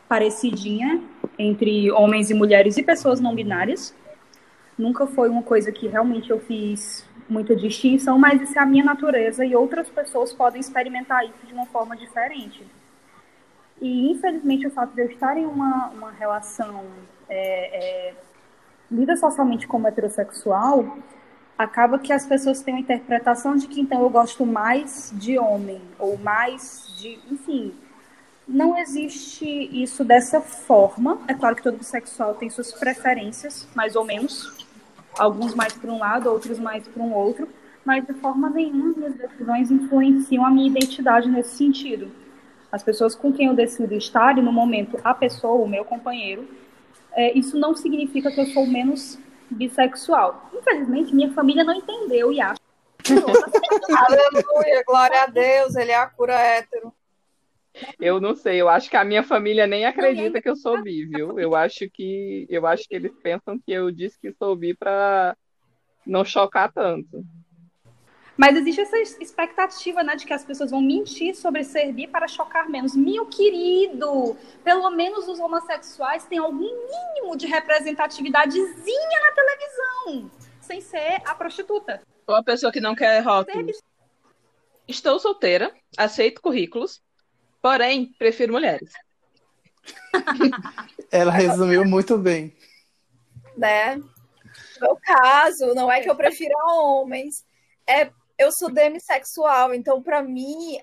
parecidinha 0.09 1.01
entre 1.39 1.91
homens 1.93 2.29
e 2.31 2.35
mulheres 2.35 2.77
e 2.77 2.83
pessoas 2.83 3.20
não 3.20 3.35
binárias. 3.35 3.95
Nunca 4.77 5.07
foi 5.07 5.31
uma 5.31 5.43
coisa 5.43 5.70
que 5.70 5.87
realmente 5.87 6.29
eu 6.29 6.41
fiz 6.41 7.09
muita 7.29 7.55
distinção, 7.55 8.18
mas 8.18 8.43
isso 8.43 8.59
é 8.59 8.62
a 8.62 8.66
minha 8.66 8.85
natureza 8.85 9.45
e 9.45 9.55
outras 9.55 9.89
pessoas 9.89 10.33
podem 10.33 10.61
experimentar 10.61 11.25
isso 11.25 11.47
de 11.47 11.55
uma 11.55 11.66
forma 11.66 11.97
diferente. 11.97 12.66
E, 13.81 14.11
infelizmente, 14.11 14.66
o 14.66 14.70
fato 14.70 14.93
de 14.95 15.03
eu 15.03 15.07
estar 15.07 15.37
em 15.37 15.47
uma, 15.47 15.89
uma 15.89 16.11
relação 16.11 16.85
é, 17.29 18.09
é, 18.09 18.14
lida 18.91 19.16
socialmente 19.16 19.66
como 19.66 19.87
heterossexual, 19.87 20.99
acaba 21.57 21.99
que 21.99 22.13
as 22.13 22.27
pessoas 22.27 22.61
têm 22.63 22.75
uma 22.75 22.81
interpretação 22.81 23.57
de 23.57 23.67
que, 23.67 23.81
então, 23.81 24.03
eu 24.03 24.11
gosto 24.11 24.45
mais 24.45 25.13
de 25.15 25.39
homem, 25.39 25.81
ou 25.99 26.19
mais 26.19 26.93
de. 26.99 27.19
Enfim, 27.31 27.73
não 28.47 28.77
existe 28.77 29.47
isso 29.47 30.05
dessa 30.05 30.41
forma. 30.41 31.21
É 31.29 31.35
claro 31.35 31.57
que 31.57 31.63
todo 31.63 31.79
bissexual 31.79 32.35
tem 32.35 32.51
suas 32.51 32.73
preferências, 32.73 33.69
mais 33.75 33.97
ou 33.97 34.05
menos 34.05 34.65
alguns 35.19 35.55
mais 35.55 35.73
para 35.73 35.91
um 35.91 35.99
lado, 35.99 36.29
outros 36.29 36.59
mais 36.59 36.87
para 36.87 37.03
um 37.03 37.13
outro, 37.13 37.49
mas 37.85 38.05
de 38.05 38.15
forma 38.15 38.51
nenhuma 38.51 38.95
minhas 38.97 39.15
decisões 39.15 39.71
influenciam 39.71 40.45
a 40.45 40.51
minha 40.51 40.69
identidade 40.69 41.29
nesse 41.29 41.57
sentido. 41.57 42.11
As 42.71 42.83
pessoas 42.83 43.15
com 43.15 43.33
quem 43.33 43.47
eu 43.47 43.55
decido 43.55 43.95
estar, 43.95 44.37
e 44.37 44.43
no 44.43 44.53
momento 44.53 44.99
a 45.05 45.15
pessoa, 45.15 45.65
o 45.65 45.69
meu 45.69 45.85
companheiro, 45.85 46.49
é, 47.13 47.37
isso 47.39 47.57
não 47.57 47.75
significa 47.77 48.31
que 48.31 48.41
eu 48.41 48.47
sou 48.47 48.67
menos 48.67 49.19
bissexual. 49.51 50.51
Infelizmente, 50.53 51.14
minha 51.14 51.32
família 51.32 51.64
não 51.64 51.74
entendeu 51.74 52.32
e 52.32 52.40
acha. 52.40 52.61
Aleluia, 54.07 54.82
glória 54.86 55.22
a 55.22 55.26
Deus, 55.26 55.76
ele 55.76 55.90
é 55.90 55.97
a 55.97 56.07
cura 56.07 56.34
hétero. 56.34 56.92
Eu 57.99 58.20
não 58.20 58.36
sei, 58.36 58.61
eu 58.61 58.68
acho 58.68 58.88
que 58.88 58.97
a 58.97 59.05
minha 59.05 59.22
família 59.22 59.66
nem 59.66 59.84
acredita 59.84 60.40
que 60.40 60.49
eu 60.49 60.55
sou 60.55 60.80
bi, 60.80 61.05
viu? 61.07 61.38
Eu 61.40 61.57
acho 61.57 61.90
que 61.90 62.47
eu 62.49 62.66
acho 62.66 62.88
que 62.88 62.95
eles 62.95 63.12
pensam 63.20 63.59
que 63.59 63.72
eu 63.72 63.90
disse 63.90 64.18
que 64.18 64.32
sou 64.32 64.55
bi 64.55 64.74
para 64.74 65.36
não 66.07 66.24
chocar 66.24 66.72
tanto. 66.72 67.24
Mas 68.37 68.57
existe 68.57 68.80
essa 68.80 68.99
expectativa, 68.99 70.03
né, 70.03 70.16
de 70.16 70.26
que 70.26 70.32
as 70.32 70.45
pessoas 70.45 70.70
vão 70.70 70.80
mentir 70.80 71.37
sobre 71.37 71.62
ser 71.62 71.93
bi 71.93 72.07
para 72.07 72.26
chocar 72.26 72.68
menos. 72.68 72.97
Meu 72.97 73.26
querido, 73.26 74.37
pelo 74.64 74.91
menos 74.91 75.28
os 75.28 75.39
homossexuais 75.39 76.24
têm 76.24 76.39
algum 76.39 76.59
mínimo 76.59 77.37
de 77.37 77.47
representatividadezinha 77.47 79.20
na 79.20 79.32
televisão, 79.32 80.30
sem 80.61 80.80
ser 80.80 81.22
a 81.24 81.35
prostituta. 81.35 82.03
Ou 82.26 82.35
a 82.35 82.43
pessoa 82.43 82.72
que 82.72 82.80
não 82.80 82.95
quer 82.95 83.20
rótulos. 83.20 83.80
Estou 84.87 85.18
solteira, 85.18 85.72
aceito 85.97 86.43
currículos, 86.43 87.01
Porém, 87.64 88.14
prefiro 88.18 88.53
mulheres. 88.53 88.93
Ela 91.11 91.32
resumiu 91.32 91.82
muito 91.82 92.18
bem. 92.18 92.55
Né? 93.57 93.97
No 93.97 94.07
meu 94.82 94.97
caso, 94.97 95.74
não 95.74 95.91
é 95.91 96.03
que 96.03 96.11
eu 96.11 96.14
prefira 96.14 96.55
homens, 96.66 97.43
é 97.87 98.11
eu 98.39 98.51
sou 98.53 98.72
demissexual, 98.72 99.74
então 99.74 100.03
para 100.03 100.22
mim 100.22 100.78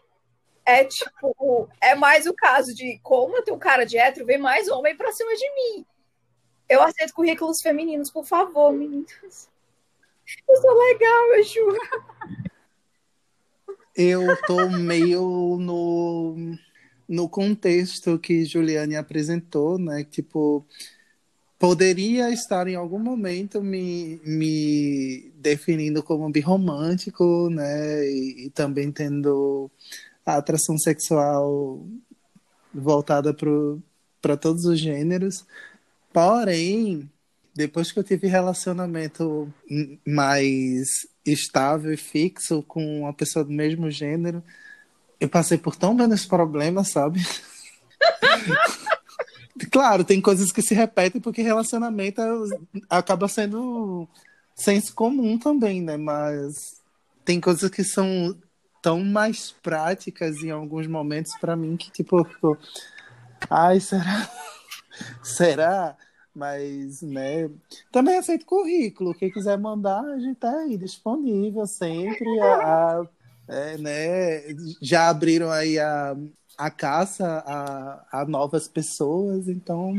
é 0.65 0.83
tipo, 0.85 1.69
é 1.81 1.95
mais 1.95 2.25
o 2.25 2.33
caso 2.33 2.73
de 2.73 2.99
como 3.03 3.35
eu 3.35 3.43
tenho 3.43 3.57
cara 3.57 3.85
de 3.85 3.97
hétero, 3.97 4.25
vem 4.25 4.37
mais 4.37 4.67
homem 4.67 4.95
pra 4.95 5.11
cima 5.11 5.35
de 5.35 5.55
mim. 5.55 5.85
Eu 6.69 6.81
aceito 6.81 7.13
currículos 7.13 7.61
femininos, 7.61 8.09
por 8.09 8.25
favor, 8.25 8.71
meninas. 8.71 9.49
Eu 10.47 10.55
sou 10.61 10.73
legal, 10.73 11.33
eu 11.33 11.43
juro. 11.43 11.79
Eu 13.93 14.41
tô 14.47 14.69
meio 14.69 15.57
no, 15.59 16.35
no 17.07 17.27
contexto 17.27 18.17
que 18.17 18.45
Juliane 18.45 18.95
apresentou, 18.95 19.77
né? 19.77 20.05
Tipo, 20.05 20.65
poderia 21.61 22.31
estar 22.31 22.67
em 22.67 22.73
algum 22.73 22.97
momento 22.97 23.61
me, 23.61 24.19
me 24.25 25.31
definindo 25.35 26.01
como 26.01 26.27
birromântico, 26.27 27.51
né? 27.51 28.03
E, 28.03 28.47
e 28.47 28.49
também 28.49 28.91
tendo 28.91 29.69
a 30.25 30.37
atração 30.37 30.75
sexual 30.79 31.85
voltada 32.73 33.31
para 34.19 34.35
todos 34.37 34.65
os 34.65 34.79
gêneros. 34.79 35.45
Porém, 36.11 37.07
depois 37.53 37.91
que 37.91 37.99
eu 37.99 38.03
tive 38.03 38.27
relacionamento 38.27 39.53
mais 40.03 40.87
estável 41.23 41.93
e 41.93 41.97
fixo 41.97 42.63
com 42.63 43.01
uma 43.01 43.13
pessoa 43.13 43.45
do 43.45 43.51
mesmo 43.51 43.91
gênero, 43.91 44.43
eu 45.19 45.29
passei 45.29 45.59
por 45.59 45.75
tão 45.75 45.93
menos 45.93 46.25
problemas, 46.25 46.89
sabe? 46.89 47.21
claro, 49.71 50.03
tem 50.03 50.21
coisas 50.21 50.51
que 50.51 50.61
se 50.61 50.73
repetem 50.73 51.21
porque 51.21 51.41
relacionamento 51.41 52.21
acaba 52.89 53.27
sendo 53.27 54.07
senso 54.55 54.93
comum 54.93 55.37
também, 55.37 55.81
né? 55.81 55.97
Mas 55.97 56.81
tem 57.25 57.39
coisas 57.39 57.69
que 57.69 57.83
são 57.83 58.35
tão 58.81 59.03
mais 59.03 59.51
práticas 59.51 60.37
em 60.43 60.49
alguns 60.49 60.87
momentos 60.87 61.33
para 61.39 61.55
mim 61.55 61.77
que 61.77 61.91
tipo, 61.91 62.23
tipo, 62.23 62.57
ai, 63.49 63.79
será? 63.79 64.29
será? 65.23 65.97
Mas, 66.33 67.01
né, 67.01 67.49
também 67.91 68.17
aceito 68.17 68.45
currículo. 68.45 69.13
Quem 69.13 69.29
quiser 69.29 69.57
mandar, 69.57 70.01
a 70.01 70.17
gente 70.17 70.37
tá 70.37 70.49
aí 70.49 70.77
disponível 70.77 71.67
sempre. 71.67 72.39
A, 72.39 73.01
a 73.01 73.07
é, 73.49 73.77
né, 73.77 74.41
já 74.81 75.09
abriram 75.09 75.51
aí 75.51 75.77
a, 75.77 76.15
a 76.57 76.69
caça 76.69 77.43
a, 77.45 78.21
a 78.21 78.25
novas 78.25 78.67
pessoas, 78.67 79.47
então 79.47 79.93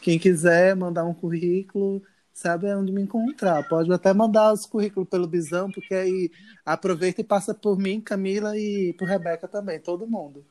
quem 0.00 0.18
quiser 0.18 0.74
mandar 0.74 1.04
um 1.04 1.14
currículo, 1.14 2.02
sabe 2.32 2.72
onde 2.72 2.92
me 2.92 3.02
encontrar. 3.02 3.68
Pode 3.68 3.92
até 3.92 4.12
mandar 4.12 4.52
os 4.52 4.66
currículos 4.66 5.08
pelo 5.08 5.26
Bisão, 5.26 5.70
porque 5.70 5.94
aí 5.94 6.30
aproveita 6.64 7.20
e 7.20 7.24
passa 7.24 7.54
por 7.54 7.78
mim, 7.78 8.00
Camila 8.00 8.56
e 8.56 8.94
por 8.94 9.06
Rebeca 9.06 9.46
também, 9.46 9.78
todo 9.78 10.06
mundo. 10.06 10.44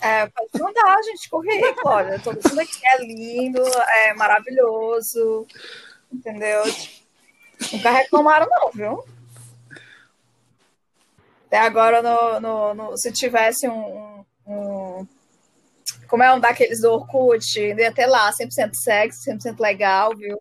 É, 0.00 0.26
pode 0.26 0.62
mandar, 0.62 1.02
gente, 1.02 1.28
currículo. 1.28 1.74
Olha, 1.86 2.18
todo 2.20 2.36
mundo 2.48 2.60
aqui 2.60 2.86
é 2.86 3.04
lindo, 3.04 3.62
é 3.62 4.14
maravilhoso, 4.14 5.46
entendeu? 6.12 6.62
Nunca 7.72 7.90
reclamaram, 7.90 8.46
não, 8.48 8.70
viu? 8.70 9.04
Até 11.46 11.58
agora, 11.58 12.02
no, 12.02 12.40
no, 12.40 12.74
no 12.74 12.96
se 12.96 13.12
tivesse 13.12 13.68
um, 13.68 13.72
um, 13.72 14.24
Como 16.08 16.22
é 16.22 16.32
um 16.32 16.40
daqueles 16.40 16.80
do 16.80 16.92
Orkut, 16.92 17.58
ia 17.58 17.92
ter 17.92 18.06
lá 18.06 18.30
100% 18.30 18.74
sexo, 18.74 19.30
100% 19.30 19.58
legal, 19.60 20.14
viu? 20.16 20.40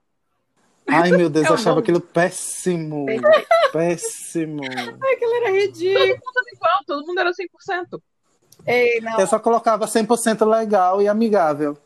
Ai, 0.87 1.11
meu 1.11 1.29
Deus, 1.29 1.47
eu 1.47 1.53
achava 1.53 1.79
aquilo 1.79 2.01
péssimo. 2.01 3.05
péssimo. 3.71 4.61
Ai, 4.63 5.13
aquilo 5.13 5.33
era 5.35 5.51
ridículo. 5.51 6.05
Todo 6.05 6.25
mundo 6.25 6.37
era 6.37 6.55
igual, 6.55 6.83
todo 6.85 7.07
mundo 7.07 7.19
era 7.19 7.31
100%. 7.31 8.01
Ei, 8.65 9.01
não. 9.01 9.19
Eu 9.19 9.27
só 9.27 9.39
colocava 9.39 9.85
100% 9.85 10.45
legal 10.45 11.01
e 11.01 11.07
amigável. 11.07 11.77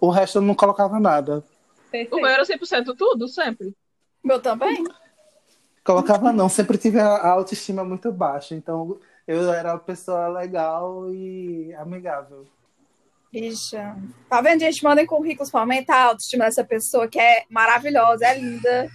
O 0.00 0.10
resto 0.10 0.38
eu 0.38 0.42
não 0.42 0.54
colocava 0.54 1.00
nada. 1.00 1.42
O 2.10 2.16
meu 2.16 2.26
era 2.26 2.44
100% 2.44 2.94
tudo, 2.96 3.28
sempre. 3.28 3.68
O 4.22 4.28
meu 4.28 4.40
também. 4.40 4.84
Colocava 5.82 6.32
não, 6.32 6.48
sempre 6.48 6.76
tive 6.76 7.00
a 7.00 7.28
autoestima 7.28 7.82
muito 7.82 8.12
baixa, 8.12 8.54
então 8.54 9.00
eu 9.28 9.52
era 9.52 9.74
uma 9.74 9.78
pessoa 9.78 10.26
legal 10.28 11.12
e 11.12 11.74
amigável. 11.74 12.46
Bicha. 13.30 13.94
Tá 14.26 14.40
vendo, 14.40 14.60
gente? 14.60 14.82
Mandem 14.82 15.04
currículos 15.04 15.50
para 15.50 15.60
aumentar 15.60 15.96
a 15.96 16.04
autoestima 16.06 16.46
dessa 16.46 16.64
pessoa 16.64 17.06
que 17.06 17.20
é 17.20 17.44
maravilhosa, 17.50 18.24
é 18.24 18.38
linda, 18.38 18.88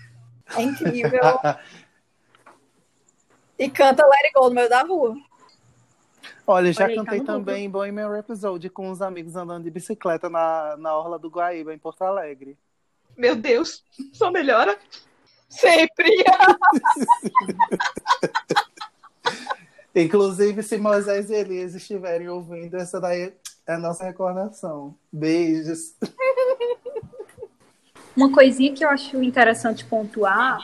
é 0.56 0.62
incrível. 0.64 1.22
e 3.60 3.70
canta 3.70 4.04
Let 4.04 4.24
It 4.24 4.34
Go 4.34 4.50
no 4.50 4.56
meio 4.56 4.68
da 4.68 4.82
rua. 4.82 5.16
Olha, 6.48 6.74
já 6.74 6.86
Olha 6.86 6.94
aí, 6.94 6.96
tá 6.96 7.04
cantei 7.04 7.20
no 7.20 7.26
também 7.26 7.70
Bohemian 7.70 8.10
Rhapsody 8.10 8.72
com 8.72 8.90
os 8.90 9.04
amigos 9.04 9.36
andando 9.36 9.66
de 9.66 9.70
bicicleta 9.70 10.32
na, 10.32 10.76
na 10.78 10.98
Orla 10.98 11.20
do 11.20 11.30
Guaíba, 11.30 11.76
em 11.76 11.78
Porto 11.78 12.02
Alegre. 12.02 12.58
Meu 13.16 13.36
Deus, 13.36 13.84
só 14.12 14.32
melhora. 14.32 14.76
Sempre. 15.48 16.10
Inclusive, 19.96 20.64
se 20.64 20.78
Moisés 20.78 21.30
e 21.30 21.36
Elias 21.36 21.76
estiverem 21.76 22.28
ouvindo, 22.28 22.78
essa 22.78 23.00
daí 23.00 23.32
é 23.68 23.74
a 23.74 23.78
nossa 23.78 24.04
recordação. 24.04 24.96
Beijos. 25.12 25.94
Uma 28.16 28.32
coisinha 28.32 28.74
que 28.74 28.84
eu 28.84 28.89
acho 28.89 29.22
interessante 29.22 29.86
pontuar 29.86 30.60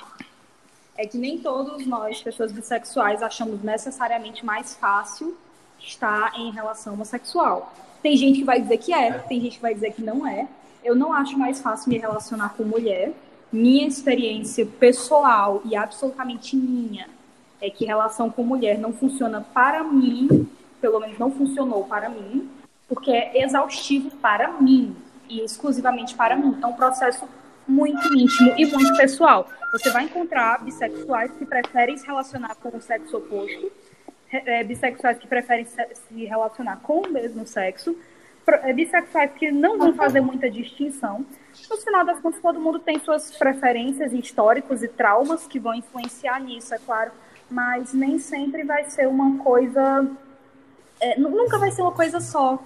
é 0.98 1.06
que 1.06 1.18
nem 1.18 1.38
todos 1.38 1.86
nós, 1.86 2.22
pessoas 2.22 2.52
bissexuais, 2.52 3.22
achamos 3.22 3.64
necessariamente 3.64 4.46
mais 4.46 4.76
fácil 4.76 5.38
estar 5.80 6.38
em 6.38 6.52
relação 6.52 6.94
homossexual. 6.94 7.74
Tem 8.02 8.18
gente 8.18 8.40
que 8.40 8.46
vai 8.46 8.62
dizer 8.62 8.78
que 8.78 8.94
é, 8.94 9.12
tem 9.12 9.40
gente 9.40 9.58
que 9.58 9.62
vai 9.62 9.74
dizer 9.74 9.94
que 9.94 10.02
não 10.02 10.28
é. 10.28 10.48
Eu 10.84 10.96
não 10.96 11.14
acho 11.14 11.38
mais 11.38 11.62
fácil 11.62 11.90
me 11.90 11.98
relacionar 11.98 12.50
com 12.56 12.64
mulher. 12.64 13.14
Minha 13.52 13.88
experiência 13.88 14.66
pessoal 14.66 15.62
e 15.66 15.76
absolutamente 15.76 16.56
minha 16.56 17.08
é 17.62 17.70
que 17.70 17.86
relação 17.86 18.30
com 18.30 18.44
mulher 18.44 18.78
não 18.78 18.94
funciona 18.94 19.42
para 19.54 19.84
mim, 19.84 20.50
pelo 20.82 21.00
menos 21.00 21.18
não 21.18 21.32
funcionou 21.32 21.84
para 21.86 22.10
mim, 22.10 22.50
porque 22.88 23.12
é 23.12 23.44
exaustivo 23.44 24.10
para 24.18 24.52
mim 24.54 24.96
e 25.28 25.42
exclusivamente 25.42 26.16
para 26.16 26.36
mim. 26.36 26.58
É 26.62 26.66
um 26.66 26.74
processo 26.74 27.28
muito 27.68 28.14
íntimo 28.18 28.54
e 28.58 28.66
muito 28.66 28.98
pessoal. 28.98 29.48
Você 29.72 29.92
vai 29.92 30.06
encontrar 30.06 30.64
bissexuais 30.64 31.32
que 31.32 31.46
preferem 31.46 31.98
se 31.98 32.06
relacionar 32.06 32.56
com 32.56 32.76
o 32.76 32.82
sexo 32.82 33.18
oposto, 33.18 33.72
é, 34.32 34.64
bissexuais 34.64 35.20
que 35.20 35.28
preferem 35.28 35.66
se 35.66 36.26
relacionar 36.26 36.78
com 36.78 37.02
o 37.02 37.12
mesmo 37.12 37.46
sexo, 37.46 37.96
é, 38.48 38.74
bissexuais 38.74 39.32
que 39.34 39.52
não 39.52 39.78
vão 39.78 39.94
fazer 39.94 40.22
muita 40.22 40.50
distinção. 40.50 41.24
No 41.70 41.78
final 41.78 42.04
das 42.04 42.20
contas, 42.20 42.42
todo 42.42 42.60
mundo 42.60 42.80
tem 42.80 43.00
suas 43.00 43.36
preferências 43.38 44.12
históricos 44.12 44.82
e 44.82 44.88
traumas 44.88 45.46
que 45.46 45.60
vão 45.60 45.76
influenciar 45.76 46.40
nisso, 46.40 46.74
é 46.74 46.80
claro, 46.80 47.12
mas 47.50 47.94
nem 47.94 48.20
sempre 48.20 48.64
vai 48.64 48.86
ser 48.86 49.08
uma 49.08 49.38
coisa. 49.44 50.10
É, 51.00 51.20
nunca 51.20 51.58
vai 51.58 51.72
ser 51.72 51.82
uma 51.82 51.92
coisa 51.92 52.20
só. 52.20 52.60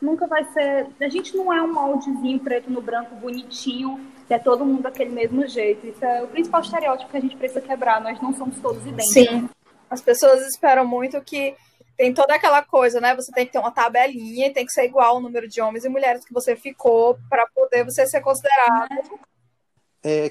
Nunca 0.00 0.26
vai 0.26 0.44
ser. 0.52 0.88
A 1.00 1.08
gente 1.08 1.36
não 1.36 1.52
é 1.52 1.62
um 1.62 1.72
moldezinho 1.72 2.40
preto 2.40 2.70
no 2.70 2.82
branco 2.82 3.14
bonitinho, 3.16 4.00
que 4.26 4.34
é 4.34 4.38
todo 4.38 4.64
mundo 4.64 4.82
daquele 4.82 5.10
mesmo 5.10 5.46
jeito. 5.46 5.86
Isso 5.86 6.04
é 6.04 6.22
o 6.22 6.28
principal 6.28 6.60
estereótipo 6.60 7.10
que 7.10 7.16
a 7.16 7.20
gente 7.20 7.36
precisa 7.36 7.60
quebrar. 7.60 8.00
Nós 8.00 8.20
não 8.20 8.34
somos 8.34 8.58
todos 8.60 8.82
idênticos. 8.82 9.12
Sim. 9.12 9.48
As 9.88 10.00
pessoas 10.00 10.46
esperam 10.46 10.86
muito 10.86 11.20
que 11.20 11.54
tem 11.96 12.12
toda 12.12 12.34
aquela 12.34 12.62
coisa, 12.62 13.00
né? 13.00 13.14
Você 13.14 13.30
tem 13.30 13.46
que 13.46 13.52
ter 13.52 13.58
uma 13.58 13.70
tabelinha 13.70 14.48
e 14.48 14.52
tem 14.52 14.64
que 14.64 14.72
ser 14.72 14.84
igual 14.84 15.16
o 15.16 15.20
número 15.20 15.46
de 15.46 15.60
homens 15.60 15.84
e 15.84 15.88
mulheres 15.88 16.24
que 16.24 16.32
você 16.32 16.56
ficou 16.56 17.18
para 17.28 17.46
poder 17.54 17.84
você 17.84 18.06
ser 18.06 18.20
considerado. 18.20 18.92
É, 18.92 19.02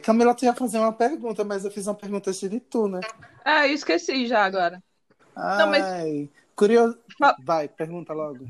Camila, 0.03 0.35
tu 0.35 0.45
ia 0.45 0.53
fazer 0.53 0.77
uma 0.79 0.91
pergunta, 0.93 1.43
mas 1.43 1.63
eu 1.63 1.71
fiz 1.71 1.87
uma 1.87 1.95
pergunta 1.95 2.29
antes 2.29 2.49
de 2.49 2.59
tu, 2.59 2.87
né? 2.87 2.99
Ah, 3.43 3.67
eu 3.67 3.73
esqueci 3.73 4.27
já 4.27 4.43
agora. 4.43 4.83
Ai, 5.35 5.57
Não, 5.57 5.67
mas- 5.69 6.29
curioso. 6.55 6.97
Vai, 7.43 7.67
pergunta 7.67 8.13
logo. 8.13 8.45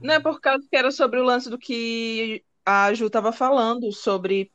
Não 0.00 0.14
é 0.14 0.20
por 0.20 0.40
causa 0.40 0.64
que 0.68 0.76
era 0.76 0.90
sobre 0.90 1.20
o 1.20 1.24
lance 1.24 1.50
do 1.50 1.58
que 1.58 2.42
a 2.64 2.92
Ju 2.94 3.10
tava 3.10 3.32
falando, 3.32 3.92
sobre 3.92 4.50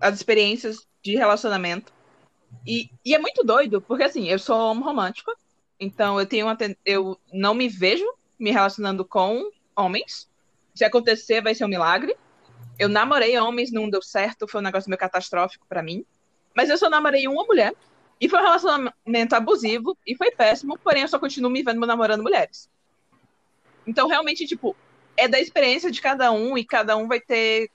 as 0.00 0.14
experiências 0.14 0.86
de 1.02 1.16
relacionamento. 1.16 1.92
E, 2.66 2.90
e 3.04 3.14
é 3.14 3.18
muito 3.18 3.44
doido, 3.44 3.80
porque 3.80 4.04
assim, 4.04 4.28
eu 4.28 4.38
sou 4.38 4.56
homo 4.56 4.84
romântico, 4.84 5.32
então 5.78 6.18
eu 6.18 6.26
tenho 6.26 6.46
uma, 6.46 6.56
eu 6.84 7.18
não 7.32 7.52
me 7.52 7.68
vejo 7.68 8.04
me 8.38 8.50
relacionando 8.50 9.04
com 9.04 9.50
homens. 9.76 10.28
Se 10.74 10.84
acontecer, 10.84 11.42
vai 11.42 11.54
ser 11.54 11.64
um 11.64 11.68
milagre. 11.68 12.16
Eu 12.78 12.88
namorei 12.88 13.38
homens, 13.38 13.70
não 13.70 13.88
deu 13.88 14.02
certo, 14.02 14.48
foi 14.48 14.60
um 14.60 14.64
negócio 14.64 14.88
meio 14.90 14.98
catastrófico 14.98 15.66
pra 15.68 15.82
mim. 15.82 16.04
Mas 16.54 16.70
eu 16.70 16.78
só 16.78 16.88
namorei 16.88 17.26
uma 17.28 17.44
mulher, 17.44 17.72
e 18.20 18.28
foi 18.28 18.38
um 18.40 18.44
relacionamento 18.44 19.34
abusivo, 19.34 19.96
e 20.06 20.16
foi 20.16 20.30
péssimo, 20.30 20.78
porém 20.78 21.02
eu 21.02 21.08
só 21.08 21.18
continuo 21.18 21.50
me 21.50 21.62
vendo 21.62 21.84
namorando 21.86 22.22
mulheres. 22.22 22.68
Então, 23.86 24.08
realmente, 24.08 24.46
tipo, 24.46 24.76
é 25.16 25.28
da 25.28 25.38
experiência 25.38 25.90
de 25.90 26.00
cada 26.00 26.32
um 26.32 26.56
e 26.56 26.64
cada 26.64 26.96
um 26.96 27.06
vai 27.06 27.20
ter 27.20 27.70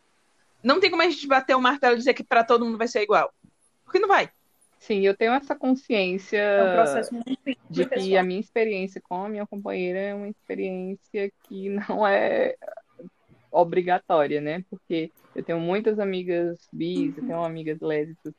não 0.64 0.80
tem 0.80 0.90
como 0.90 1.02
a 1.02 1.10
gente 1.10 1.26
bater 1.28 1.56
o 1.56 1.62
martelo 1.62 1.96
e 1.96 1.98
dizer 1.98 2.14
que 2.14 2.24
para 2.24 2.44
todo 2.44 2.66
mundo 2.66 2.78
vai 2.78 2.88
ser 2.88 3.02
igual. 3.02 3.34
Porque 3.86 4.00
não 4.00 4.08
vai. 4.08 4.30
Sim, 4.80 5.02
eu 5.02 5.16
tenho 5.16 5.34
essa 5.34 5.56
consciência 5.56 6.38
É 6.38 6.64
um 6.64 6.76
processo 6.76 7.14
muito 7.14 7.60
de 7.70 7.84
que 7.84 7.90
pessoal. 7.90 8.20
a 8.20 8.24
minha 8.24 8.40
experiência 8.40 9.02
com 9.02 9.26
a 9.26 9.30
minha 9.30 9.46
companheira 9.46 10.00
é 10.00 10.14
uma 10.14 10.28
experiência 10.28 11.32
que 11.44 11.70
não 11.70 12.06
é 12.08 12.56
obrigatória, 13.52 14.42
né? 14.42 14.64
Porque 14.70 15.12
eu 15.36 15.44
tenho 15.44 15.60
muitas 15.60 16.00
amigas 16.00 16.68
bis, 16.72 17.18
eu 17.18 17.26
tenho 17.26 17.44
amigas 17.44 17.80
lésbicas, 17.80 18.34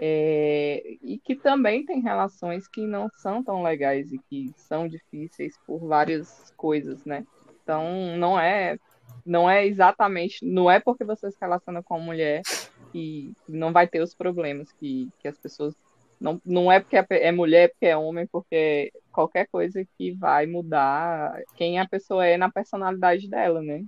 é, 0.00 0.96
e 1.02 1.18
que 1.18 1.34
também 1.34 1.84
têm 1.84 2.00
relações 2.00 2.66
que 2.66 2.86
não 2.86 3.08
são 3.16 3.42
tão 3.42 3.62
legais 3.62 4.12
e 4.12 4.18
que 4.18 4.52
são 4.56 4.88
difíceis 4.88 5.58
por 5.66 5.78
várias 5.78 6.52
coisas, 6.56 7.04
né? 7.04 7.26
Então, 7.62 8.16
não 8.16 8.38
é, 8.38 8.78
não 9.24 9.48
é 9.48 9.66
exatamente, 9.66 10.44
não 10.44 10.70
é 10.70 10.80
porque 10.80 11.04
você 11.04 11.30
se 11.30 11.38
relaciona 11.40 11.82
com 11.82 11.96
uma 11.96 12.06
mulher 12.06 12.42
que 12.92 13.32
não 13.48 13.72
vai 13.72 13.86
ter 13.86 14.00
os 14.00 14.14
problemas 14.14 14.72
que, 14.72 15.08
que 15.20 15.28
as 15.28 15.38
pessoas 15.38 15.74
não, 16.20 16.40
não 16.44 16.70
é 16.70 16.80
porque 16.80 16.96
é 17.10 17.32
mulher, 17.32 17.70
porque 17.70 17.86
é 17.86 17.96
homem, 17.96 18.26
porque 18.26 18.54
é 18.54 18.90
qualquer 19.10 19.46
coisa 19.48 19.82
que 19.96 20.12
vai 20.12 20.46
mudar 20.46 21.40
quem 21.56 21.78
a 21.78 21.88
pessoa 21.88 22.26
é 22.26 22.36
na 22.36 22.50
personalidade 22.50 23.28
dela, 23.28 23.62
né? 23.62 23.82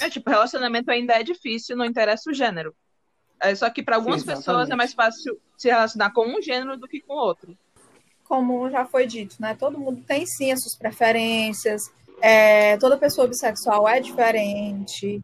É 0.00 0.10
tipo, 0.10 0.30
relacionamento 0.30 0.90
ainda 0.90 1.14
é 1.14 1.22
difícil, 1.22 1.76
não 1.76 1.84
interessa 1.84 2.30
o 2.30 2.34
gênero. 2.34 2.74
É 3.40 3.54
só 3.54 3.70
que 3.70 3.82
para 3.82 3.96
algumas 3.96 4.20
Sim, 4.20 4.26
pessoas 4.26 4.68
é 4.70 4.76
mais 4.76 4.92
fácil 4.92 5.40
se 5.56 5.68
relacionar 5.68 6.10
com 6.12 6.26
um 6.26 6.42
gênero 6.42 6.76
do 6.76 6.86
que 6.86 7.00
com 7.00 7.14
outro. 7.14 7.56
como 8.24 8.70
já 8.70 8.84
foi 8.86 9.06
dito, 9.06 9.36
né? 9.40 9.56
Todo 9.58 9.78
mundo 9.78 10.04
tem 10.06 10.24
sim 10.24 10.52
as 10.52 10.60
suas 10.60 10.76
preferências. 10.76 11.82
É, 12.22 12.76
toda 12.76 12.96
pessoa 12.96 13.26
bissexual 13.26 13.88
é 13.88 13.98
diferente. 13.98 15.20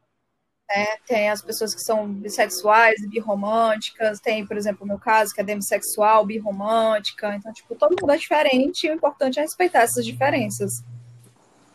Né? 0.68 0.86
Tem 1.06 1.30
as 1.30 1.40
pessoas 1.40 1.72
que 1.72 1.80
são 1.82 2.12
bissexuais 2.12 3.00
e 3.00 3.08
birromânticas. 3.08 4.18
Tem, 4.18 4.44
por 4.44 4.56
exemplo, 4.56 4.84
o 4.84 4.88
meu 4.88 4.98
caso, 4.98 5.32
que 5.32 5.40
é 5.40 5.44
demissexual, 5.44 6.26
birromântica. 6.26 7.36
Então, 7.36 7.52
tipo, 7.52 7.76
todo 7.76 7.94
mundo 8.00 8.12
é 8.12 8.16
diferente 8.16 8.86
e 8.86 8.90
o 8.90 8.94
importante 8.94 9.38
é 9.38 9.42
respeitar 9.42 9.82
essas 9.82 10.04
diferenças. 10.04 10.82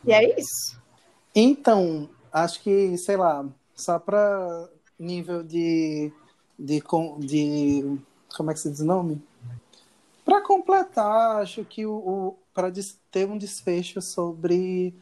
E 0.06 0.12
é 0.12 0.38
isso. 0.38 0.82
Então, 1.34 2.10
acho 2.32 2.62
que, 2.62 2.98
sei 2.98 3.18
lá, 3.18 3.46
só 3.76 4.00
para 4.00 4.70
nível 4.98 5.44
de, 5.44 6.12
de, 6.58 6.82
de. 7.20 8.00
Como 8.36 8.52
é 8.52 8.54
que 8.54 8.60
se 8.60 8.70
diz 8.70 8.80
o 8.80 8.86
nome? 8.86 9.22
Para 10.24 10.42
completar, 10.42 11.42
acho 11.42 11.66
que 11.66 11.86
o, 11.86 11.94
o 11.94 12.38
para 12.54 12.72
ter 13.10 13.28
um 13.28 13.38
desfecho 13.38 14.02
sobre. 14.02 14.94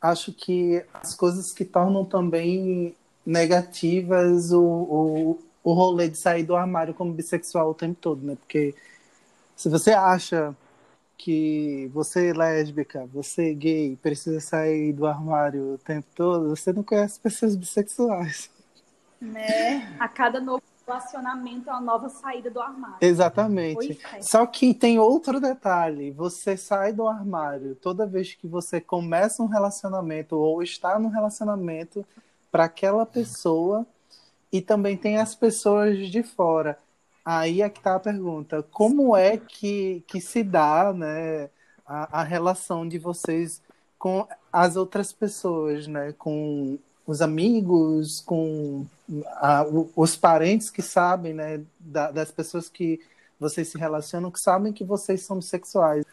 Acho 0.00 0.32
que 0.32 0.84
as 0.94 1.14
coisas 1.14 1.52
que 1.52 1.64
tornam 1.64 2.04
também 2.04 2.94
negativas 3.24 4.50
o, 4.50 4.62
o, 4.62 5.38
o 5.62 5.72
rolê 5.72 6.08
de 6.08 6.16
sair 6.16 6.42
do 6.42 6.56
armário 6.56 6.94
como 6.94 7.12
bissexual 7.12 7.70
o 7.70 7.74
tempo 7.74 7.98
todo, 8.00 8.24
né? 8.24 8.34
Porque 8.36 8.74
se 9.54 9.68
você 9.68 9.90
acha 9.92 10.56
que 11.20 11.90
você 11.92 12.28
é 12.28 12.32
lésbica, 12.32 13.06
você 13.12 13.50
é 13.50 13.54
gay, 13.54 13.96
precisa 13.96 14.40
sair 14.40 14.92
do 14.94 15.06
armário 15.06 15.74
o 15.74 15.78
tempo 15.78 16.06
todo, 16.14 16.48
você 16.48 16.72
não 16.72 16.82
conhece 16.82 17.20
pessoas 17.20 17.54
bissexuais. 17.54 18.50
Né? 19.20 19.94
A 20.00 20.08
cada 20.08 20.40
novo 20.40 20.62
relacionamento 20.86 21.68
é 21.68 21.72
uma 21.72 21.80
nova 21.82 22.08
saída 22.08 22.50
do 22.50 22.58
armário. 22.58 22.96
Exatamente. 23.02 24.00
É. 24.14 24.22
Só 24.22 24.46
que 24.46 24.72
tem 24.72 24.98
outro 24.98 25.38
detalhe: 25.38 26.10
você 26.10 26.56
sai 26.56 26.94
do 26.94 27.06
armário 27.06 27.76
toda 27.76 28.06
vez 28.06 28.34
que 28.34 28.48
você 28.48 28.80
começa 28.80 29.42
um 29.42 29.46
relacionamento 29.46 30.36
ou 30.36 30.62
está 30.62 30.98
num 30.98 31.10
relacionamento 31.10 32.04
para 32.50 32.64
aquela 32.64 33.04
pessoa, 33.04 33.86
e 34.50 34.62
também 34.62 34.96
tem 34.96 35.18
as 35.18 35.34
pessoas 35.34 36.10
de 36.10 36.22
fora. 36.22 36.78
Aí 37.24 37.62
é 37.62 37.68
que 37.68 37.80
tá 37.80 37.96
a 37.96 38.00
pergunta: 38.00 38.62
como 38.72 39.16
é 39.16 39.36
que, 39.36 40.02
que 40.06 40.20
se 40.20 40.42
dá 40.42 40.92
né, 40.92 41.50
a, 41.86 42.20
a 42.20 42.22
relação 42.22 42.86
de 42.88 42.98
vocês 42.98 43.62
com 43.98 44.26
as 44.52 44.76
outras 44.76 45.12
pessoas, 45.12 45.86
né? 45.86 46.12
Com 46.18 46.78
os 47.06 47.20
amigos, 47.22 48.20
com 48.20 48.86
a- 49.36 49.64
os 49.96 50.16
parentes 50.16 50.70
que 50.70 50.82
sabem, 50.82 51.34
né? 51.34 51.62
da- 51.78 52.10
das 52.10 52.30
pessoas 52.30 52.68
que 52.68 53.00
vocês 53.38 53.68
se 53.68 53.78
relacionam, 53.78 54.30
que 54.30 54.38
sabem 54.40 54.72
que 54.72 54.84
vocês 54.84 55.22
são 55.22 55.38
bissexuais. 55.38 56.04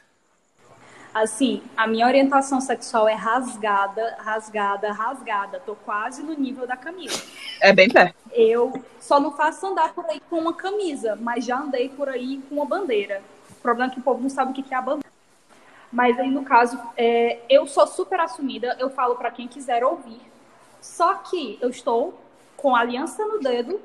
Assim, 1.18 1.64
a 1.76 1.88
minha 1.88 2.06
orientação 2.06 2.62
sexual 2.62 3.08
é 3.08 3.16
rasgada, 3.16 4.18
rasgada, 4.20 4.92
rasgada. 4.92 5.60
Tô 5.66 5.74
quase 5.74 6.22
no 6.22 6.34
nível 6.34 6.68
da 6.68 6.78
Camila. 6.78 7.16
É 7.60 7.74
bem 7.74 7.90
perto. 7.90 8.16
Eu 8.32 8.72
só 9.00 9.20
não 9.20 9.32
faço 9.32 9.66
andar 9.66 9.96
por 9.96 10.06
aí 10.06 10.22
com 10.30 10.38
uma 10.38 10.54
camisa, 10.54 11.18
mas 11.20 11.44
já 11.44 11.58
andei 11.58 11.90
por 11.90 12.08
aí 12.08 12.40
com 12.48 12.56
uma 12.56 12.66
bandeira. 12.66 13.24
O 13.50 13.56
problema 13.56 13.92
é 13.92 13.94
que 13.96 14.00
o 14.00 14.04
povo 14.04 14.22
não 14.22 14.30
sabe 14.30 14.52
o 14.52 14.54
que 14.54 14.72
é 14.72 14.78
a 14.78 14.82
bandeira. 14.82 15.10
Mas 15.92 16.20
aí, 16.20 16.30
no 16.30 16.44
caso, 16.44 16.80
é, 16.96 17.40
eu 17.50 17.66
sou 17.66 17.88
super 17.88 18.20
assumida, 18.20 18.78
eu 18.80 18.92
falo 18.92 19.16
pra 19.16 19.32
quem 19.32 19.48
quiser 19.48 19.84
ouvir. 19.84 20.22
Só 20.80 21.16
que 21.16 21.58
eu 21.60 21.72
estou 21.72 22.22
com 22.56 22.76
a 22.76 22.82
aliança 22.82 23.26
no 23.26 23.40
dedo, 23.40 23.82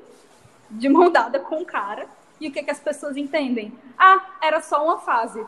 de 0.69 0.87
mão 0.87 1.09
dada 1.09 1.39
com 1.39 1.63
o 1.63 1.65
cara, 1.65 2.05
e 2.39 2.47
o 2.47 2.51
que, 2.51 2.61
que 2.61 2.71
as 2.71 2.79
pessoas 2.79 3.17
entendem? 3.17 3.73
Ah, 3.97 4.23
era 4.39 4.61
só 4.61 4.83
uma 4.83 4.99
fase. 4.99 5.43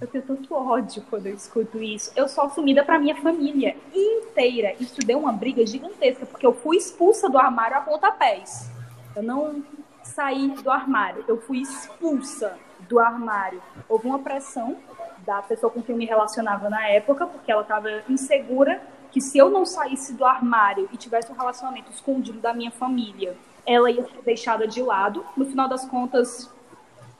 Eu 0.00 0.08
tenho 0.08 0.24
tanto 0.24 0.54
ódio 0.54 1.02
quando 1.08 1.26
eu 1.26 1.34
escuto 1.34 1.82
isso. 1.82 2.12
Eu 2.16 2.28
sou 2.28 2.44
assumida 2.44 2.84
pra 2.84 2.98
minha 2.98 3.16
família 3.16 3.76
inteira. 3.94 4.74
Isso 4.80 5.00
deu 5.00 5.18
uma 5.18 5.32
briga 5.32 5.64
gigantesca, 5.66 6.26
porque 6.26 6.44
eu 6.44 6.52
fui 6.52 6.76
expulsa 6.76 7.28
do 7.28 7.38
armário 7.38 7.76
a 7.76 7.80
pontapés. 7.80 8.70
Eu 9.14 9.22
não 9.22 9.62
saí 10.02 10.48
do 10.48 10.70
armário, 10.70 11.24
eu 11.26 11.40
fui 11.40 11.60
expulsa 11.60 12.58
do 12.88 12.98
armário. 12.98 13.62
Houve 13.88 14.06
uma 14.06 14.18
pressão 14.18 14.76
da 15.24 15.40
pessoa 15.40 15.72
com 15.72 15.80
quem 15.80 15.94
eu 15.94 15.98
me 15.98 16.04
relacionava 16.04 16.68
na 16.68 16.86
época, 16.88 17.26
porque 17.26 17.50
ela 17.50 17.62
estava 17.62 17.88
insegura 18.08 18.82
que 19.10 19.20
se 19.20 19.38
eu 19.38 19.48
não 19.48 19.64
saísse 19.64 20.12
do 20.12 20.24
armário 20.24 20.88
e 20.92 20.96
tivesse 20.96 21.30
um 21.30 21.36
relacionamento 21.36 21.90
escondido 21.90 22.40
da 22.40 22.52
minha 22.52 22.70
família, 22.70 23.36
ela 23.64 23.90
ia 23.90 24.02
ser 24.02 24.22
deixada 24.24 24.66
de 24.66 24.82
lado. 24.82 25.24
No 25.36 25.46
final 25.46 25.68
das 25.68 25.84
contas, 25.86 26.50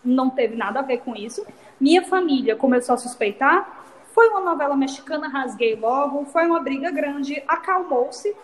não 0.04 0.28
teve 0.28 0.56
nada 0.56 0.80
a 0.80 0.82
ver 0.82 0.98
com 0.98 1.14
isso. 1.14 1.46
Minha 1.80 2.04
família 2.04 2.56
começou 2.56 2.94
a 2.94 2.98
suspeitar. 2.98 3.84
Foi 4.12 4.28
uma 4.28 4.40
novela 4.40 4.76
mexicana, 4.76 5.28
rasguei 5.28 5.74
logo. 5.74 6.24
Foi 6.26 6.46
uma 6.46 6.60
briga 6.60 6.90
grande, 6.90 7.42
acalmou-se. 7.48 8.34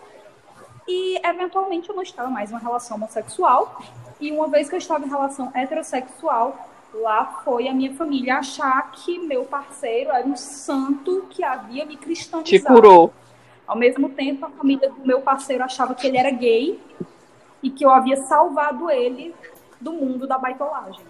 E 0.87 1.19
eventualmente 1.25 1.89
eu 1.89 1.95
não 1.95 2.03
estava 2.03 2.29
mais 2.29 2.51
em 2.51 2.53
uma 2.53 2.59
relação 2.59 2.97
homossexual. 2.97 3.81
E 4.19 4.31
uma 4.31 4.47
vez 4.47 4.69
que 4.69 4.75
eu 4.75 4.79
estava 4.79 5.05
em 5.05 5.09
relação 5.09 5.51
heterossexual, 5.53 6.69
lá 6.93 7.41
foi 7.43 7.67
a 7.67 7.73
minha 7.73 7.93
família 7.93 8.37
achar 8.37 8.91
que 8.91 9.17
meu 9.19 9.45
parceiro 9.45 10.11
era 10.11 10.27
um 10.27 10.35
santo 10.35 11.27
que 11.29 11.43
havia 11.43 11.85
me 11.85 11.97
cristãozado. 11.97 12.49
Te 12.49 12.59
curou. 12.59 13.13
Ao 13.65 13.77
mesmo 13.77 14.09
tempo, 14.09 14.45
a 14.45 14.49
família 14.49 14.89
do 14.89 15.05
meu 15.05 15.21
parceiro 15.21 15.63
achava 15.63 15.95
que 15.95 16.05
ele 16.05 16.17
era 16.17 16.29
gay 16.29 16.79
e 17.63 17.69
que 17.69 17.85
eu 17.85 17.89
havia 17.89 18.17
salvado 18.17 18.89
ele 18.89 19.33
do 19.79 19.93
mundo 19.93 20.27
da 20.27 20.37
baitolagem. 20.37 21.05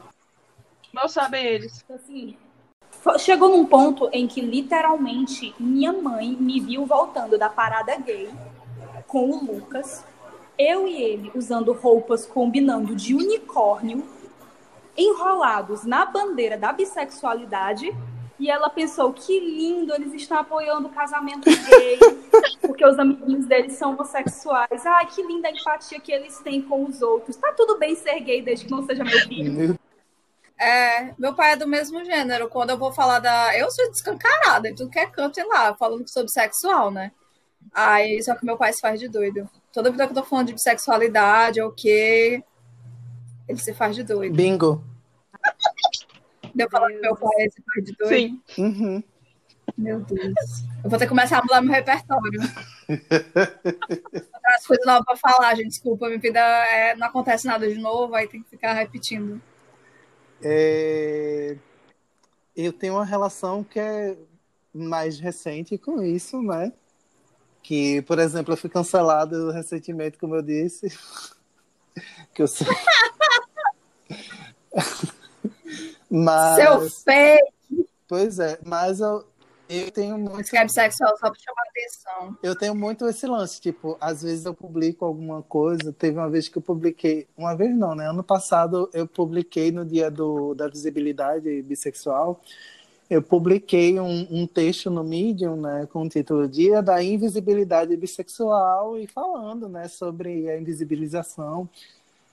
Mal 0.94 1.08
sabem 1.08 1.46
eles. 1.46 1.84
Assim, 1.90 2.36
chegou 3.18 3.50
num 3.50 3.66
ponto 3.66 4.10
em 4.12 4.28
que 4.28 4.42
literalmente 4.42 5.56
minha 5.60 5.94
mãe 5.94 6.36
me 6.40 6.60
viu 6.60 6.86
voltando 6.86 7.38
da 7.38 7.50
parada 7.50 7.96
gay 7.98 8.30
com 9.08 9.30
o 9.30 9.44
Lucas, 9.44 10.04
eu 10.58 10.88
e 10.88 11.02
ele 11.02 11.32
usando 11.34 11.74
roupas 11.74 12.26
combinando 12.26 12.96
de 12.96 13.16
unicórnio, 13.16 14.06
enrolados 14.98 15.84
na 15.84 16.06
bandeira 16.06 16.58
da 16.58 16.72
bissexualidade. 16.72 17.94
E 18.40 18.50
ela 18.50 18.70
pensou 18.70 19.14
que 19.14 19.40
lindo, 19.40 19.94
eles 19.94 20.14
estão 20.14 20.40
apoiando 20.40 20.88
o 20.88 20.92
casamento 20.92 21.46
gay, 21.46 22.00
porque 22.60 22.84
os 22.84 22.98
amiguinhos 22.98 23.46
deles 23.46 23.74
são 23.74 23.94
homossexuais. 23.94 24.84
Ai, 24.84 25.06
que 25.06 25.22
linda 25.22 25.48
a 25.48 25.52
empatia 25.52 26.00
que 26.00 26.12
eles 26.12 26.40
têm 26.40 26.60
com 26.60 26.84
os 26.86 27.04
outros. 27.04 27.36
Tá 27.36 27.54
tudo 27.54 27.78
bem 27.78 27.94
ser 27.96 28.20
gay 28.20 28.42
desde 28.42 28.66
que 28.66 28.72
não 28.72 28.84
seja 28.84 29.04
meu 29.04 29.20
filho. 29.28 29.78
É, 30.62 31.16
meu 31.18 31.34
pai 31.34 31.54
é 31.54 31.56
do 31.56 31.68
mesmo 31.68 32.06
gênero. 32.06 32.48
Quando 32.48 32.70
eu 32.70 32.78
vou 32.78 32.92
falar 32.92 33.18
da. 33.18 33.58
Eu 33.58 33.72
sou 33.72 33.90
descancarada, 33.90 34.70
em 34.70 34.76
tudo 34.76 34.92
que 34.92 35.00
é 35.00 35.08
canto 35.08 35.40
e 35.40 35.44
lá, 35.44 35.74
falando 35.74 36.08
sobre 36.08 36.32
sexual, 36.32 36.92
né? 36.92 37.12
Aí, 37.74 38.22
só 38.22 38.36
que 38.36 38.46
meu 38.46 38.56
pai 38.56 38.72
se 38.72 38.80
faz 38.80 39.00
de 39.00 39.08
doido. 39.08 39.50
Toda 39.74 39.90
vida 39.90 40.06
que 40.06 40.12
eu 40.12 40.22
tô 40.22 40.24
falando 40.24 40.48
de 40.48 40.54
bissexualidade 40.54 41.60
ou 41.60 41.70
o 41.70 41.74
quê, 41.74 42.44
ele 43.48 43.58
se 43.58 43.74
faz 43.74 43.96
de 43.96 44.04
doido. 44.04 44.36
Bingo. 44.36 44.84
Deu 46.54 46.70
falar 46.70 46.90
que 46.90 47.00
meu 47.00 47.16
pai 47.16 47.50
se 47.50 47.64
faz 47.64 47.84
de 47.84 47.94
doido. 47.94 48.16
Sim. 48.16 48.42
Uhum. 48.60 49.04
Meu 49.76 50.00
Deus. 50.02 50.62
Eu 50.84 50.90
vou 50.92 51.00
ter 51.00 51.06
que 51.06 51.10
começar 51.10 51.40
a 51.40 51.42
mudar 51.42 51.62
meu 51.62 51.74
repertório. 51.74 52.40
As 54.46 54.68
coisas 54.68 54.86
novas 54.86 55.06
pra 55.06 55.16
falar, 55.16 55.56
gente. 55.56 55.70
Desculpa, 55.70 56.06
minha 56.06 56.20
vida 56.20 56.40
é, 56.40 56.96
não 56.96 57.08
acontece 57.08 57.48
nada 57.48 57.68
de 57.68 57.80
novo, 57.80 58.14
aí 58.14 58.28
tem 58.28 58.44
que 58.44 58.50
ficar 58.52 58.74
repetindo. 58.74 59.42
É, 60.44 61.56
Eu 62.56 62.74
tenho 62.74 62.96
uma 62.96 63.06
relação 63.06 63.64
que 63.64 63.80
é 63.80 64.18
mais 64.74 65.20
recente 65.20 65.78
com 65.78 66.02
isso, 66.02 66.42
né? 66.42 66.74
Que, 67.62 68.02
por 68.04 68.18
exemplo, 68.20 68.54
eu 68.54 68.58
fui 68.58 68.70
cancelado 68.70 69.52
recentemente, 69.52 70.18
como 70.18 70.36
eu 70.36 70.42
disse. 70.42 70.88
que 72.34 72.42
eu 72.42 72.48
sou... 72.48 72.68
mas... 76.10 76.56
Seu 76.56 76.90
feio! 76.90 77.48
Pois 78.08 78.40
é, 78.40 78.60
mas 78.66 79.00
eu, 79.00 79.26
eu 79.72 79.92
tenho 79.92 80.18
muito. 80.18 80.42
Escreve 80.42 80.70
sexual 80.70 81.12
só 81.18 81.30
pra 81.30 81.40
chamar 81.40 81.64
atenção. 81.70 82.38
Eu 82.44 82.56
tenho 82.56 82.76
muito 82.76 83.08
esse 83.08 83.26
lance, 83.26 83.62
tipo, 83.62 83.98
às 84.02 84.22
vezes 84.22 84.46
eu 84.46 84.54
publico 84.54 85.06
alguma 85.06 85.42
coisa. 85.42 85.94
Teve 85.94 86.18
uma 86.18 86.30
vez 86.30 86.50
que 86.50 86.58
eu 86.58 86.62
publiquei, 86.62 87.28
uma 87.38 87.56
vez 87.56 87.76
não, 87.76 87.96
né? 87.96 88.10
Ano 88.10 88.24
passado 88.24 88.90
eu 88.94 89.08
publiquei 89.08 89.72
no 89.72 89.86
dia 89.86 90.12
do, 90.12 90.54
da 90.54 90.68
visibilidade 90.68 91.62
bissexual. 91.62 92.42
Eu 93.10 93.22
publiquei 93.22 94.00
um, 94.00 94.28
um 94.32 94.48
texto 94.48 94.90
no 94.90 95.04
Medium, 95.04 95.58
né, 95.58 95.86
com 95.92 96.04
o 96.04 96.08
título 96.08 96.48
Dia 96.48 96.82
da 96.82 97.04
Invisibilidade 97.04 97.94
Bissexual 97.98 98.98
e 98.98 99.06
falando, 99.06 99.68
né, 99.68 99.90
sobre 99.90 100.50
a 100.50 100.58
invisibilização, 100.58 101.68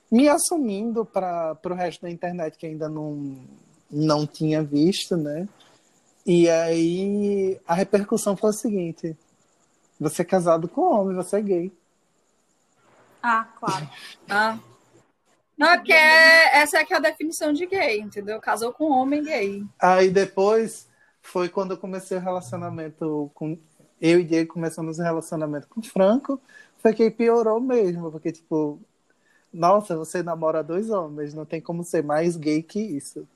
me 0.09 0.29
assumindo 0.29 1.05
para 1.05 1.59
o 1.65 1.75
resto 1.75 2.03
da 2.03 2.11
internet 2.11 2.57
que 2.57 2.65
ainda 2.65 2.89
não, 2.89 3.39
não 3.91 4.25
tinha 4.25 4.63
visto, 4.63 5.17
né? 5.17 5.49
E 6.29 6.47
aí 6.47 7.59
a 7.67 7.73
repercussão 7.73 8.37
foi 8.37 8.51
a 8.51 8.53
seguinte: 8.53 9.17
você 9.99 10.21
é 10.21 10.25
casado 10.27 10.69
com 10.69 10.83
homem, 10.83 11.17
você 11.17 11.39
é 11.39 11.41
gay. 11.41 11.73
Ah, 13.23 13.49
claro. 13.59 13.89
Ah. 14.29 14.59
Não, 15.57 15.71
é 15.71 15.77
porque 15.79 15.93
é- 15.93 16.59
essa 16.59 16.77
é 16.79 16.85
que 16.85 16.93
é 16.93 16.99
a 16.99 17.01
definição 17.01 17.51
de 17.53 17.65
gay, 17.65 17.99
entendeu? 17.99 18.39
Casou 18.41 18.73
com 18.73 18.91
homem 18.91 19.25
gay. 19.25 19.65
Aí 19.81 20.11
depois 20.11 20.87
foi 21.23 21.49
quando 21.49 21.71
eu 21.73 21.79
comecei 21.79 22.19
o 22.19 22.21
relacionamento 22.21 23.31
com. 23.35 23.59
Eu 23.99 24.21
e 24.21 24.25
Diego 24.25 24.53
começamos 24.53 24.99
o 24.99 25.03
relacionamento 25.03 25.67
com 25.67 25.81
o 25.81 25.83
Franco. 25.83 26.39
Foi 26.77 26.93
que 26.93 27.11
piorou 27.11 27.59
mesmo, 27.59 28.13
porque, 28.13 28.31
tipo, 28.31 28.79
nossa, 29.53 29.97
você 29.97 30.23
namora 30.23 30.63
dois 30.63 30.91
homens, 30.91 31.33
não 31.33 31.47
tem 31.47 31.61
como 31.61 31.83
ser 31.83 32.05
mais 32.05 32.37
gay 32.37 32.63
que 32.63 32.81
isso. 32.81 33.27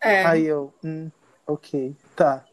É. 0.00 0.24
Aí 0.24 0.46
eu, 0.46 0.72
hum, 0.82 1.10
ok, 1.46 1.94
tá. 2.16 2.44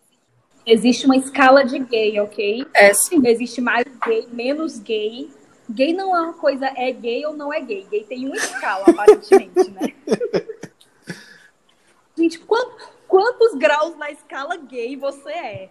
Existe 0.66 1.06
uma 1.06 1.16
escala 1.16 1.64
de 1.64 1.80
gay, 1.80 2.20
ok? 2.20 2.66
É 2.74 2.94
sim. 2.94 3.26
Existe 3.26 3.62
mais 3.62 3.86
gay, 4.06 4.28
menos 4.32 4.80
gay. 4.80 5.32
Gay 5.70 5.94
não 5.94 6.16
é 6.16 6.22
uma 6.22 6.34
coisa, 6.34 6.68
é 6.76 6.92
gay 6.92 7.26
ou 7.26 7.36
não 7.36 7.54
é 7.54 7.62
gay. 7.62 7.88
Gay 7.90 8.04
tem 8.04 8.26
uma 8.26 8.36
escala, 8.36 8.84
aparentemente, 8.90 9.70
né? 9.72 9.94
Gente, 12.18 12.40
quant- 12.40 12.82
quantos 13.08 13.54
graus 13.58 13.96
na 13.98 14.12
escala 14.12 14.58
gay 14.58 14.96
você 14.96 15.32
é? 15.32 15.70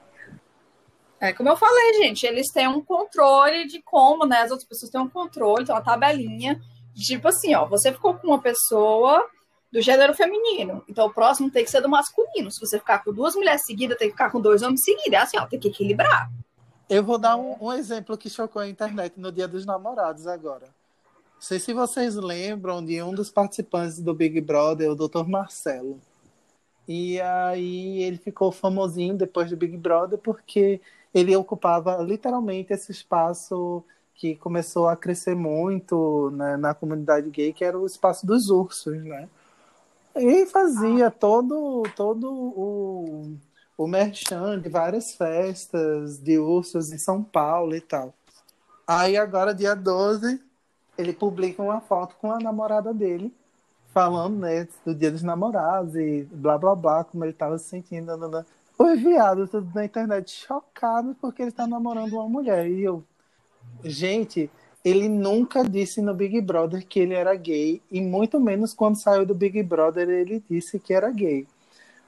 É 1.18 1.32
como 1.32 1.48
eu 1.48 1.56
falei, 1.56 1.94
gente, 1.94 2.26
eles 2.26 2.50
têm 2.52 2.68
um 2.68 2.82
controle 2.82 3.66
de 3.66 3.82
como, 3.82 4.26
né? 4.26 4.38
As 4.42 4.50
outras 4.50 4.68
pessoas 4.68 4.90
têm 4.90 5.00
um 5.00 5.08
controle, 5.08 5.64
tem 5.64 5.74
uma 5.74 5.82
tabelinha. 5.84 6.60
Tipo 6.94 7.28
assim, 7.28 7.54
ó, 7.54 7.66
você 7.66 7.92
ficou 7.92 8.14
com 8.14 8.28
uma 8.28 8.40
pessoa 8.40 9.26
do 9.72 9.80
gênero 9.80 10.14
feminino. 10.14 10.82
Então 10.88 11.06
o 11.06 11.12
próximo 11.12 11.50
tem 11.50 11.64
que 11.64 11.70
ser 11.70 11.80
do 11.80 11.88
masculino. 11.88 12.50
Se 12.50 12.60
você 12.60 12.78
ficar 12.78 13.02
com 13.04 13.12
duas 13.12 13.34
mulheres 13.34 13.64
seguidas, 13.64 13.98
tem 13.98 14.08
que 14.08 14.12
ficar 14.12 14.30
com 14.30 14.40
dois 14.40 14.62
homens 14.62 14.84
seguidos. 14.84 15.12
É 15.12 15.16
assim, 15.16 15.38
ó, 15.38 15.46
tem 15.46 15.58
que 15.58 15.68
equilibrar. 15.68 16.30
Eu 16.88 17.02
vou 17.02 17.18
dar 17.18 17.36
um, 17.36 17.56
um 17.60 17.72
exemplo 17.72 18.16
que 18.16 18.30
chocou 18.30 18.62
a 18.62 18.68
internet 18.68 19.18
no 19.18 19.32
Dia 19.32 19.48
dos 19.48 19.66
Namorados 19.66 20.26
agora. 20.26 20.66
Não 21.34 21.42
sei 21.42 21.58
se 21.58 21.72
vocês 21.72 22.14
lembram 22.14 22.84
de 22.84 23.02
um 23.02 23.12
dos 23.12 23.30
participantes 23.30 24.00
do 24.00 24.14
Big 24.14 24.40
Brother, 24.40 24.90
o 24.90 24.94
Dr. 24.94 25.26
Marcelo. 25.26 26.00
E 26.88 27.20
aí 27.20 28.02
ele 28.02 28.16
ficou 28.16 28.52
famosinho 28.52 29.16
depois 29.16 29.50
do 29.50 29.56
Big 29.56 29.76
Brother 29.76 30.18
porque 30.18 30.80
ele 31.12 31.34
ocupava 31.34 31.96
literalmente 31.98 32.72
esse 32.72 32.92
espaço 32.92 33.84
que 34.14 34.36
começou 34.36 34.88
a 34.88 34.96
crescer 34.96 35.34
muito 35.34 36.30
né, 36.30 36.56
na 36.56 36.72
comunidade 36.72 37.28
gay, 37.28 37.52
que 37.52 37.64
era 37.64 37.78
o 37.78 37.84
espaço 37.84 38.26
dos 38.26 38.48
ursos, 38.48 38.96
né? 39.04 39.28
E 40.18 40.46
fazia 40.46 41.10
todo, 41.10 41.82
todo 41.94 42.32
o, 42.32 43.36
o 43.76 43.86
merchan 43.86 44.58
de 44.58 44.68
várias 44.68 45.14
festas 45.14 46.18
de 46.18 46.38
ursos 46.38 46.90
em 46.90 46.98
São 46.98 47.22
Paulo 47.22 47.74
e 47.76 47.80
tal. 47.80 48.14
Aí 48.86 49.16
agora, 49.16 49.54
dia 49.54 49.74
12, 49.74 50.40
ele 50.96 51.12
publica 51.12 51.62
uma 51.62 51.80
foto 51.80 52.16
com 52.16 52.32
a 52.32 52.38
namorada 52.38 52.94
dele, 52.94 53.34
falando, 53.92 54.38
né, 54.38 54.66
do 54.84 54.94
dia 54.94 55.10
dos 55.10 55.22
namorados 55.22 55.94
e 55.96 56.26
blá 56.32 56.56
blá 56.56 56.74
blá, 56.74 57.04
como 57.04 57.24
ele 57.24 57.32
tava 57.32 57.58
se 57.58 57.68
sentindo. 57.68 58.06
nananã. 58.06 58.46
Oi, 58.78 58.96
viado, 58.96 59.46
tudo 59.48 59.70
na 59.74 59.84
internet 59.84 60.30
chocado 60.30 61.14
porque 61.20 61.42
ele 61.42 61.52
tá 61.52 61.66
namorando 61.66 62.14
uma 62.14 62.28
mulher. 62.28 62.70
E 62.70 62.82
eu, 62.82 63.04
gente, 63.84 64.50
ele 64.86 65.08
nunca 65.08 65.64
disse 65.64 66.00
no 66.00 66.14
Big 66.14 66.40
Brother 66.40 66.86
que 66.86 67.00
ele 67.00 67.12
era 67.12 67.34
gay, 67.34 67.82
e 67.90 68.00
muito 68.00 68.38
menos 68.38 68.72
quando 68.72 69.02
saiu 69.02 69.26
do 69.26 69.34
Big 69.34 69.60
Brother 69.64 70.08
ele 70.08 70.40
disse 70.48 70.78
que 70.78 70.94
era 70.94 71.10
gay. 71.10 71.44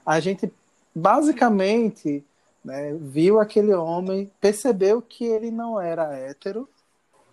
A 0.05 0.21
gente 0.21 0.49
basicamente 0.95 2.23
né, 2.63 2.95
viu 2.97 3.37
aquele 3.37 3.73
homem, 3.73 4.31
percebeu 4.39 5.01
que 5.01 5.25
ele 5.25 5.51
não 5.51 5.79
era 5.79 6.15
hétero, 6.15 6.69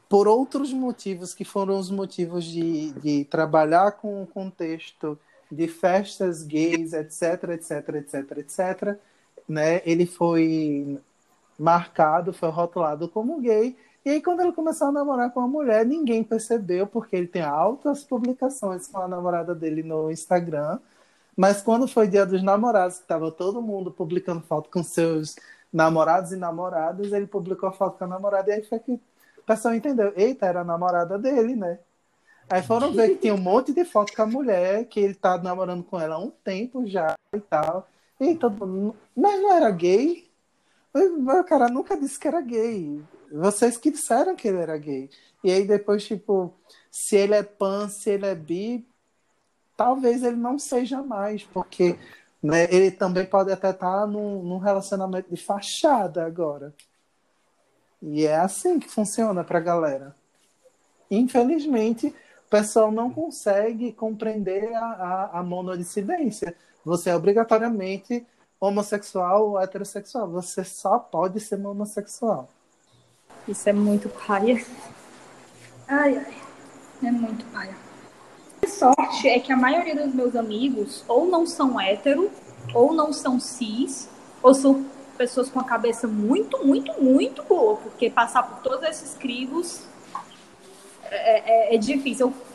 por 0.09 0.27
outros 0.27 0.73
motivos 0.73 1.33
que 1.33 1.45
foram 1.45 1.79
os 1.79 1.93
motivos 1.93 2.45
de, 2.45 2.91
de 2.95 3.25
trabalhar 3.27 3.93
com 3.93 4.25
o 4.25 4.27
contexto 4.27 5.17
de 5.49 5.69
festas 5.69 6.43
gays, 6.43 6.93
etc, 6.93 7.51
etc, 7.51 7.89
etc, 7.95 8.39
etc, 8.39 8.99
né? 9.49 9.81
Ele 9.85 10.07
foi 10.07 10.99
marcado, 11.57 12.33
foi 12.33 12.49
rotulado 12.51 13.09
como 13.09 13.41
gay. 13.41 13.77
E 14.07 14.11
aí, 14.11 14.23
quando 14.23 14.39
ele 14.41 14.53
começou 14.53 14.87
a 14.87 14.93
namorar 14.93 15.33
com 15.33 15.41
uma 15.41 15.49
mulher, 15.49 15.85
ninguém 15.85 16.23
percebeu, 16.23 16.87
porque 16.87 17.17
ele 17.17 17.27
tem 17.27 17.43
altas 17.43 18.05
publicações 18.05 18.87
com 18.87 19.01
a 19.01 19.09
namorada 19.09 19.53
dele 19.53 19.83
no 19.83 20.13
Instagram. 20.13 20.79
Mas 21.37 21.61
quando 21.61 21.89
foi 21.89 22.07
dia 22.07 22.25
dos 22.25 22.41
namorados, 22.41 22.99
que 22.99 23.03
estava 23.03 23.33
todo 23.33 23.61
mundo 23.61 23.91
publicando 23.91 24.43
foto 24.43 24.71
com 24.71 24.81
seus 24.81 25.35
namorados 25.73 26.31
e 26.31 26.37
namoradas, 26.37 27.13
ele 27.13 27.27
publicou 27.27 27.69
a 27.69 27.73
foto 27.73 27.99
com 27.99 28.05
a 28.05 28.07
namorada, 28.07 28.49
e 28.49 28.55
aí 28.55 28.63
foi 28.63 28.79
que 28.79 28.93
o 28.93 29.43
pessoal 29.45 29.75
entendeu. 29.75 30.13
Eita, 30.15 30.47
era 30.47 30.61
a 30.61 30.65
namorada 30.65 31.19
dele, 31.19 31.57
né? 31.57 31.81
Aí 32.49 32.63
foram 32.63 32.93
ver 32.93 33.09
que 33.11 33.23
tinha 33.23 33.35
um 33.35 33.39
monte 33.39 33.73
de 33.73 33.85
foto 33.85 34.15
com 34.15 34.23
a 34.23 34.27
mulher, 34.27 34.85
que 34.85 35.01
ele 35.01 35.15
tá 35.15 35.37
namorando 35.37 35.83
com 35.83 35.99
ela 36.01 36.15
há 36.15 36.19
um 36.19 36.31
tempo 36.31 36.87
já 36.87 37.17
e 37.35 37.41
tal. 37.41 37.89
E 38.21 38.37
todo 38.37 38.67
mundo, 38.69 38.95
mas 39.17 39.43
não 39.43 39.53
era 39.53 39.69
gay? 39.73 40.26
O 40.97 41.45
cara 41.45 41.69
nunca 41.69 41.97
disse 41.97 42.19
que 42.19 42.29
era 42.29 42.41
gay. 42.41 43.03
Vocês 43.31 43.77
que 43.77 43.91
disseram 43.91 44.35
que 44.35 44.49
ele 44.49 44.59
era 44.59 44.77
gay. 44.79 45.11
E 45.45 45.51
aí 45.51 45.67
depois, 45.67 46.05
tipo, 46.05 46.55
se 46.91 47.17
ele 47.17 47.35
é 47.35 47.43
pan, 47.43 47.89
se 47.89 48.11
ele 48.11 48.27
é 48.27 48.35
bi, 48.35 48.87
talvez 49.77 50.23
ele 50.23 50.37
não 50.37 50.59
seja 50.59 51.03
mais, 51.03 51.45
porque 51.45 51.99
né, 52.43 52.65
ele 52.71 52.91
também 52.91 53.27
pode 53.27 53.53
até 53.53 53.71
estar 53.71 54.07
num, 54.07 54.43
num 54.43 54.59
relacionamento 54.59 55.29
de 55.29 55.37
fachada 55.37 56.25
agora. 56.25 56.75
E 58.01 58.25
é 58.27 58.37
assim 58.37 58.79
que 58.79 58.89
funciona 58.89 59.45
pra 59.45 59.61
galera. 59.61 60.15
Infelizmente, 61.11 62.09
o 62.47 62.51
pessoal 62.51 62.91
não 62.91 63.11
consegue 63.11 63.93
compreender 63.93 64.73
a, 64.75 64.85
a, 64.85 65.39
a 65.41 65.43
monodissidência. 65.43 66.55
Você 66.85 67.11
é 67.11 67.17
obrigatoriamente 67.17 68.25
homossexual 68.61 69.51
ou 69.51 69.61
heterossexual. 69.61 70.29
Você 70.31 70.65
só 70.65 70.99
pode 70.99 71.41
ser 71.41 71.65
homossexual. 71.65 72.49
Isso 73.47 73.69
é 73.69 73.73
muito 73.73 74.09
paia. 74.09 74.65
Ai, 75.89 76.19
ai. 76.19 76.37
É 77.03 77.11
muito 77.11 77.45
paia. 77.53 77.77
A 78.65 78.67
sorte 78.67 79.29
é 79.29 79.39
que 79.39 79.53
a 79.53 79.57
maioria 79.57 79.95
dos 79.95 80.15
meus 80.15 80.35
amigos 80.35 81.05
ou 81.07 81.27
não 81.27 81.47
são 81.47 81.81
hétero, 81.81 82.31
ou 82.75 82.93
não 82.93 83.13
são 83.13 83.39
cis, 83.39 84.09
ou 84.43 84.55
são 84.55 84.85
pessoas 85.17 85.49
com 85.49 85.61
a 85.61 85.65
cabeça 85.65 86.07
muito, 86.07 86.65
muito, 86.65 86.93
muito 87.03 87.43
boa, 87.43 87.77
porque 87.77 88.11
passar 88.11 88.43
por 88.43 88.59
todos 88.61 88.89
esses 88.89 89.15
crivos 89.15 89.83
é, 91.05 91.73
é, 91.73 91.75
é 91.75 91.79
difícil. 91.79 92.29
Eu 92.29 92.46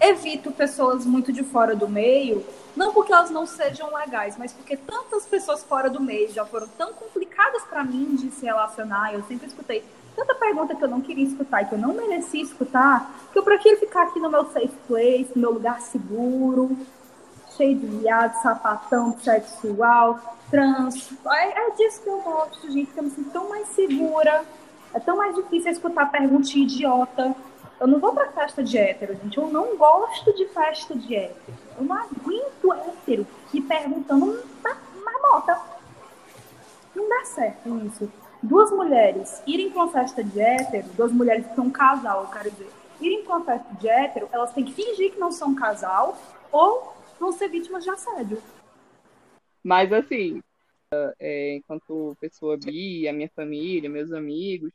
evito 0.00 0.50
pessoas 0.52 1.06
muito 1.06 1.32
de 1.32 1.42
fora 1.42 1.74
do 1.74 1.88
meio, 1.88 2.44
não 2.76 2.92
porque 2.92 3.12
elas 3.12 3.30
não 3.30 3.46
sejam 3.46 3.94
legais, 3.94 4.36
mas 4.36 4.52
porque 4.52 4.76
tantas 4.76 5.24
pessoas 5.24 5.64
fora 5.64 5.88
do 5.88 6.00
meio 6.00 6.30
já 6.32 6.44
foram 6.44 6.68
tão 6.68 6.92
complicadas 6.92 7.62
para 7.64 7.82
mim 7.82 8.16
de 8.16 8.30
se 8.30 8.44
relacionar. 8.44 9.14
Eu 9.14 9.22
sempre 9.24 9.46
escutei 9.46 9.82
tanta 10.14 10.34
pergunta 10.34 10.74
que 10.74 10.82
eu 10.82 10.88
não 10.88 11.00
queria 11.00 11.26
escutar 11.26 11.62
e 11.62 11.66
que 11.66 11.74
eu 11.74 11.78
não 11.78 11.94
merecia 11.94 12.42
escutar, 12.42 13.28
que 13.32 13.38
eu 13.38 13.42
prefiro 13.42 13.78
ficar 13.78 14.04
aqui 14.04 14.18
no 14.18 14.30
meu 14.30 14.44
safe 14.46 14.72
place, 14.86 15.30
no 15.34 15.42
meu 15.42 15.52
lugar 15.52 15.80
seguro, 15.80 16.76
cheio 17.56 17.76
de 17.76 17.86
viado, 17.86 18.40
sapatão, 18.42 19.16
sexual, 19.18 20.18
trans. 20.50 21.12
É, 21.26 21.68
é 21.68 21.70
disso 21.72 22.02
que 22.02 22.08
eu 22.08 22.20
gosto, 22.20 22.70
gente, 22.70 22.92
que 22.92 22.98
eu 22.98 23.04
me 23.04 23.10
sinto 23.10 23.30
tão 23.30 23.48
mais 23.48 23.68
segura. 23.68 24.44
É 24.94 25.00
tão 25.00 25.16
mais 25.16 25.34
difícil 25.34 25.72
escutar 25.72 26.10
perguntinha 26.10 26.64
idiota. 26.64 27.34
Eu 27.78 27.86
não 27.86 27.98
vou 28.00 28.12
pra 28.12 28.32
festa 28.32 28.62
de 28.62 28.78
hétero, 28.78 29.14
gente. 29.14 29.36
Eu 29.36 29.48
não 29.48 29.76
gosto 29.76 30.32
de 30.34 30.46
festa 30.48 30.96
de 30.96 31.14
hétero. 31.14 31.58
Eu 31.78 31.84
não 31.84 31.96
aguento 31.96 32.72
hétero 32.72 33.26
me 33.52 33.62
perguntando 33.62 34.24
uma 34.24 34.76
marmota. 35.04 35.60
Não 36.94 37.08
dá 37.08 37.24
certo 37.26 37.68
isso. 37.86 38.10
duas 38.42 38.70
mulheres 38.70 39.42
irem 39.46 39.70
para 39.70 39.84
uma 39.84 39.92
festa 39.92 40.22
de 40.22 40.40
hétero, 40.40 40.88
duas 40.96 41.12
mulheres 41.12 41.46
que 41.46 41.54
são 41.54 41.70
casal, 41.70 42.22
eu 42.22 42.30
quero 42.30 42.50
dizer, 42.50 42.70
irem 43.00 43.22
para 43.22 43.36
uma 43.36 43.44
festa 43.44 43.74
de 43.74 43.88
hétero, 43.88 44.28
elas 44.32 44.52
têm 44.52 44.64
que 44.64 44.72
fingir 44.72 45.12
que 45.12 45.18
não 45.18 45.30
são 45.30 45.54
casal 45.54 46.18
ou 46.50 46.94
vão 47.20 47.32
ser 47.32 47.48
vítimas 47.48 47.84
de 47.84 47.90
assédio. 47.90 48.42
Mas 49.62 49.92
assim, 49.92 50.40
é, 51.18 51.56
enquanto 51.56 52.16
pessoa 52.20 52.56
bi, 52.56 53.08
a 53.08 53.12
minha 53.12 53.28
família, 53.34 53.90
meus 53.90 54.12
amigos, 54.12 54.72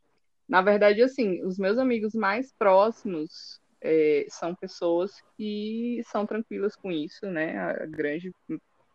na 0.51 0.61
verdade, 0.61 1.01
assim, 1.01 1.41
os 1.45 1.57
meus 1.57 1.77
amigos 1.77 2.13
mais 2.13 2.51
próximos 2.51 3.57
é, 3.79 4.25
são 4.27 4.53
pessoas 4.53 5.13
que 5.37 6.01
são 6.03 6.25
tranquilas 6.25 6.75
com 6.75 6.91
isso, 6.91 7.25
né? 7.27 7.57
A 7.57 7.85
grande 7.85 8.33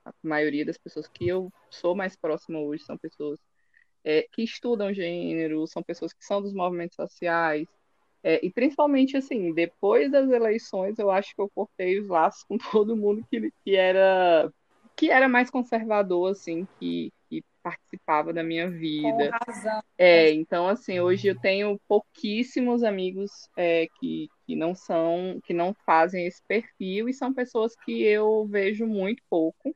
a 0.05 0.13
maioria 0.23 0.67
das 0.67 0.77
pessoas 0.77 1.09
que 1.09 1.27
eu 1.27 1.51
sou 1.71 1.95
mais 1.95 2.15
próxima 2.15 2.61
hoje 2.61 2.85
são 2.85 2.99
pessoas 2.99 3.41
é, 4.05 4.29
que 4.31 4.43
estudam 4.43 4.93
gênero, 4.93 5.67
são 5.67 5.83
pessoas 5.83 6.13
que 6.13 6.23
são 6.27 6.43
dos 6.43 6.53
movimentos 6.53 6.95
sociais, 6.95 7.67
é, 8.23 8.45
e 8.45 8.53
principalmente, 8.53 9.17
assim, 9.17 9.55
depois 9.55 10.13
das 10.13 10.29
eleições, 10.29 10.99
eu 10.99 11.11
acho 11.11 11.35
que 11.35 11.41
eu 11.41 11.49
cortei 11.55 11.99
os 11.99 12.09
laços 12.09 12.45
com 12.45 12.59
todo 12.71 12.95
mundo 12.95 13.25
que, 13.31 13.51
que 13.65 13.75
era 13.75 14.53
que 14.95 15.11
era 15.11 15.27
mais 15.27 15.51
conservador, 15.51 16.33
assim, 16.33 16.67
que, 16.79 17.11
que 17.11 17.16
participava 17.67 18.33
da 18.33 18.45
minha 18.45 18.71
vida. 18.71 19.33
Com 19.33 19.51
razão. 19.53 19.83
É, 19.99 20.31
então, 20.31 20.69
assim, 20.69 21.01
hoje 21.01 21.27
eu 21.27 21.37
tenho 21.41 21.81
pouquíssimos 21.89 22.85
amigos 22.85 23.33
é, 23.57 23.89
que, 23.99 24.29
que 24.47 24.55
não 24.55 24.73
são, 24.73 25.41
que 25.45 25.53
não 25.53 25.75
fazem 25.85 26.29
esse 26.29 26.41
perfil, 26.47 27.09
e 27.09 27.12
são 27.12 27.35
pessoas 27.35 27.75
que 27.85 28.05
eu 28.05 28.47
vejo 28.47 28.87
muito 28.87 29.21
pouco. 29.29 29.75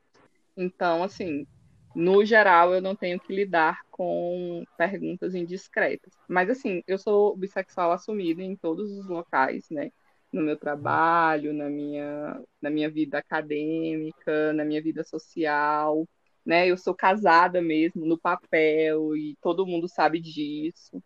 Então, 0.56 1.02
assim, 1.02 1.44
no 1.92 2.24
geral, 2.24 2.72
eu 2.72 2.80
não 2.80 2.94
tenho 2.94 3.18
que 3.18 3.34
lidar 3.34 3.80
com 3.90 4.62
perguntas 4.78 5.34
indiscretas. 5.34 6.12
Mas, 6.28 6.48
assim, 6.48 6.84
eu 6.86 6.96
sou 6.96 7.36
bissexual 7.36 7.90
assumida 7.90 8.40
em 8.40 8.54
todos 8.54 8.92
os 8.92 9.08
locais, 9.08 9.68
né? 9.68 9.90
No 10.32 10.42
meu 10.42 10.56
trabalho, 10.56 11.52
na 11.52 11.68
minha, 11.68 12.40
na 12.62 12.70
minha 12.70 12.88
vida 12.88 13.18
acadêmica, 13.18 14.52
na 14.52 14.64
minha 14.64 14.80
vida 14.80 15.02
social, 15.02 16.06
né? 16.44 16.66
Eu 16.68 16.76
sou 16.76 16.94
casada 16.94 17.60
mesmo, 17.62 18.06
no 18.06 18.18
papel, 18.18 19.16
e 19.16 19.36
todo 19.40 19.66
mundo 19.66 19.88
sabe 19.88 20.20
disso. 20.20 21.02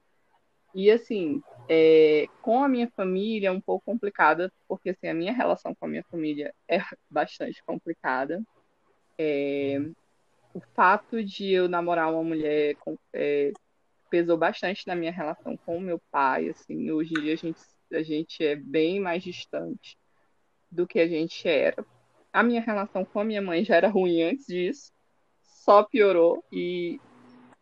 E, 0.74 0.90
assim, 0.90 1.40
é, 1.68 2.26
com 2.42 2.64
a 2.64 2.68
minha 2.68 2.90
família 2.90 3.48
é 3.48 3.52
um 3.52 3.60
pouco 3.60 3.84
complicada, 3.84 4.52
porque, 4.66 4.90
assim, 4.90 5.06
a 5.06 5.14
minha 5.14 5.32
relação 5.32 5.74
com 5.74 5.86
a 5.86 5.88
minha 5.88 6.04
família 6.10 6.52
é 6.68 6.78
bastante 7.08 7.62
complicada. 7.64 8.42
É, 9.16 9.78
o 10.52 10.60
fato 10.74 11.22
de 11.22 11.50
eu 11.50 11.68
namorar 11.68 12.12
uma 12.12 12.24
mulher 12.24 12.76
é, 13.12 13.52
pesou 14.10 14.36
bastante 14.36 14.86
na 14.86 14.94
minha 14.94 15.12
relação 15.12 15.56
com 15.58 15.76
o 15.76 15.80
meu 15.80 16.00
pai. 16.10 16.48
Assim, 16.48 16.90
hoje 16.90 17.14
em 17.14 17.20
dia 17.22 17.34
a 17.34 17.36
gente, 17.36 17.60
a 17.92 18.02
gente 18.02 18.44
é 18.44 18.56
bem 18.56 19.00
mais 19.00 19.22
distante 19.22 19.96
do 20.70 20.86
que 20.86 21.00
a 21.00 21.08
gente 21.08 21.48
era. 21.48 21.84
A 22.32 22.42
minha 22.42 22.60
relação 22.60 23.04
com 23.04 23.20
a 23.20 23.24
minha 23.24 23.42
mãe 23.42 23.64
já 23.64 23.76
era 23.76 23.88
ruim 23.88 24.22
antes 24.22 24.46
disso, 24.46 24.92
só 25.64 25.82
piorou 25.82 26.44
e 26.52 27.00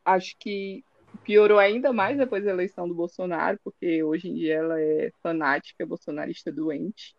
acho 0.04 0.34
que 0.38 0.84
piorou 1.22 1.58
ainda 1.58 1.92
mais 1.92 2.18
depois 2.18 2.44
da 2.44 2.50
eleição 2.50 2.88
do 2.88 2.94
Bolsonaro, 2.94 3.58
porque 3.62 4.02
hoje 4.02 4.28
em 4.28 4.34
dia 4.34 4.56
ela 4.56 4.80
é 4.80 5.12
fanática 5.22 5.86
bolsonarista 5.86 6.50
doente. 6.50 7.14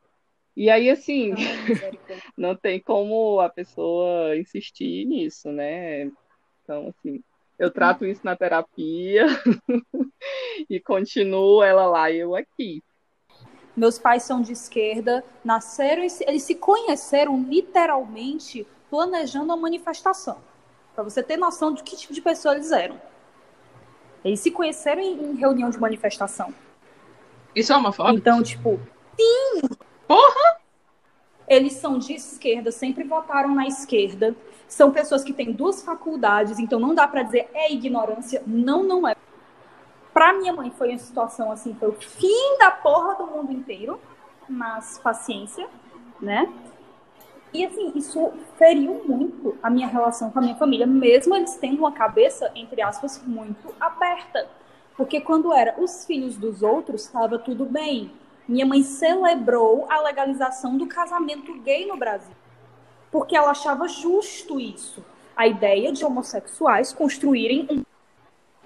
E 0.55 0.69
aí, 0.69 0.89
assim, 0.89 1.31
não 2.37 2.55
tem 2.55 2.81
como 2.81 3.39
a 3.39 3.49
pessoa 3.49 4.37
insistir 4.37 5.05
nisso, 5.05 5.51
né? 5.51 6.11
Então, 6.61 6.89
assim, 6.89 7.23
eu 7.57 7.71
trato 7.71 8.05
isso 8.05 8.21
na 8.23 8.35
terapia 8.35 9.25
e 10.69 10.79
continuo 10.81 11.63
ela 11.63 11.85
lá 11.87 12.11
e 12.11 12.19
eu 12.19 12.35
aqui. 12.35 12.83
Meus 13.75 13.97
pais 13.97 14.23
são 14.23 14.41
de 14.41 14.51
esquerda, 14.51 15.23
nasceram, 15.43 16.03
eles 16.03 16.43
se 16.43 16.55
conheceram 16.55 17.41
literalmente 17.41 18.67
planejando 18.89 19.51
a 19.51 19.57
manifestação. 19.57 20.52
Para 20.93 21.03
você 21.03 21.23
ter 21.23 21.37
noção 21.37 21.73
de 21.73 21.83
que 21.83 21.95
tipo 21.95 22.13
de 22.13 22.21
pessoa 22.21 22.55
eles 22.55 22.71
eram. 22.71 22.99
Eles 24.23 24.39
se 24.39 24.51
conheceram 24.51 25.01
em, 25.01 25.35
reunião 25.35 25.69
de 25.69 25.79
manifestação. 25.79 26.53
Isso 27.55 27.73
é 27.73 27.75
uma 27.75 27.91
foto? 27.91 28.15
Então, 28.15 28.41
tipo, 28.41 28.79
sim, 29.19 29.61
Porra! 30.07 30.57
Eles 31.47 31.73
são 31.73 31.97
de 31.97 32.13
esquerda, 32.13 32.71
sempre 32.71 33.03
votaram 33.03 33.53
na 33.53 33.67
esquerda. 33.67 34.35
São 34.67 34.91
pessoas 34.91 35.23
que 35.23 35.33
têm 35.33 35.51
duas 35.51 35.83
faculdades, 35.83 36.57
então 36.57 36.79
não 36.79 36.95
dá 36.95 37.07
para 37.07 37.23
dizer 37.23 37.49
é 37.53 37.71
ignorância. 37.71 38.41
Não, 38.45 38.83
não 38.83 39.07
é. 39.07 39.15
Para 40.13 40.33
minha 40.33 40.53
mãe 40.53 40.71
foi 40.71 40.89
uma 40.89 40.97
situação 40.99 41.51
assim, 41.51 41.75
foi 41.75 41.89
o 41.89 41.93
fim 41.93 42.57
da 42.59 42.71
porra 42.71 43.15
do 43.15 43.27
mundo 43.27 43.51
inteiro, 43.51 43.99
mas 44.47 44.99
paciência, 44.99 45.67
né? 46.21 46.51
E 47.53 47.65
assim, 47.65 47.91
isso 47.95 48.31
feriu 48.57 49.03
muito 49.05 49.55
a 49.61 49.69
minha 49.69 49.87
relação 49.87 50.31
com 50.31 50.39
a 50.39 50.41
minha 50.41 50.55
família, 50.55 50.87
mesmo 50.87 51.35
eles 51.35 51.55
tendo 51.55 51.79
uma 51.79 51.91
cabeça, 51.91 52.51
entre 52.55 52.81
aspas, 52.81 53.21
muito 53.25 53.73
aberta. 53.79 54.47
Porque 54.97 55.21
quando 55.21 55.53
era 55.53 55.75
os 55.79 56.05
filhos 56.05 56.35
dos 56.37 56.63
outros, 56.63 57.05
estava 57.05 57.37
tudo 57.37 57.65
bem 57.65 58.11
minha 58.47 58.65
mãe 58.65 58.83
celebrou 58.83 59.85
a 59.89 60.01
legalização 60.01 60.77
do 60.77 60.85
casamento 60.87 61.53
gay 61.59 61.85
no 61.85 61.95
Brasil, 61.95 62.35
porque 63.11 63.35
ela 63.35 63.51
achava 63.51 63.87
justo 63.87 64.59
isso, 64.59 65.03
a 65.35 65.47
ideia 65.47 65.91
de 65.91 66.03
homossexuais 66.03 66.91
construírem 66.91 67.67
um 67.69 67.83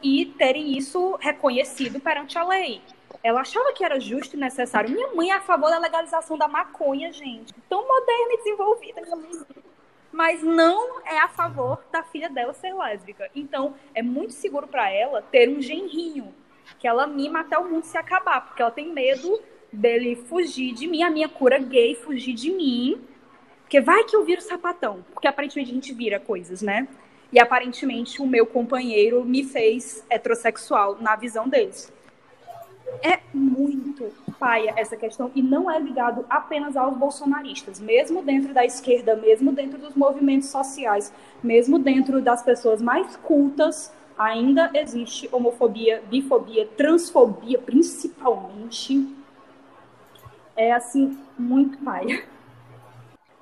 e 0.01 0.25
terem 0.25 0.77
isso 0.77 1.15
reconhecido 1.19 1.99
perante 1.99 2.37
a 2.37 2.47
lei. 2.47 2.81
Ela 3.23 3.41
achava 3.41 3.73
que 3.73 3.83
era 3.83 3.99
justo 3.99 4.35
e 4.35 4.39
necessário. 4.39 4.89
Minha 4.89 5.13
mãe 5.13 5.31
é 5.31 5.33
a 5.33 5.41
favor 5.41 5.69
da 5.69 5.79
legalização 5.79 6.37
da 6.37 6.47
maconha, 6.47 7.11
gente. 7.11 7.53
Tão 7.69 7.87
moderna 7.87 8.33
e 8.33 8.37
desenvolvida, 8.37 9.01
minha 9.01 9.15
mãe. 9.15 9.31
Mas 10.11 10.41
não 10.41 11.01
é 11.05 11.17
a 11.19 11.27
favor 11.27 11.83
da 11.91 12.03
filha 12.03 12.29
dela 12.29 12.53
ser 12.53 12.73
lésbica. 12.73 13.29
Então, 13.35 13.75
é 13.93 14.01
muito 14.01 14.33
seguro 14.33 14.67
para 14.67 14.89
ela 14.89 15.21
ter 15.21 15.49
um 15.49 15.61
genrinho 15.61 16.33
que 16.79 16.87
ela 16.87 17.07
mima 17.07 17.41
até 17.41 17.57
o 17.57 17.69
mundo 17.69 17.83
se 17.83 17.97
acabar, 17.97 18.41
porque 18.45 18.61
ela 18.61 18.71
tem 18.71 18.91
medo 18.91 19.41
dele 19.71 20.15
fugir 20.15 20.73
de 20.73 20.87
mim, 20.87 21.03
a 21.03 21.09
minha 21.09 21.29
cura 21.29 21.59
gay 21.59 21.95
fugir 21.95 22.33
de 22.33 22.51
mim, 22.51 23.01
porque 23.61 23.81
vai 23.81 24.03
que 24.03 24.15
eu 24.15 24.23
viro 24.23 24.41
sapatão, 24.41 25.05
porque 25.13 25.27
aparentemente 25.27 25.71
a 25.71 25.73
gente 25.73 25.93
vira 25.93 26.19
coisas, 26.19 26.61
né? 26.61 26.87
E 27.31 27.39
aparentemente 27.39 28.21
o 28.21 28.25
meu 28.25 28.45
companheiro 28.45 29.25
me 29.25 29.43
fez 29.43 30.05
heterossexual 30.09 30.97
na 31.01 31.15
visão 31.15 31.47
deles. 31.49 31.91
É 33.01 33.19
muito 33.33 34.11
paia 34.39 34.73
essa 34.75 34.95
questão 34.95 35.31
e 35.35 35.41
não 35.41 35.69
é 35.69 35.79
ligado 35.79 36.25
apenas 36.29 36.75
aos 36.77 36.95
bolsonaristas, 36.97 37.79
mesmo 37.79 38.23
dentro 38.23 38.53
da 38.53 38.65
esquerda, 38.65 39.15
mesmo 39.15 39.51
dentro 39.51 39.77
dos 39.77 39.95
movimentos 39.95 40.49
sociais, 40.49 41.13
mesmo 41.43 41.79
dentro 41.79 42.21
das 42.21 42.43
pessoas 42.43 42.81
mais 42.81 43.15
cultas, 43.17 43.91
ainda 44.17 44.71
existe 44.73 45.29
homofobia, 45.31 46.01
bifobia, 46.09 46.67
transfobia, 46.75 47.59
principalmente 47.59 49.15
é 50.55 50.71
assim, 50.71 51.17
muito 51.37 51.77
paia. 51.77 52.25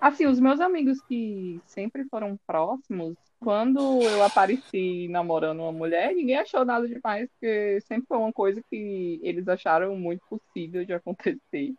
Assim, 0.02 0.28
os 0.28 0.40
meus 0.40 0.60
amigos 0.60 1.02
que 1.08 1.60
sempre 1.66 2.04
foram 2.06 2.38
próximos, 2.46 3.16
quando 3.40 4.02
eu 4.02 4.24
apareci 4.24 5.08
namorando 5.10 5.60
uma 5.60 5.72
mulher, 5.72 6.14
ninguém 6.14 6.38
achou 6.38 6.66
nada 6.66 6.88
demais, 6.88 7.30
porque 7.32 7.80
sempre 7.82 8.08
foi 8.08 8.18
uma 8.18 8.34
coisa 8.34 8.62
que 8.70 9.20
eles 9.24 9.48
acharam 9.48 9.96
muito 9.96 10.22
possível 10.28 10.86
de 10.86 10.94
acontecer. 10.94 11.74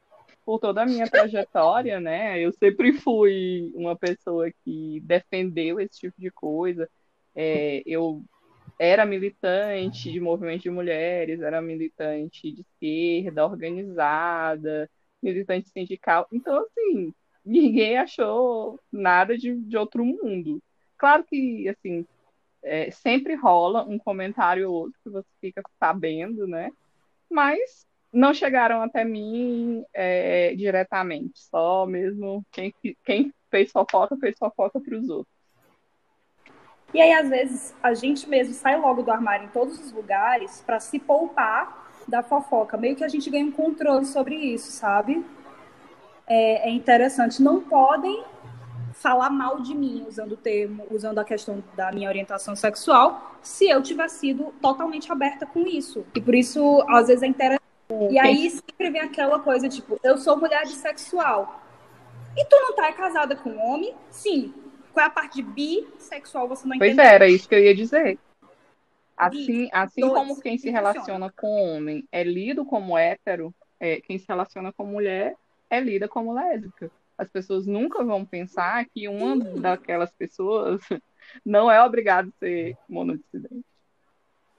Por 0.45 0.61
toda 0.61 0.83
a 0.83 0.87
minha 0.87 1.11
trajetória, 1.11 1.99
né? 1.99 2.39
Eu 2.39 2.53
sempre 2.53 2.93
fui 2.93 3.73
uma 3.75 3.97
pessoa 3.97 4.49
que 4.65 5.01
defendeu 5.01 5.81
esse 5.81 5.99
tipo 5.99 6.15
de 6.21 6.31
coisa. 6.31 6.89
É, 7.35 7.83
eu 7.85 8.23
era 8.79 9.05
militante 9.07 10.11
de 10.13 10.21
movimento 10.21 10.63
de 10.63 10.71
mulheres, 10.71 11.41
era 11.41 11.61
militante 11.61 12.53
de 12.53 12.61
esquerda, 12.61 13.47
organizada, 13.47 14.89
militante 15.23 15.69
sindical. 15.71 16.27
Então, 16.33 16.65
assim, 16.65 17.13
ninguém 17.45 17.99
achou 17.99 18.79
nada 18.93 19.37
de, 19.37 19.55
de 19.55 19.77
outro 19.77 20.05
mundo. 20.05 20.63
Claro 20.97 21.24
que, 21.24 21.68
assim, 21.68 22.07
é, 22.62 22.90
sempre 22.90 23.34
rola 23.34 23.84
um 23.84 23.99
comentário 23.99 24.70
ou 24.70 24.74
outro 24.74 24.99
que 25.03 25.11
você 25.11 25.28
fica 25.40 25.62
sabendo, 25.78 26.47
né? 26.47 26.70
Mas 27.30 27.86
não 28.12 28.32
chegaram 28.32 28.82
até 28.82 29.05
mim 29.05 29.84
é, 29.92 30.55
diretamente, 30.55 31.38
só 31.38 31.86
mesmo 31.86 32.44
quem, 32.51 32.74
quem 33.05 33.32
fez 33.51 33.70
fofoca, 33.70 34.16
fez 34.16 34.36
fofoca 34.38 34.80
para 34.80 34.97
os 34.97 35.09
outros. 35.09 35.36
E 36.94 37.01
aí, 37.01 37.12
às 37.12 37.28
vezes, 37.28 37.74
a 37.82 37.92
gente 37.94 38.28
mesmo 38.28 38.55
sai 38.55 38.80
logo 38.80 39.03
do 39.03 39.11
armário 39.11 39.47
em 39.47 39.51
todos 39.51 39.78
os 39.78 39.92
lugares 39.92 40.62
para 40.64 40.80
se 40.80 40.99
poupar 40.99 41.92
da 42.09 42.22
fofoca. 42.22 42.76
Meio 42.76 42.97
que 42.97 43.05
a 43.05 43.09
gente 43.09 43.28
ganha 43.28 43.44
um 43.44 43.53
controle 43.53 44.07
sobre 44.07 44.34
isso, 44.34 44.70
sabe? 44.72 45.24
É, 46.26 46.68
é 46.68 46.70
interessante. 46.70 47.42
Não 47.42 47.61
podem 47.61 48.24
falar 49.01 49.30
mal 49.30 49.61
de 49.61 49.74
mim 49.74 50.05
usando 50.09 50.32
o 50.32 50.36
termo, 50.36 50.86
usando 50.90 51.18
a 51.18 51.24
questão 51.24 51.62
da 51.76 51.92
minha 51.92 52.09
orientação 52.09 52.57
sexual, 52.57 53.36
se 53.42 53.68
eu 53.68 53.82
tiver 53.82 54.09
sido 54.09 54.55
totalmente 54.61 55.12
aberta 55.12 55.47
com 55.47 55.66
isso. 55.66 56.05
E 56.14 56.20
por 56.20 56.34
isso, 56.34 56.82
às 56.88 57.09
vezes, 57.09 57.22
é 57.22 57.26
interessante. 57.26 57.62
E 58.11 58.18
aí 58.18 58.51
sempre 58.51 58.90
vem 58.90 59.01
aquela 59.01 59.38
coisa, 59.38 59.68
tipo, 59.68 60.01
eu 60.03 60.16
sou 60.18 60.36
mulher 60.36 60.62
bissexual. 60.62 61.62
E 62.36 62.44
tu 62.47 62.57
não 62.57 62.74
tá 62.74 62.92
casada 62.92 63.36
com 63.36 63.51
um 63.51 63.61
homem? 63.61 63.94
Sim. 64.11 64.53
Qual 64.92 65.05
é 65.05 65.07
a 65.07 65.11
parte 65.11 65.36
de 65.36 65.42
bissexual 65.42 66.49
você 66.49 66.66
não 66.66 66.78
Pois 66.78 66.92
entendeu? 66.92 67.11
é, 67.11 67.14
era 67.14 67.28
isso 67.28 67.49
que 67.49 67.55
eu 67.55 67.62
ia 67.62 67.74
dizer. 67.74 68.18
Assim, 69.16 69.68
assim 69.72 70.01
dois, 70.01 70.12
como 70.12 70.40
quem 70.40 70.59
se 70.59 70.70
relaciona 70.70 71.32
com 71.32 71.76
homem 71.76 72.07
é 72.11 72.22
lido 72.22 72.64
como 72.64 72.99
hétero, 72.99 73.55
é, 73.78 74.01
quem 74.01 74.18
se 74.18 74.26
relaciona 74.28 74.72
com 74.72 74.84
mulher 74.84 75.34
é 75.70 75.80
lida 75.80 76.09
como 76.09 76.32
lésbica. 76.32 76.90
As 77.19 77.29
pessoas 77.29 77.67
nunca 77.67 78.05
vão 78.05 78.25
pensar 78.25 78.85
que 78.87 79.09
uma 79.09 79.37
daquelas 79.37 80.11
pessoas 80.12 80.81
não 81.45 81.71
é 81.71 81.83
obrigada 81.83 82.29
a 82.29 82.39
ser 82.39 82.77
monodissidente. 82.89 83.64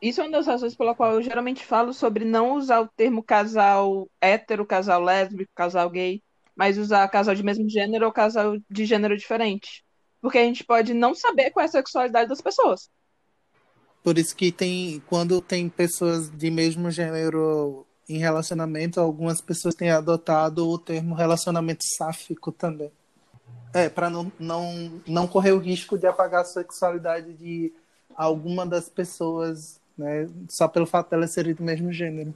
Isso 0.02 0.22
é 0.22 0.24
uma 0.26 0.32
das 0.32 0.46
razões 0.46 0.76
pela 0.76 0.94
qual 0.94 1.14
eu 1.14 1.22
geralmente 1.22 1.66
falo 1.66 1.92
sobre 1.94 2.24
não 2.24 2.54
usar 2.54 2.82
o 2.82 2.88
termo 2.88 3.24
casal 3.24 4.08
hétero, 4.22 4.66
casal 4.66 5.02
lésbico, 5.02 5.52
casal 5.56 5.90
gay, 5.90 6.22
mas 6.56 6.78
usar 6.78 7.08
casal 7.10 7.34
de 7.34 7.44
mesmo 7.44 7.68
gênero 7.68 8.06
ou 8.06 8.12
casal 8.12 8.58
de 8.70 8.86
gênero 8.86 9.18
diferente. 9.18 9.84
Porque 10.22 10.38
a 10.38 10.44
gente 10.44 10.64
pode 10.64 10.94
não 10.94 11.16
saber 11.16 11.52
qual 11.52 11.64
é 11.64 11.66
a 11.66 11.72
sexualidade 11.72 12.30
das 12.30 12.42
pessoas. 12.42 12.90
Por 14.04 14.18
isso 14.18 14.36
que 14.36 14.52
tem, 14.52 15.02
quando 15.08 15.42
tem 15.42 15.68
pessoas 15.68 16.30
de 16.30 16.50
mesmo 16.50 16.90
gênero 16.92 17.86
em 18.10 18.18
relacionamento, 18.18 19.00
algumas 19.00 19.42
pessoas 19.42 19.76
têm 19.76 19.90
adotado 19.90 20.68
o 20.68 20.78
termo 20.78 21.14
relacionamento 21.14 21.84
sáfico 21.98 22.52
também. 22.52 22.92
É, 23.74 23.90
para 23.90 24.10
não, 24.10 24.32
não, 24.40 25.02
não 25.06 25.28
correr 25.28 25.52
o 25.52 25.60
risco 25.60 25.98
de 25.98 26.08
apagar 26.08 26.42
a 26.42 26.46
sexualidade 26.46 27.34
de 27.34 27.74
alguma 28.16 28.66
das 28.66 28.88
pessoas, 28.88 29.80
né? 29.98 30.30
Só 30.50 30.68
pelo 30.68 30.86
fato 30.86 31.10
delas 31.10 31.32
serem 31.32 31.54
do 31.54 31.64
mesmo 31.64 31.92
gênero. 31.92 32.34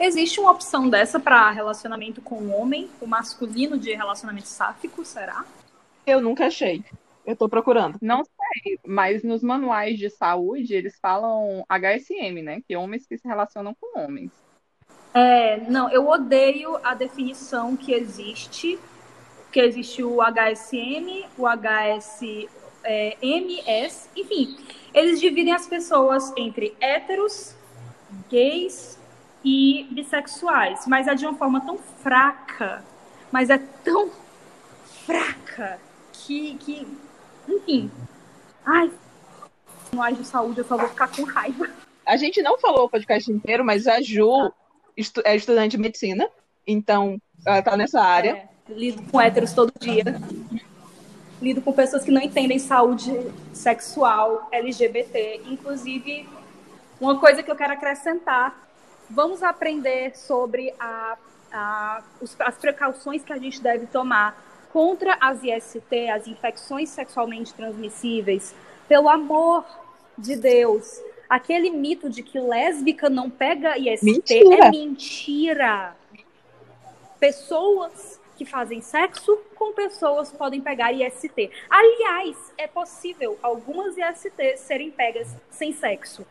Existe 0.00 0.40
uma 0.40 0.52
opção 0.52 0.88
dessa 0.88 1.20
para 1.20 1.50
relacionamento 1.50 2.22
com 2.22 2.36
o 2.36 2.50
homem, 2.52 2.88
o 3.00 3.06
masculino 3.06 3.76
de 3.76 3.94
relacionamento 3.94 4.48
sáfico, 4.48 5.04
será? 5.04 5.44
Eu 6.06 6.20
nunca 6.20 6.46
achei. 6.46 6.84
Eu 7.26 7.36
tô 7.36 7.48
procurando. 7.48 7.98
Não 8.00 8.24
sei, 8.24 8.78
mas 8.86 9.22
nos 9.22 9.42
manuais 9.42 9.98
de 9.98 10.08
saúde 10.08 10.72
eles 10.72 10.98
falam 10.98 11.64
HSM, 11.68 12.42
né? 12.42 12.62
Que 12.66 12.76
homens 12.76 13.06
que 13.06 13.18
se 13.18 13.28
relacionam 13.28 13.76
com 13.78 14.00
homens. 14.00 14.30
É, 15.18 15.56
não, 15.68 15.90
eu 15.90 16.06
odeio 16.06 16.78
a 16.84 16.94
definição 16.94 17.76
que 17.76 17.92
existe, 17.92 18.78
que 19.50 19.58
existe 19.58 20.00
o 20.04 20.22
HSM, 20.22 21.26
o 21.36 21.44
HS, 21.44 22.46
é, 22.84 23.16
enfim, 24.14 24.56
eles 24.94 25.18
dividem 25.18 25.52
as 25.52 25.66
pessoas 25.66 26.32
entre 26.36 26.72
héteros, 26.80 27.56
gays 28.30 28.96
e 29.44 29.88
bissexuais, 29.90 30.86
mas 30.86 31.08
é 31.08 31.16
de 31.16 31.26
uma 31.26 31.34
forma 31.34 31.60
tão 31.62 31.78
fraca, 31.78 32.84
mas 33.32 33.50
é 33.50 33.58
tão 33.58 34.12
fraca 35.04 35.80
que, 36.12 36.54
que 36.58 36.86
enfim, 37.48 37.90
ai, 38.64 38.88
manuais 39.90 40.16
de 40.16 40.24
saúde 40.24 40.60
eu 40.60 40.64
só 40.64 40.76
vou 40.76 40.88
ficar 40.88 41.08
com 41.08 41.24
raiva. 41.24 41.68
A 42.06 42.16
gente 42.16 42.40
não 42.40 42.56
falou 42.56 42.84
o 42.84 42.88
podcast 42.88 43.32
inteiro, 43.32 43.64
mas 43.64 43.88
a 43.88 44.00
Ju 44.00 44.52
estu- 44.98 45.22
é 45.24 45.34
estudante 45.36 45.72
de 45.76 45.78
medicina, 45.78 46.28
então 46.66 47.20
ela 47.46 47.62
tá 47.62 47.76
nessa 47.76 48.00
área. 48.00 48.48
É, 48.68 48.72
lido 48.72 49.02
com 49.10 49.20
héteros 49.20 49.52
todo 49.52 49.72
dia. 49.80 50.02
Lido 51.40 51.62
com 51.62 51.72
pessoas 51.72 52.02
que 52.04 52.10
não 52.10 52.20
entendem 52.20 52.58
saúde 52.58 53.12
sexual, 53.52 54.48
LGBT. 54.50 55.40
Inclusive, 55.46 56.28
uma 57.00 57.18
coisa 57.20 57.42
que 57.42 57.50
eu 57.50 57.54
quero 57.56 57.72
acrescentar: 57.74 58.68
vamos 59.08 59.42
aprender 59.42 60.16
sobre 60.18 60.74
a, 60.80 61.16
a- 61.52 62.02
as 62.40 62.54
precauções 62.56 63.22
que 63.22 63.32
a 63.32 63.38
gente 63.38 63.62
deve 63.62 63.86
tomar 63.86 64.44
contra 64.72 65.16
as 65.20 65.42
IST, 65.44 66.08
as 66.12 66.26
infecções 66.26 66.88
sexualmente 66.90 67.54
transmissíveis. 67.54 68.52
Pelo 68.88 69.08
amor 69.08 69.64
de 70.18 70.34
Deus. 70.36 71.00
Aquele 71.28 71.70
mito 71.70 72.08
de 72.08 72.22
que 72.22 72.40
lésbica 72.40 73.10
não 73.10 73.28
pega 73.28 73.76
IST 73.76 74.04
Mentira. 74.04 74.66
é 74.66 74.70
mentira 74.70 75.96
pessoas 77.18 78.20
que 78.36 78.44
fazem 78.44 78.80
sexo 78.80 79.36
com 79.56 79.72
pessoas 79.72 80.32
podem 80.32 80.60
pegar 80.60 80.92
IST. 80.92 81.50
Aliás, 81.68 82.36
é 82.56 82.68
possível 82.68 83.36
algumas 83.42 83.96
IST 83.98 84.56
serem 84.56 84.90
pegas 84.90 85.28
sem 85.50 85.72
sexo. 85.72 86.24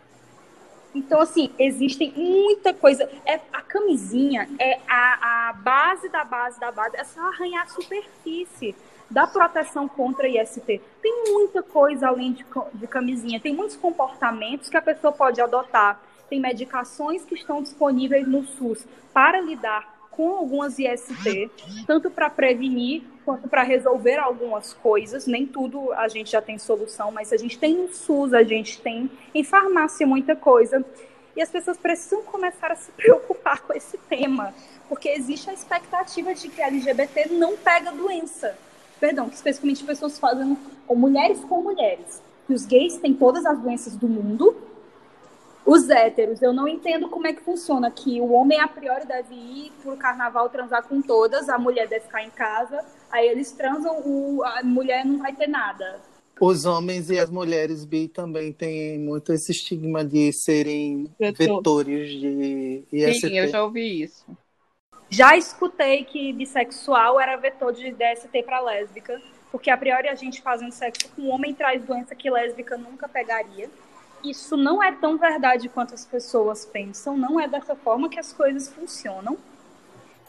Então, 0.96 1.20
assim, 1.20 1.52
existe 1.60 2.12
muita 2.16 2.74
coisa. 2.74 3.10
É, 3.26 3.40
a 3.52 3.62
camisinha 3.62 4.50
é 4.58 4.80
a, 4.88 5.50
a 5.50 5.54
base 5.54 6.08
da 6.10 6.24
base 6.24 6.60
da 6.60 6.72
base. 6.72 6.96
É 6.96 7.04
só 7.04 7.20
arranhar 7.28 7.66
a 7.66 7.68
superfície 7.68 8.74
da 9.10 9.26
proteção 9.26 9.88
contra 9.88 10.28
IST. 10.28 10.82
Tem 11.02 11.24
muita 11.32 11.64
coisa 11.64 12.08
além 12.08 12.34
de, 12.34 12.46
de 12.74 12.88
camisinha. 12.88 13.40
Tem 13.40 13.56
muitos 13.56 13.76
comportamentos 13.76 14.70
que 14.70 14.78
a 14.78 14.82
pessoa 14.82 15.14
pode 15.14 15.42
adotar. 15.42 16.02
Tem 16.30 16.40
medicações 16.40 17.24
que 17.24 17.36
estão 17.36 17.62
disponíveis 17.62 18.28
no 18.28 18.46
SUS 18.46 18.86
para 19.14 19.40
lidar 19.40 19.98
com 20.12 20.32
algumas 20.32 20.80
IST, 20.80 21.52
tanto 21.86 22.10
para 22.10 22.28
prevenir 22.28 23.04
quanto 23.24 23.48
para 23.48 23.62
resolver 23.62 24.18
algumas 24.18 24.74
coisas. 24.74 25.28
Nem 25.28 25.46
tudo 25.46 25.94
a 25.94 26.08
gente 26.08 26.32
já 26.32 26.42
tem 26.42 26.58
solução, 26.58 27.12
mas 27.12 27.32
a 27.32 27.38
gente 27.38 27.58
tem 27.58 27.76
no 27.76 27.94
SUS, 27.94 28.34
a 28.34 28.42
gente 28.42 28.82
tem 28.82 29.12
em 29.34 29.44
farmácia 29.44 30.08
muita 30.08 30.36
coisa. 30.36 30.84
E 31.36 31.42
as 31.42 31.52
pessoas 31.52 31.78
precisam 31.78 32.24
começar 32.24 32.72
a 32.72 32.76
se 32.76 32.92
preocupar 32.94 33.62
com 33.68 33.74
esse 33.74 33.96
tema, 34.10 34.56
porque 34.90 35.08
existe 35.08 35.52
a 35.52 35.54
expectativa 35.54 36.34
de 36.34 36.50
que 36.50 36.62
LGBT 36.62 37.30
não 37.30 37.56
pega 37.56 37.92
doença. 37.92 38.58
Perdão, 39.00 39.30
que 39.30 39.36
especificamente 39.36 39.84
pessoas 39.84 40.18
fazem 40.18 40.58
com 40.86 40.96
mulheres 40.96 41.40
com 41.46 41.62
mulheres. 41.62 42.22
Que 42.46 42.54
os 42.54 42.66
gays 42.66 42.98
têm 42.98 43.14
todas 43.14 43.46
as 43.46 43.60
doenças 43.60 43.96
do 43.96 44.08
mundo, 44.08 44.56
os 45.68 45.90
héteros, 45.90 46.42
eu 46.42 46.54
não 46.54 46.66
entendo 46.66 47.10
como 47.10 47.28
é 47.28 47.34
que 47.34 47.42
funciona, 47.42 47.92
que 47.92 48.22
o 48.22 48.32
homem 48.32 48.58
a 48.58 48.70
priori 48.70 49.06
deve 49.06 49.36
ir 49.36 49.72
pro 49.84 49.98
carnaval 49.98 50.50
transar 50.50 50.82
com 50.88 51.02
todas, 51.02 51.50
a 51.50 51.58
mulher 51.58 51.90
deve 51.90 52.06
ficar 52.06 52.24
em 52.24 52.30
casa, 52.30 52.80
aí 53.12 53.28
eles 53.28 53.52
transam, 53.52 54.00
o, 54.06 54.42
a 54.46 54.64
mulher 54.64 55.06
não 55.06 55.18
vai 55.18 55.36
ter 55.36 55.48
nada. 55.48 56.00
Os 56.40 56.66
homens 56.66 57.10
e 57.10 57.20
as 57.20 57.30
mulheres 57.30 57.84
bi 57.84 58.08
também 58.08 58.54
têm 58.54 58.98
muito 58.98 59.34
esse 59.34 59.52
estigma 59.52 60.06
de 60.06 60.32
serem 60.32 61.12
Vetor. 61.20 61.58
vetores 61.58 62.12
de 62.12 62.84
IST. 62.90 63.28
Sim, 63.28 63.38
eu 63.38 63.50
já 63.50 63.62
ouvi 63.62 64.04
isso. 64.04 64.26
Já 65.10 65.38
escutei 65.38 66.04
que 66.04 66.34
bissexual 66.34 67.20
era 67.20 67.38
vetor 67.38 67.74
de 67.74 67.92
DST 67.92 68.44
para 68.44 68.60
lésbica, 68.60 69.22
porque 69.52 69.70
a 69.70 69.78
priori 69.78 70.10
a 70.10 70.16
gente 70.16 70.42
fazendo 70.42 70.72
sexo 70.72 71.10
com 71.16 71.30
homem 71.30 71.54
traz 71.54 71.84
doença 71.84 72.14
que 72.14 72.30
lésbica 72.30 72.78
nunca 72.78 73.08
pegaria. 73.08 73.70
Isso 74.24 74.58
não 74.58 74.84
é 74.84 74.92
tão 74.92 75.18
verdade 75.18 75.70
quanto 75.70 75.94
as 75.94 76.06
pessoas 76.06 76.66
pensam, 76.66 77.16
não 77.16 77.40
é 77.40 77.48
dessa 77.48 77.76
forma 77.76 78.10
que 78.10 78.20
as 78.20 78.34
coisas 78.34 78.68
funcionam. 78.68 79.38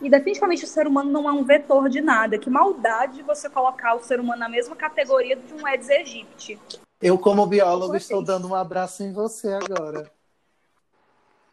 E 0.01 0.09
definitivamente 0.09 0.65
o 0.65 0.69
ser 0.69 0.87
humano 0.87 1.11
não 1.11 1.29
é 1.29 1.33
um 1.33 1.43
vetor 1.43 1.89
de 1.89 2.01
nada. 2.01 2.39
Que 2.39 2.49
maldade 2.49 3.23
você 3.23 3.51
colocar 3.51 3.95
o 3.95 4.01
ser 4.01 4.21
humano 4.21 4.39
na 4.39 4.49
mesma 4.49 4.77
categoria 4.77 5.35
de 5.35 5.53
um 5.55 5.67
Aedes 5.67 5.91
aegypti. 5.91 6.59
Eu, 7.03 7.19
como 7.19 7.47
biólogo, 7.47 7.97
estou 7.97 8.23
dando 8.23 8.49
um 8.49 8.55
abraço 8.55 9.03
em 9.03 9.13
você 9.13 9.53
agora. 9.53 10.09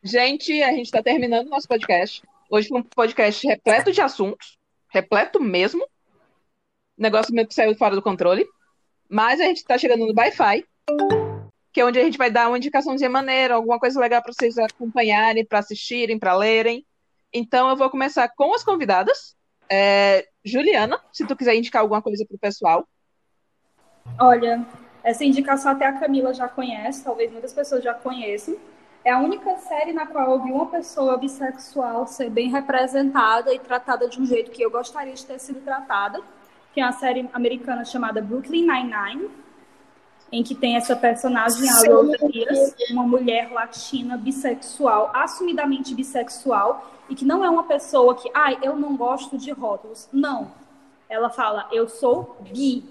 Gente, 0.04 0.62
a 0.62 0.70
gente 0.70 0.86
está 0.86 1.02
terminando 1.02 1.48
o 1.48 1.50
nosso 1.50 1.68
podcast. 1.68 2.22
Hoje 2.50 2.68
foi 2.68 2.80
um 2.80 2.84
podcast 2.84 3.46
repleto 3.48 3.92
de 3.92 4.02
assuntos, 4.02 4.58
repleto 4.90 5.42
mesmo. 5.42 5.84
O 5.84 7.02
negócio 7.02 7.34
meio 7.34 7.48
que 7.48 7.54
saiu 7.54 7.76
fora 7.76 7.96
do 7.96 8.02
controle. 8.02 8.46
Mas 9.10 9.40
a 9.40 9.46
gente 9.46 9.58
está 9.58 9.78
chegando 9.78 10.06
no 10.06 10.14
Wi-Fi, 10.16 10.66
que 11.72 11.82
é 11.82 11.86
onde 11.86 12.00
a 12.00 12.04
gente 12.04 12.18
vai 12.18 12.32
dar 12.32 12.48
uma 12.48 12.58
indicaçãozinha 12.58 13.10
maneira, 13.10 13.56
alguma 13.56 13.80
coisa 13.80 14.00
legal 14.00 14.22
para 14.22 14.32
vocês 14.32 14.58
acompanharem, 14.58 15.46
para 15.46 15.60
assistirem, 15.60 16.20
para 16.20 16.36
lerem. 16.36 16.86
Então 17.34 17.70
eu 17.70 17.76
vou 17.76 17.90
começar 17.90 18.30
com 18.36 18.54
as 18.54 18.64
convidadas. 18.64 19.36
É, 19.70 20.28
Juliana, 20.44 21.00
se 21.12 21.26
tu 21.26 21.36
quiser 21.36 21.56
indicar 21.56 21.82
alguma 21.82 22.02
coisa 22.02 22.26
pro 22.28 22.38
pessoal. 22.38 22.88
Olha, 24.20 24.66
essa 25.04 25.26
indicação 25.26 25.72
até 25.72 25.86
a 25.86 26.00
Camila 26.00 26.34
já 26.34 26.48
conhece, 26.48 27.04
talvez 27.04 27.32
muitas 27.32 27.54
pessoas 27.54 27.84
já 27.84 27.94
conheçam. 27.94 28.56
É 29.06 29.12
a 29.12 29.20
única 29.20 29.56
série 29.58 29.94
na 29.94 30.08
qual 30.08 30.32
eu 30.32 30.42
vi 30.42 30.52
uma 30.52 30.66
pessoa 30.66 31.16
bissexual 31.16 32.08
ser 32.08 32.28
bem 32.28 32.50
representada 32.50 33.54
e 33.54 33.60
tratada 33.60 34.10
de 34.10 34.20
um 34.20 34.26
jeito 34.26 34.50
que 34.50 34.64
eu 34.64 34.72
gostaria 34.72 35.14
de 35.14 35.24
ter 35.24 35.38
sido 35.38 35.62
tratada. 35.64 36.20
Que 36.74 36.82
é 36.82 36.84
uma 36.84 36.92
série 36.92 37.30
americana 37.32 37.86
chamada 37.86 38.20
Brooklyn 38.20 38.66
Nine-Nine, 38.66 39.30
em 40.32 40.42
que 40.42 40.56
tem 40.56 40.76
essa 40.76 40.96
personagem, 40.96 41.70
a 41.70 41.94
Rosa 41.94 42.18
Diaz, 42.28 42.76
uma 42.90 43.04
mulher 43.04 43.52
latina 43.52 44.18
bissexual, 44.18 45.12
assumidamente 45.14 45.94
bissexual, 45.94 46.92
e 47.08 47.14
que 47.14 47.24
não 47.24 47.46
é 47.46 47.50
uma 47.50 47.64
pessoa 47.64 48.16
que, 48.16 48.28
ai, 48.34 48.58
eu 48.64 48.76
não 48.76 48.98
gosto 48.98 49.38
de 49.38 49.52
rótulos. 49.52 50.10
Não. 50.12 50.52
Ela 51.08 51.30
fala, 51.30 51.70
eu 51.72 51.88
sou 51.88 52.38
bi. 52.42 52.84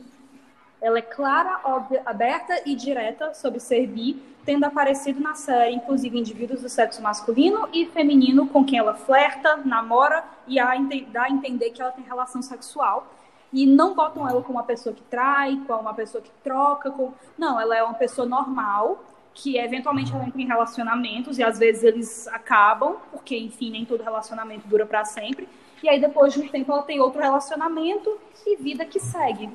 Ela 0.80 0.98
é 0.98 1.02
clara, 1.02 1.60
óbvia, 1.64 2.02
aberta 2.06 2.62
e 2.64 2.76
direta 2.76 3.34
sobre 3.34 3.58
ser 3.58 3.88
bi, 3.88 4.22
tendo 4.45 4.64
aparecido 4.64 5.20
na 5.20 5.34
série, 5.34 5.74
inclusive, 5.74 6.18
indivíduos 6.18 6.61
do 6.61 6.68
sexo 6.68 7.03
masculino 7.03 7.68
e 7.72 7.86
feminino 7.86 8.47
com 8.47 8.64
quem 8.64 8.78
ela 8.78 8.95
flerta, 8.95 9.57
namora 9.64 10.24
e 10.47 10.59
a, 10.59 10.74
dá 11.11 11.24
a 11.24 11.30
entender 11.30 11.70
que 11.70 11.80
ela 11.80 11.92
tem 11.92 12.05
relação 12.05 12.42
sexual. 12.42 13.07
E 13.53 13.66
não 13.66 13.95
botam 13.95 14.28
ela 14.28 14.42
como 14.42 14.59
uma 14.59 14.64
pessoa 14.64 14.95
que 14.95 15.03
trai, 15.03 15.61
como 15.66 15.80
uma 15.80 15.95
pessoa 15.95 16.20
que 16.20 16.30
troca. 16.42 16.90
Com... 16.90 17.12
Não, 17.38 17.59
ela 17.59 17.76
é 17.76 17.82
uma 17.82 17.95
pessoa 17.95 18.26
normal, 18.26 19.03
que 19.32 19.57
eventualmente 19.57 20.12
ela 20.12 20.26
entra 20.26 20.42
em 20.42 20.47
relacionamentos 20.47 21.38
e 21.38 21.42
às 21.42 21.59
vezes 21.59 21.84
eles 21.84 22.28
acabam, 22.28 22.97
porque, 23.12 23.38
enfim, 23.38 23.70
nem 23.70 23.84
todo 23.84 24.03
relacionamento 24.03 24.66
dura 24.66 24.84
para 24.84 25.05
sempre. 25.05 25.49
E 25.82 25.88
aí, 25.88 26.01
depois 26.01 26.32
de 26.32 26.40
um 26.40 26.49
tempo, 26.49 26.72
ela 26.72 26.82
tem 26.82 27.01
outro 27.01 27.20
relacionamento 27.20 28.18
e 28.45 28.57
vida 28.57 28.84
que 28.84 28.99
segue. 28.99 29.51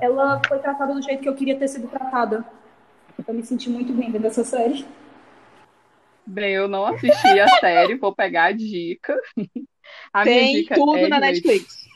Ela 0.00 0.40
foi 0.46 0.58
tratada 0.58 0.94
do 0.94 1.02
jeito 1.02 1.22
que 1.22 1.28
eu 1.28 1.34
queria 1.34 1.58
ter 1.58 1.68
sido 1.68 1.88
tratada. 1.88 2.44
Eu 3.26 3.34
me 3.34 3.42
senti 3.42 3.68
muito 3.68 3.92
bem 3.92 4.10
dentro 4.10 4.22
dessa 4.22 4.44
série. 4.44 4.84
Bem, 6.26 6.54
eu 6.54 6.68
não 6.68 6.86
assisti 6.86 7.40
a 7.40 7.48
série, 7.58 7.96
vou 7.96 8.14
pegar 8.14 8.44
a 8.44 8.52
dica. 8.52 9.18
A 10.12 10.24
Tem 10.24 10.56
dica 10.62 10.74
tudo 10.74 10.96
é 10.96 11.08
na 11.08 11.20
Netflix. 11.20 11.88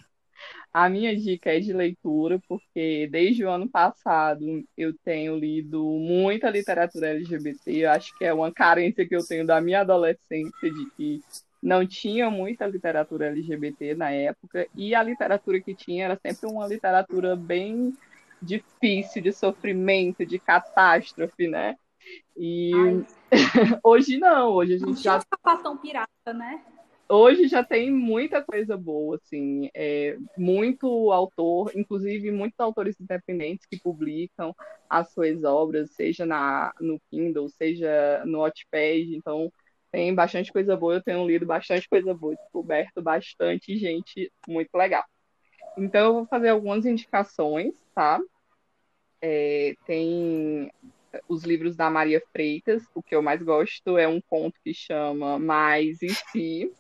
A 0.73 0.89
minha 0.89 1.15
dica 1.15 1.55
é 1.55 1.61
de 1.61 1.73
leitura, 1.73 2.41
porque 2.49 3.07
desde 3.11 3.45
o 3.45 3.51
ano 3.51 3.69
passado 3.69 4.65
eu 4.77 4.95
tenho 5.05 5.37
lido 5.37 5.83
muita 5.85 6.49
literatura 6.49 7.11
LGBT. 7.11 7.85
Eu 7.85 7.91
acho 7.91 8.17
que 8.17 8.25
é 8.25 8.33
uma 8.33 8.51
carência 8.51 9.07
que 9.07 9.15
eu 9.15 9.25
tenho 9.25 9.47
da 9.47 9.61
minha 9.61 9.83
adolescência, 9.83 10.51
de 10.63 10.91
que 10.97 11.21
não 11.63 11.87
tinha 11.87 12.31
muita 12.31 12.67
literatura 12.67 13.27
LGBT 13.27 13.95
na 13.95 14.11
época, 14.11 14.67
e 14.75 14.95
a 14.95 15.03
literatura 15.03 15.61
que 15.61 15.75
tinha 15.75 16.07
era 16.07 16.17
sempre 16.17 16.49
uma 16.49 16.67
literatura 16.67 17.37
bem 17.37 17.93
difícil, 18.43 19.23
de 19.23 19.33
sofrimento, 19.33 20.27
de 20.27 20.39
catástrofe, 20.39 21.49
né? 21.49 21.77
E 22.37 22.73
hoje 23.85 24.19
não, 24.19 24.51
hoje 24.51 24.75
a 24.75 24.79
gente 24.79 24.89
não 24.89 24.97
já. 24.97 25.21
Sapatão 25.21 25.77
pirata, 25.79 26.33
né? 26.35 26.63
Hoje 27.09 27.47
já 27.47 27.63
tem 27.63 27.91
muita 27.91 28.43
coisa 28.43 28.75
boa, 28.75 29.17
assim, 29.17 29.69
é, 29.75 30.17
muito 30.37 31.13
autor, 31.13 31.71
inclusive 31.75 32.31
muitos 32.31 32.59
autores 32.59 32.99
independentes 32.99 33.67
que 33.67 33.79
publicam 33.79 34.55
as 34.89 35.13
suas 35.13 35.45
obras, 35.45 35.91
seja 35.91 36.25
na, 36.25 36.73
no 36.81 36.99
Kindle, 37.11 37.51
seja 37.51 38.23
no 38.25 38.39
Wattpad, 38.39 39.15
então 39.15 39.53
tem 39.91 40.15
bastante 40.15 40.51
coisa 40.51 40.75
boa, 40.75 40.95
eu 40.95 41.03
tenho 41.03 41.27
lido 41.27 41.45
bastante 41.45 41.87
coisa 41.87 42.15
boa, 42.15 42.35
descoberto 42.35 43.03
bastante 43.03 43.77
gente 43.77 44.33
muito 44.49 44.75
legal. 44.75 45.05
Então, 45.77 46.07
eu 46.07 46.15
vou 46.15 46.27
fazer 46.27 46.49
algumas 46.49 46.87
indicações, 46.87 47.75
tá? 47.95 48.21
É, 49.23 49.75
tem 49.87 50.69
os 51.29 51.45
livros 51.45 51.77
da 51.77 51.89
Maria 51.89 52.21
Freitas, 52.33 52.83
o 52.95 53.03
que 53.03 53.15
eu 53.15 53.23
mais 53.23 53.41
gosto 53.43 53.97
é 53.97 54.09
um 54.09 54.21
conto 54.21 54.59
que 54.65 54.75
chama 54.75 55.39
Mais 55.39 56.03
e 56.03 56.09
Si. 56.09 56.73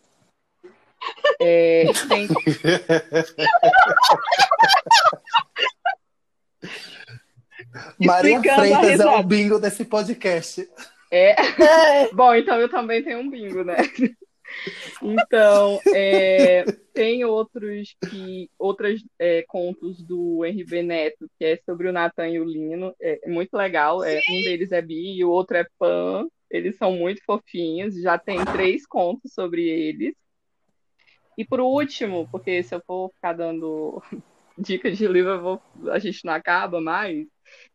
É, 1.41 1.85
tem... 2.09 2.27
Maria 7.99 8.41
Freitas 8.41 9.01
é 9.01 9.07
o 9.07 9.23
bingo 9.23 9.59
desse 9.59 9.85
podcast. 9.85 10.69
É. 11.11 11.35
Bom, 12.13 12.35
então 12.35 12.59
eu 12.59 12.69
também 12.69 13.03
tenho 13.03 13.19
um 13.21 13.31
bingo, 13.31 13.63
né? 13.63 13.77
Então, 15.03 15.81
é, 15.95 16.65
tem 16.93 17.25
outros 17.25 17.95
que 18.09 18.51
outros 18.59 19.05
é, 19.19 19.43
contos 19.49 20.03
do 20.03 20.45
Henri 20.45 20.83
Neto, 20.83 21.29
que 21.39 21.45
é 21.45 21.57
sobre 21.65 21.89
o 21.89 21.93
Natan 21.93 22.29
e 22.29 22.41
o 22.41 22.45
Lino. 22.45 22.95
É, 23.01 23.21
é 23.25 23.31
muito 23.31 23.55
legal. 23.55 24.05
É, 24.05 24.21
um 24.31 24.43
deles 24.43 24.73
é 24.73 24.83
bi 24.83 25.17
e 25.17 25.25
o 25.25 25.31
outro 25.31 25.57
é 25.57 25.67
pan. 25.79 26.27
Eles 26.51 26.77
são 26.77 26.93
muito 26.93 27.23
fofinhos. 27.25 27.95
Já 28.01 28.19
tem 28.19 28.45
três 28.45 28.87
contos 28.87 29.33
sobre 29.33 29.69
eles. 29.69 30.15
E 31.37 31.45
por 31.45 31.61
último, 31.61 32.29
porque 32.31 32.63
se 32.63 32.75
eu 32.75 32.83
for 32.87 33.11
ficar 33.15 33.33
dando 33.33 34.03
dicas 34.59 34.99
de 34.99 35.07
livro, 35.09 35.41
vou, 35.41 35.63
a 35.91 35.99
gente 35.99 36.25
não 36.25 36.33
acaba 36.33 36.81
mais. 36.81 37.27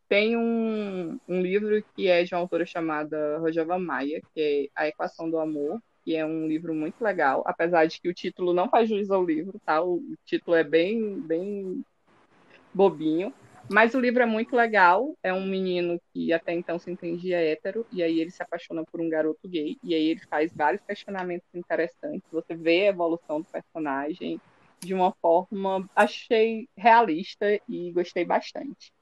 Tem 0.07 0.37
um, 0.37 1.19
um 1.27 1.41
livro 1.41 1.83
que 1.95 2.07
é 2.07 2.23
de 2.23 2.33
uma 2.33 2.41
autora 2.41 2.65
chamada 2.65 3.39
Rojava 3.39 3.77
Maia, 3.77 4.21
que 4.33 4.69
é 4.75 4.81
A 4.83 4.87
Equação 4.87 5.29
do 5.29 5.37
Amor, 5.37 5.81
que 6.07 6.15
é 6.15 6.25
um 6.25 6.47
livro 6.47 6.73
muito 6.73 7.03
legal, 7.03 7.43
apesar 7.45 7.85
de 7.85 7.99
que 7.99 8.07
o 8.07 8.13
título 8.13 8.53
não 8.53 8.69
faz 8.69 8.87
juízo 8.87 9.13
ao 9.13 9.25
livro, 9.25 9.59
tá? 9.65 9.83
O 9.83 10.01
título 10.25 10.55
é 10.55 10.63
bem, 10.63 11.19
bem 11.19 11.83
bobinho, 12.73 13.33
mas 13.69 13.93
o 13.93 13.99
livro 13.99 14.23
é 14.23 14.25
muito 14.25 14.55
legal. 14.55 15.13
É 15.21 15.33
um 15.33 15.45
menino 15.45 15.99
que 16.13 16.31
até 16.31 16.53
então 16.53 16.79
se 16.79 16.89
entendia 16.89 17.41
hétero, 17.41 17.85
e 17.91 18.01
aí 18.01 18.21
ele 18.21 18.31
se 18.31 18.41
apaixona 18.41 18.85
por 18.85 19.01
um 19.01 19.09
garoto 19.09 19.49
gay, 19.49 19.77
e 19.83 19.93
aí 19.93 20.07
ele 20.07 20.21
faz 20.29 20.53
vários 20.55 20.81
questionamentos 20.85 21.49
interessantes. 21.53 22.23
Você 22.31 22.55
vê 22.55 22.83
a 22.83 22.91
evolução 22.91 23.41
do 23.41 23.47
personagem 23.51 24.39
de 24.79 24.93
uma 24.93 25.11
forma, 25.21 25.89
achei 25.93 26.69
realista 26.77 27.59
e 27.67 27.91
gostei 27.91 28.23
bastante. 28.23 28.93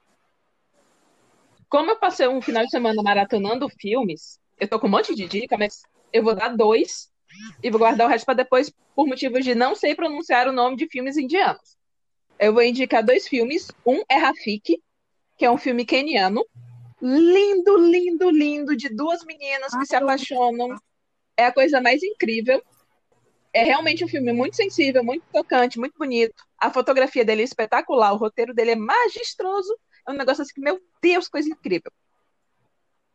Como 1.70 1.92
eu 1.92 2.00
passei 2.00 2.28
um 2.28 2.42
final 2.42 2.64
de 2.64 2.72
semana 2.72 3.04
maratonando 3.04 3.70
filmes, 3.70 4.40
eu 4.60 4.68
tô 4.68 4.80
com 4.80 4.88
um 4.88 4.90
monte 4.90 5.14
de 5.14 5.28
dica, 5.28 5.56
mas 5.56 5.84
eu 6.12 6.24
vou 6.24 6.36
dar 6.36 6.50
dois 6.50 7.10
e 7.62 7.70
vou 7.70 7.80
guardar 7.80 8.08
o 8.08 8.10
resto 8.10 8.26
para 8.26 8.36
depois, 8.36 8.72
por 8.96 9.08
motivos 9.08 9.44
de 9.44 9.56
não 9.56 9.76
sei 9.76 9.96
pronunciar 9.96 10.48
o 10.48 10.54
nome 10.54 10.78
de 10.78 10.88
filmes 10.88 11.18
indianos. 11.18 11.76
Eu 12.40 12.54
vou 12.54 12.64
indicar 12.64 13.04
dois 13.04 13.28
filmes. 13.28 13.68
Um 13.86 14.04
é 14.10 14.16
Rafik, 14.16 14.82
que 15.38 15.46
é 15.46 15.52
um 15.52 15.58
filme 15.58 15.86
keniano. 15.86 16.46
Lindo, 17.02 17.78
lindo, 17.78 18.30
lindo, 18.30 18.76
de 18.76 18.90
duas 18.90 19.24
meninas 19.26 19.76
que 19.76 19.86
se 19.86 19.96
apaixonam. 19.96 20.78
É 21.38 21.46
a 21.46 21.54
coisa 21.54 21.82
mais 21.82 22.02
incrível. 22.04 22.62
É 23.54 23.64
realmente 23.64 24.04
um 24.04 24.08
filme 24.08 24.34
muito 24.34 24.56
sensível, 24.56 25.04
muito 25.04 25.24
tocante, 25.32 25.80
muito 25.80 25.98
bonito. 25.98 26.36
A 26.58 26.70
fotografia 26.70 27.24
dele 27.24 27.42
é 27.42 27.46
espetacular, 27.46 28.14
o 28.14 28.18
roteiro 28.18 28.54
dele 28.54 28.72
é 28.72 28.76
magistroso. 28.76 29.74
É 30.08 30.12
um 30.12 30.16
negócio 30.16 30.42
assim 30.42 30.54
que, 30.54 30.62
meu 30.62 30.82
Deus, 31.02 31.30
coisa 31.30 31.50
incrível. 31.50 31.92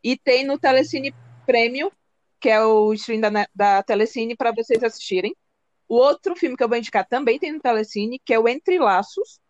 E 0.02 0.16
tem 0.16 0.44
no 0.44 0.58
Telecine 0.58 1.14
Prêmio, 1.44 1.92
que 2.40 2.48
é 2.48 2.64
o 2.64 2.92
stream 2.94 3.20
da, 3.20 3.30
da 3.54 3.82
Telecine, 3.82 4.36
para 4.36 4.52
vocês 4.52 4.82
assistirem. 4.82 5.36
O 5.88 5.96
outro 5.96 6.34
filme 6.34 6.56
que 6.56 6.64
eu 6.64 6.68
vou 6.68 6.78
indicar 6.78 7.06
também 7.06 7.38
tem 7.38 7.52
no 7.52 7.60
Telecine, 7.60 8.20
que 8.24 8.32
é 8.32 8.38
o 8.38 8.48
Entre 8.48 8.78
Laços, 8.78 9.40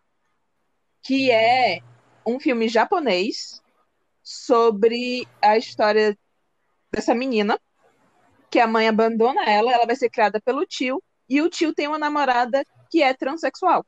que 1.02 1.30
é 1.30 1.80
um 2.26 2.40
filme 2.40 2.68
japonês 2.68 3.62
sobre 4.22 5.26
a 5.40 5.56
história 5.56 6.16
dessa 6.92 7.14
menina, 7.14 7.58
que 8.50 8.58
a 8.58 8.66
mãe 8.66 8.88
abandona 8.88 9.44
ela, 9.48 9.72
ela 9.72 9.86
vai 9.86 9.96
ser 9.96 10.10
criada 10.10 10.40
pelo 10.40 10.66
tio, 10.66 11.02
e 11.28 11.40
o 11.40 11.48
tio 11.48 11.72
tem 11.72 11.86
uma 11.86 11.98
namorada 11.98 12.64
que 12.90 13.02
é 13.02 13.14
transexual. 13.14 13.86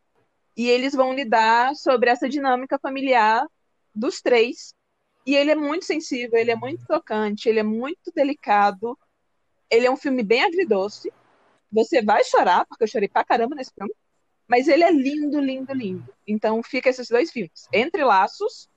E 0.57 0.69
eles 0.69 0.95
vão 0.95 1.13
lidar 1.13 1.75
sobre 1.75 2.11
essa 2.11 2.29
dinâmica 2.29 2.79
familiar 2.79 3.45
dos 3.95 4.21
três. 4.21 4.75
E 5.25 5.37
ele 5.37 5.53
é 5.53 5.55
muito 5.55 5.85
sensível, 5.85 6.39
ele 6.39 6.51
é 6.51 6.57
muito 6.57 6.85
tocante, 6.87 7.49
ele 7.49 7.61
é 7.61 7.63
muito 7.63 8.11
delicado. 8.15 8.99
Ele 9.71 9.87
é 9.87 9.91
um 9.91 9.97
filme 9.97 10.23
bem 10.23 10.43
agridoce. 10.43 11.13
Você 11.71 12.03
vai 12.03 12.25
chorar, 12.25 12.67
porque 12.67 12.85
eu 12.85 12.89
chorei 12.89 13.09
pra 13.09 13.25
caramba 13.25 13.55
nesse 13.55 13.73
filme. 13.73 13.95
Mas 14.47 14.69
ele 14.69 14.85
é 14.85 14.91
lindo, 14.91 15.41
lindo, 15.41 15.73
lindo. 15.73 16.13
Então 16.27 16.63
fica 16.63 16.91
esses 16.91 17.09
dois 17.09 17.31
filmes: 17.31 17.69
Entre 17.73 18.05
Laços 18.05 18.69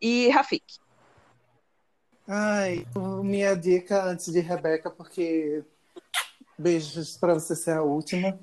e 0.00 0.28
Rafik. 0.28 0.78
Ai, 2.28 2.84
minha 3.22 3.54
dica 3.54 4.04
antes 4.04 4.32
de 4.32 4.40
Rebeca, 4.40 4.90
porque 4.90 5.64
beijos 6.58 7.16
para 7.16 7.34
você 7.34 7.54
ser 7.54 7.72
a 7.72 7.82
última. 7.82 8.38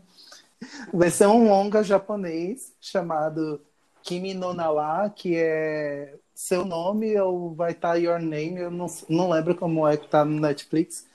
Vai 0.94 1.10
ser 1.10 1.28
um 1.28 1.50
longa 1.50 1.84
japonês 1.84 2.74
chamado 2.80 3.62
Kimi 4.02 4.34
no 4.34 4.54
Nawa, 4.54 5.10
que 5.10 5.36
é 5.36 6.18
seu 6.44 6.66
nome 6.66 7.18
ou 7.18 7.56
vai 7.56 7.72
estar 7.72 7.94
tá 7.94 7.96
Your 7.96 8.20
Name, 8.20 8.60
eu 8.60 8.70
não, 8.70 8.88
não 9.08 9.30
lembro 9.30 9.56
como 9.56 9.88
é 9.88 9.96
que 9.96 10.10
tá 10.10 10.26
no 10.26 10.42
Netflix, 10.42 11.08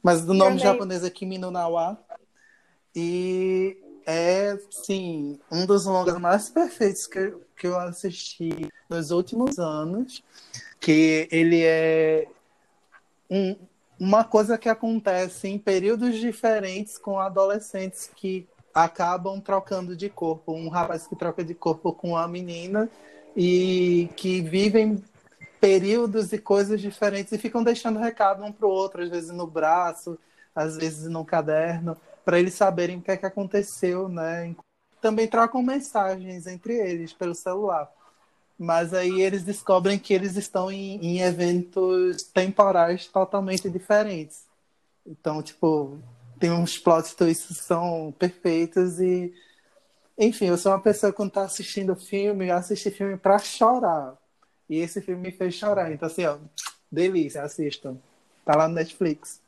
mas 0.00 0.24
do 0.24 0.32
nome 0.32 0.60
japonês 0.60 1.02
é 1.02 1.10
Kimi 1.10 1.38
no 1.38 1.50
Nawa. 1.50 1.98
E 2.94 3.76
é, 4.06 4.56
sim, 4.70 5.40
um 5.50 5.66
dos 5.66 5.86
longas 5.86 6.16
mais 6.20 6.48
perfeitos 6.48 7.08
que, 7.08 7.18
eu, 7.18 7.42
que 7.58 7.66
eu 7.66 7.76
assisti 7.76 8.70
nos 8.88 9.10
últimos 9.10 9.58
anos, 9.58 10.22
que 10.78 11.26
ele 11.32 11.64
é 11.64 12.28
um, 13.28 13.56
uma 13.98 14.22
coisa 14.22 14.56
que 14.56 14.68
acontece 14.68 15.48
em 15.48 15.58
períodos 15.58 16.16
diferentes 16.16 16.96
com 16.96 17.18
adolescentes 17.18 18.08
que 18.14 18.46
acabam 18.72 19.40
trocando 19.40 19.96
de 19.96 20.08
corpo. 20.08 20.52
Um 20.52 20.68
rapaz 20.68 21.08
que 21.08 21.16
troca 21.16 21.42
de 21.42 21.54
corpo 21.54 21.92
com 21.92 22.10
uma 22.10 22.28
menina 22.28 22.88
e 23.36 24.08
que 24.16 24.40
vivem 24.40 25.02
períodos 25.60 26.32
e 26.32 26.38
coisas 26.38 26.80
diferentes 26.80 27.32
e 27.32 27.38
ficam 27.38 27.62
deixando 27.62 27.98
recado 27.98 28.42
um 28.42 28.52
para 28.52 28.66
o 28.66 28.70
outro, 28.70 29.02
às 29.02 29.10
vezes 29.10 29.30
no 29.30 29.46
braço, 29.46 30.18
às 30.54 30.76
vezes 30.76 31.08
no 31.08 31.24
caderno, 31.24 31.96
para 32.24 32.38
eles 32.38 32.54
saberem 32.54 32.98
o 32.98 33.02
que 33.02 33.10
é 33.10 33.16
que 33.16 33.26
aconteceu, 33.26 34.08
né? 34.08 34.54
Também 35.00 35.28
trocam 35.28 35.62
mensagens 35.62 36.46
entre 36.46 36.74
eles 36.74 37.12
pelo 37.12 37.34
celular. 37.34 37.90
Mas 38.58 38.94
aí 38.94 39.20
eles 39.20 39.44
descobrem 39.44 39.98
que 39.98 40.14
eles 40.14 40.34
estão 40.34 40.72
em, 40.72 40.96
em 41.04 41.20
eventos 41.20 42.22
temporais 42.22 43.06
totalmente 43.06 43.68
diferentes. 43.68 44.46
Então, 45.06 45.42
tipo, 45.42 45.98
tem 46.38 46.50
uns 46.50 46.78
plot 46.78 47.14
twists 47.14 47.58
que 47.58 47.64
são 47.64 48.14
perfeitos 48.18 48.98
e. 48.98 49.32
Enfim, 50.18 50.46
eu 50.46 50.56
sou 50.56 50.72
uma 50.72 50.80
pessoa 50.80 51.12
que 51.12 51.16
quando 51.16 51.32
tá 51.32 51.42
assistindo 51.42 51.94
filme, 51.94 52.48
eu 52.48 52.56
assisto 52.56 52.90
filme 52.90 53.16
pra 53.16 53.38
chorar. 53.38 54.16
E 54.68 54.78
esse 54.78 55.00
filme 55.02 55.22
me 55.22 55.30
fez 55.30 55.54
chorar. 55.54 55.92
Então, 55.92 56.06
assim, 56.06 56.24
ó, 56.24 56.38
delícia, 56.90 57.42
assistam. 57.42 57.98
Tá 58.44 58.56
lá 58.56 58.68
no 58.68 58.74
Netflix. 58.74 59.40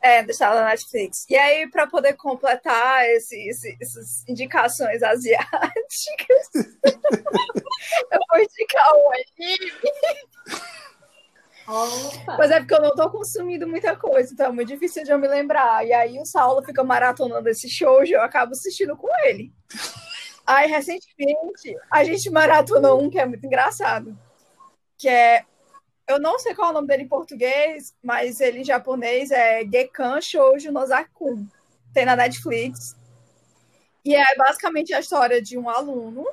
É, 0.00 0.22
deixar 0.22 0.54
na 0.54 0.66
Netflix. 0.66 1.26
E 1.28 1.36
aí, 1.36 1.68
para 1.68 1.86
poder 1.86 2.14
completar 2.14 3.04
esse, 3.06 3.36
esse, 3.48 3.76
essas 3.80 4.24
indicações 4.28 5.02
asiáticas, 5.02 6.50
eu 6.54 8.20
vou 8.30 8.40
indicar 8.40 8.94
um 8.94 9.10
anime. 9.12 9.72
Opa. 11.66 12.36
Mas 12.38 12.50
é 12.50 12.60
porque 12.60 12.74
eu 12.74 12.82
não 12.82 12.94
tô 12.94 13.10
consumindo 13.10 13.66
muita 13.66 13.96
coisa, 13.96 14.32
então 14.32 14.46
é 14.46 14.52
muito 14.52 14.68
difícil 14.68 15.02
de 15.02 15.10
eu 15.10 15.18
me 15.18 15.26
lembrar. 15.26 15.84
E 15.84 15.92
aí 15.92 16.18
o 16.20 16.24
Saulo 16.24 16.64
fica 16.64 16.84
maratonando 16.84 17.48
esse 17.48 17.68
show 17.68 18.04
e 18.04 18.12
eu 18.12 18.22
acabo 18.22 18.52
assistindo 18.52 18.96
com 18.96 19.08
ele. 19.24 19.52
Aí, 20.46 20.70
recentemente, 20.70 21.76
a 21.90 22.04
gente 22.04 22.30
maratonou 22.30 23.02
um 23.02 23.10
que 23.10 23.18
é 23.18 23.26
muito 23.26 23.44
engraçado. 23.44 24.16
Que 24.96 25.08
é. 25.08 25.44
Eu 26.08 26.20
não 26.20 26.38
sei 26.38 26.54
qual 26.54 26.68
é 26.68 26.70
o 26.70 26.74
nome 26.74 26.86
dele 26.86 27.02
em 27.02 27.08
português, 27.08 27.92
mas 28.00 28.40
ele 28.40 28.60
em 28.60 28.64
japonês 28.64 29.32
é 29.32 29.64
Gekan 29.64 30.20
Shoujo 30.20 30.70
Nozakun. 30.70 31.48
Tem 31.92 32.04
na 32.04 32.14
Netflix. 32.14 32.94
E 34.04 34.14
é 34.14 34.36
basicamente 34.36 34.94
a 34.94 35.00
história 35.00 35.42
de 35.42 35.58
um 35.58 35.68
aluno, 35.68 36.24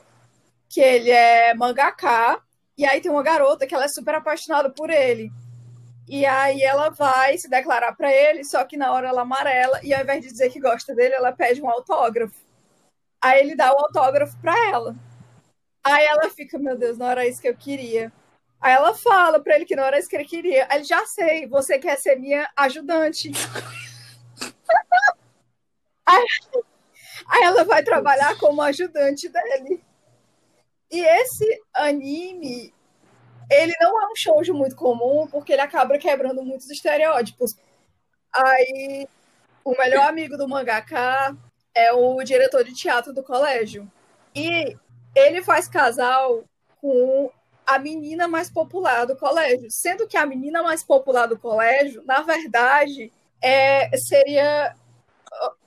que 0.70 0.80
ele 0.80 1.10
é 1.10 1.56
mangaka, 1.56 2.40
e 2.78 2.86
aí 2.86 3.02
tem 3.02 3.12
uma 3.12 3.24
garota 3.24 3.68
que 3.68 3.76
ela 3.76 3.86
é 3.86 3.90
super 3.90 4.16
apaixonada 4.16 4.70
por 4.70 4.90
ele. 4.90 5.32
E 6.08 6.26
aí 6.26 6.62
ela 6.62 6.90
vai 6.90 7.38
se 7.38 7.50
declarar 7.50 7.96
para 7.96 8.12
ele, 8.12 8.44
só 8.44 8.64
que 8.66 8.76
na 8.76 8.92
hora 8.92 9.08
ela 9.08 9.22
amarela, 9.22 9.80
e 9.84 9.94
ao 9.94 10.02
invés 10.02 10.22
de 10.22 10.30
dizer 10.30 10.52
que 10.52 10.60
gosta 10.60 10.94
dele, 10.94 11.16
ela 11.16 11.32
pede 11.32 11.62
um 11.62 11.70
autógrafo. 11.70 12.36
Aí 13.22 13.40
ele 13.40 13.56
dá 13.56 13.74
o 13.74 13.80
autógrafo 13.80 14.38
para 14.42 14.54
ela. 14.70 14.96
Aí 15.84 16.06
ela 16.06 16.30
fica, 16.30 16.58
meu 16.58 16.78
Deus, 16.78 16.98
não 16.98 17.10
era 17.10 17.28
isso 17.28 17.42
que 17.42 17.48
eu 17.48 17.56
queria. 17.56 18.12
Aí 18.60 18.74
ela 18.74 18.94
fala 18.94 19.42
para 19.42 19.56
ele 19.56 19.66
que 19.66 19.76
não 19.76 19.84
era 19.84 20.00
isso 20.00 20.10
que 20.10 20.16
ele 20.16 20.26
queria. 20.26 20.68
Aí 20.70 20.80
ele 20.80 20.86
já 20.86 21.06
sei, 21.06 21.48
você 21.48 21.80
quer 21.80 21.98
ser 21.98 22.16
minha 22.16 22.50
ajudante. 22.56 23.32
aí, 26.06 26.26
aí 27.28 27.44
ela 27.44 27.64
vai 27.64 27.84
trabalhar 27.84 28.38
como 28.40 28.62
ajudante 28.62 29.30
dele. 29.30 29.84
E 30.94 31.00
esse 31.00 31.60
anime, 31.74 32.72
ele 33.50 33.74
não 33.82 34.00
é 34.00 34.12
um 34.12 34.16
shoujo 34.16 34.54
muito 34.54 34.76
comum, 34.76 35.26
porque 35.26 35.52
ele 35.54 35.62
acaba 35.64 35.98
quebrando 35.98 36.44
muitos 36.44 36.70
estereótipos. 36.70 37.56
Aí, 38.32 39.08
o 39.66 39.76
melhor 39.76 40.08
amigo 40.08 40.38
do 40.38 40.48
mangaka 40.48 41.36
é 41.74 41.92
o 41.92 42.22
diretor 42.24 42.64
de 42.64 42.76
teatro 42.76 43.12
do 43.12 43.24
colégio. 43.24 43.92
E 44.36 44.78
ele 45.16 45.42
faz 45.42 45.68
casal 45.68 46.44
com 46.80 47.32
a 47.66 47.80
menina 47.80 48.28
mais 48.28 48.52
popular 48.52 49.06
do 49.06 49.18
colégio, 49.18 49.72
sendo 49.72 50.08
que 50.08 50.16
a 50.16 50.28
menina 50.28 50.62
mais 50.62 50.84
popular 50.84 51.26
do 51.26 51.40
colégio, 51.40 52.04
na 52.06 52.22
verdade, 52.22 53.12
é, 53.42 53.90
seria 53.98 54.76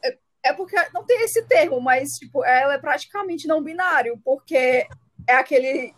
é, 0.04 0.18
é 0.44 0.52
porque 0.52 0.76
não 0.94 1.04
tem 1.04 1.20
esse 1.24 1.42
termo, 1.46 1.80
mas 1.80 2.12
tipo, 2.12 2.44
ela 2.44 2.74
é 2.74 2.78
praticamente 2.78 3.48
não 3.48 3.60
binário, 3.60 4.20
porque 4.24 4.86
é 5.26 5.34
aquele 5.34 5.94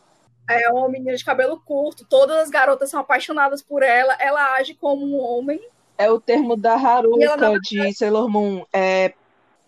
é 0.49 0.71
uma 0.71 0.89
menina 0.89 1.15
de 1.15 1.25
cabelo 1.25 1.61
curto, 1.61 2.07
todas 2.09 2.37
as 2.39 2.49
garotas 2.49 2.89
são 2.89 3.01
apaixonadas 3.01 3.63
por 3.63 3.83
ela, 3.83 4.17
ela 4.19 4.55
age 4.55 4.75
como 4.75 5.05
um 5.05 5.21
homem. 5.21 5.61
É 5.99 6.11
o 6.11 6.19
termo 6.19 6.57
da 6.57 6.75
Haruka 6.75 7.37
não- 7.37 7.59
de 7.61 7.93
Sailor 7.93 8.31
Moon. 8.31 8.65
É, 8.73 9.13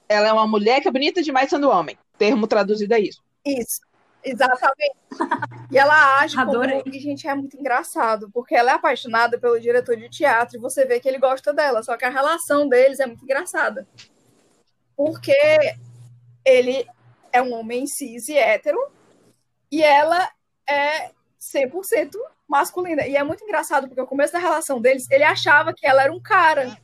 ela 0.08 0.28
é 0.28 0.32
uma 0.32 0.46
mulher 0.46 0.80
que 0.80 0.88
é 0.88 0.90
bonita 0.90 1.22
demais 1.22 1.50
sendo 1.50 1.68
homem. 1.68 1.98
Termo 2.16 2.46
traduzido 2.46 2.94
é 2.94 3.00
isso. 3.00 3.22
Isso, 3.44 3.80
exatamente. 4.24 4.94
E 5.70 5.76
ela 5.76 6.20
age 6.20 6.38
Adorei. 6.38 6.82
como. 6.82 6.94
E, 6.94 6.98
gente, 6.98 7.28
é 7.28 7.34
muito 7.34 7.58
engraçado, 7.58 8.30
porque 8.32 8.54
ela 8.54 8.70
é 8.70 8.74
apaixonada 8.74 9.38
pelo 9.38 9.60
diretor 9.60 9.96
de 9.96 10.08
teatro 10.08 10.56
e 10.56 10.60
você 10.60 10.86
vê 10.86 10.98
que 10.98 11.08
ele 11.08 11.18
gosta 11.18 11.52
dela, 11.52 11.82
só 11.82 11.96
que 11.96 12.04
a 12.06 12.10
relação 12.10 12.68
deles 12.68 13.00
é 13.00 13.06
muito 13.06 13.22
engraçada. 13.24 13.86
Porque 14.96 15.36
ele 16.44 16.86
é 17.32 17.42
um 17.42 17.52
homem 17.54 17.86
cis 17.86 18.28
e 18.28 18.36
hétero 18.38 18.78
e 19.70 19.82
ela 19.82 20.30
é 20.68 21.10
100% 21.40 22.12
masculina. 22.48 23.06
E 23.06 23.16
é 23.16 23.22
muito 23.22 23.44
engraçado, 23.44 23.86
porque 23.86 24.00
no 24.00 24.06
começo 24.06 24.32
da 24.32 24.38
relação 24.38 24.80
deles, 24.80 25.06
ele 25.10 25.24
achava 25.24 25.72
que 25.72 25.86
ela 25.86 26.02
era 26.02 26.12
um 26.12 26.20
cara 26.20 26.76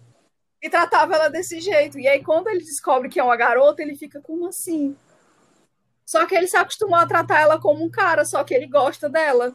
e 0.63 0.71
tratava 0.71 1.15
ela 1.15 1.29
desse 1.29 1.61
jeito. 1.61 1.99
E 1.99 2.09
aí, 2.09 2.23
quando 2.23 2.49
ele 2.49 2.61
descobre 2.61 3.09
que 3.09 3.21
é 3.21 3.25
uma 3.25 3.37
garota, 3.37 3.83
ele 3.83 3.97
fica 3.97 4.21
como 4.21 4.49
assim? 4.49 4.97
Só 6.05 6.25
que 6.25 6.35
ele 6.35 6.47
se 6.47 6.57
acostumou 6.57 6.97
a 6.99 7.07
tratar 7.07 7.41
ela 7.41 7.61
como 7.61 7.85
um 7.85 7.91
cara, 7.91 8.25
só 8.25 8.45
que 8.45 8.55
ele 8.55 8.69
gosta 8.69 9.09
dela. 9.09 9.53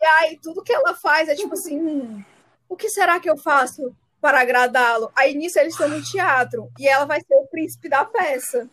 E 0.00 0.04
aí, 0.04 0.38
tudo 0.42 0.62
que 0.62 0.72
ela 0.72 0.94
faz 0.94 1.28
é 1.28 1.34
tipo 1.34 1.52
assim: 1.52 1.78
hum, 1.78 2.24
o 2.68 2.76
que 2.76 2.88
será 2.88 3.20
que 3.20 3.28
eu 3.28 3.36
faço 3.36 3.94
para 4.20 4.40
agradá-lo? 4.40 5.12
Aí 5.14 5.34
nisso 5.34 5.58
eles 5.58 5.74
estão 5.74 5.88
no 5.88 6.02
teatro 6.02 6.70
e 6.78 6.88
ela 6.88 7.04
vai 7.04 7.20
ser 7.20 7.34
o 7.34 7.46
príncipe 7.46 7.88
da 7.88 8.04
peça. 8.04 8.68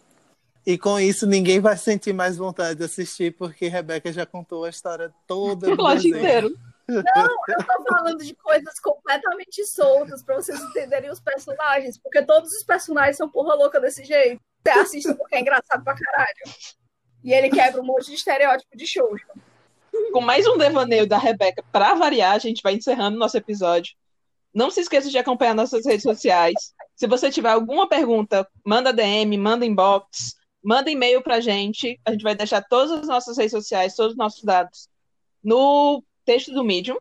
E 0.67 0.77
com 0.77 0.99
isso 0.99 1.25
ninguém 1.25 1.61
vai 1.61 1.77
sentir 1.77 2.11
mais 2.11 2.35
vontade 2.35 2.79
de 2.79 2.83
assistir, 2.83 3.33
porque 3.37 3.69
Rebeca 3.69 4.11
já 4.11 4.25
contou 4.25 4.65
a 4.65 4.69
história 4.69 5.13
toda 5.25 5.71
O 5.71 5.77
plot 5.77 6.05
inteiro. 6.05 6.53
Eu 6.89 7.01
tô 7.05 7.83
falando 7.87 8.17
de 8.17 8.35
coisas 8.35 8.77
completamente 8.81 9.65
soltas 9.65 10.21
para 10.21 10.35
vocês 10.35 10.59
entenderem 10.59 11.09
os 11.09 11.21
personagens, 11.21 11.97
porque 11.97 12.21
todos 12.21 12.51
os 12.51 12.65
personagens 12.65 13.15
são 13.15 13.29
porra 13.29 13.55
louca 13.55 13.79
desse 13.79 14.03
jeito. 14.03 14.41
Você 14.61 14.69
assiste 14.71 15.13
porque 15.13 15.37
é 15.37 15.39
engraçado 15.39 15.85
pra 15.85 15.95
caralho. 15.95 16.35
E 17.23 17.31
ele 17.31 17.49
quebra 17.49 17.81
um 17.81 17.85
monte 17.85 18.07
de 18.07 18.15
estereótipo 18.15 18.75
de 18.75 18.85
show. 18.85 19.09
Com 20.11 20.19
mais 20.19 20.45
um 20.45 20.57
devaneio 20.57 21.07
da 21.07 21.17
Rebeca, 21.17 21.63
pra 21.71 21.93
variar, 21.93 22.35
a 22.35 22.39
gente 22.39 22.61
vai 22.61 22.73
encerrando 22.73 23.17
nosso 23.17 23.37
episódio. 23.37 23.95
Não 24.53 24.69
se 24.69 24.81
esqueça 24.81 25.09
de 25.09 25.17
acompanhar 25.17 25.55
nossas 25.55 25.85
redes 25.85 26.03
sociais. 26.03 26.73
Se 26.93 27.07
você 27.07 27.31
tiver 27.31 27.51
alguma 27.51 27.87
pergunta, 27.87 28.45
manda 28.65 28.91
DM, 28.91 29.37
manda 29.37 29.65
inbox, 29.65 30.35
manda 30.67 30.91
e-mail 30.91 31.23
pra 31.23 31.39
gente. 31.39 31.97
A 32.03 32.11
gente 32.11 32.23
vai 32.23 32.35
deixar 32.35 32.61
todas 32.61 32.91
as 32.91 33.07
nossas 33.07 33.37
redes 33.37 33.53
sociais, 33.53 33.95
todos 33.95 34.11
os 34.11 34.17
nossos 34.17 34.43
dados 34.43 34.89
no 35.41 36.03
texto 36.25 36.51
do 36.51 36.61
Medium. 36.61 36.97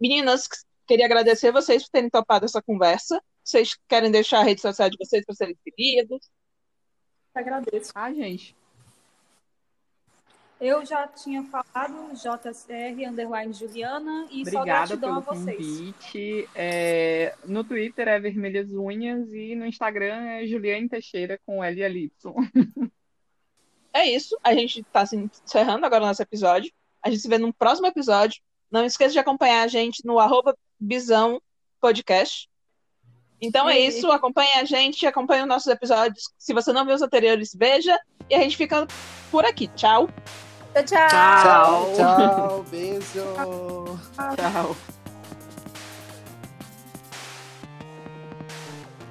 Meninas, 0.00 0.46
queria 0.86 1.04
agradecer 1.04 1.50
vocês 1.50 1.82
por 1.82 1.90
terem 1.90 2.08
topado 2.08 2.44
essa 2.44 2.62
conversa. 2.62 3.20
Vocês 3.42 3.76
querem 3.88 4.12
deixar 4.12 4.38
a 4.38 4.42
rede 4.44 4.60
social 4.60 4.88
de 4.88 4.96
vocês 4.96 5.24
para 5.24 5.34
serem 5.34 5.56
seguidos? 5.64 6.30
Agradeço. 7.34 7.90
Ah, 7.96 8.12
gente. 8.12 8.56
Eu 10.64 10.82
já 10.86 11.06
tinha 11.06 11.42
falado 11.44 12.14
JCR 12.14 13.06
underline 13.06 13.52
Juliana 13.52 14.26
e 14.30 14.42
só 14.46 14.60
Obrigada 14.60 14.96
gratidão 14.96 15.10
pelo 15.10 15.18
a 15.18 15.20
vocês. 15.20 15.58
convite. 15.58 16.48
É, 16.54 17.34
no 17.44 17.62
Twitter 17.62 18.08
é 18.08 18.18
Vermelhas 18.18 18.72
Unhas 18.72 19.30
e 19.30 19.54
no 19.54 19.66
Instagram 19.66 20.24
é 20.24 20.46
Juliane 20.46 20.88
Teixeira 20.88 21.38
com 21.44 21.62
L 21.62 21.82
e 21.82 22.04
Y. 22.04 22.34
É 23.92 24.06
isso. 24.06 24.38
A 24.42 24.54
gente 24.54 24.80
está 24.80 25.04
se 25.04 25.16
encerrando 25.16 25.84
agora 25.84 26.02
o 26.02 26.06
nosso 26.06 26.22
episódio. 26.22 26.72
A 27.02 27.10
gente 27.10 27.20
se 27.20 27.28
vê 27.28 27.36
no 27.36 27.52
próximo 27.52 27.86
episódio. 27.86 28.42
Não 28.70 28.86
esqueça 28.86 29.12
de 29.12 29.18
acompanhar 29.18 29.62
a 29.62 29.68
gente 29.68 30.04
no 30.04 30.18
arroba 30.18 30.56
Bisão 30.80 31.42
Podcast. 31.78 32.48
Então 33.38 33.68
é 33.68 33.78
isso. 33.78 34.10
Acompanhe 34.10 34.54
a 34.54 34.64
gente, 34.64 35.06
acompanhe 35.06 35.42
os 35.42 35.48
nossos 35.48 35.68
episódios. 35.68 36.24
Se 36.38 36.54
você 36.54 36.72
não 36.72 36.86
viu 36.86 36.94
os 36.94 37.02
anteriores, 37.02 37.54
veja. 37.54 37.96
E 38.30 38.34
a 38.34 38.40
gente 38.40 38.56
fica 38.56 38.86
por 39.30 39.44
aqui. 39.44 39.68
Tchau. 39.68 40.08
Tchau, 40.74 40.82
tchau. 40.86 41.94
Tchau. 41.94 41.94
Tchau, 41.94 42.64
beijo. 42.70 43.98
Tchau. 44.36 44.76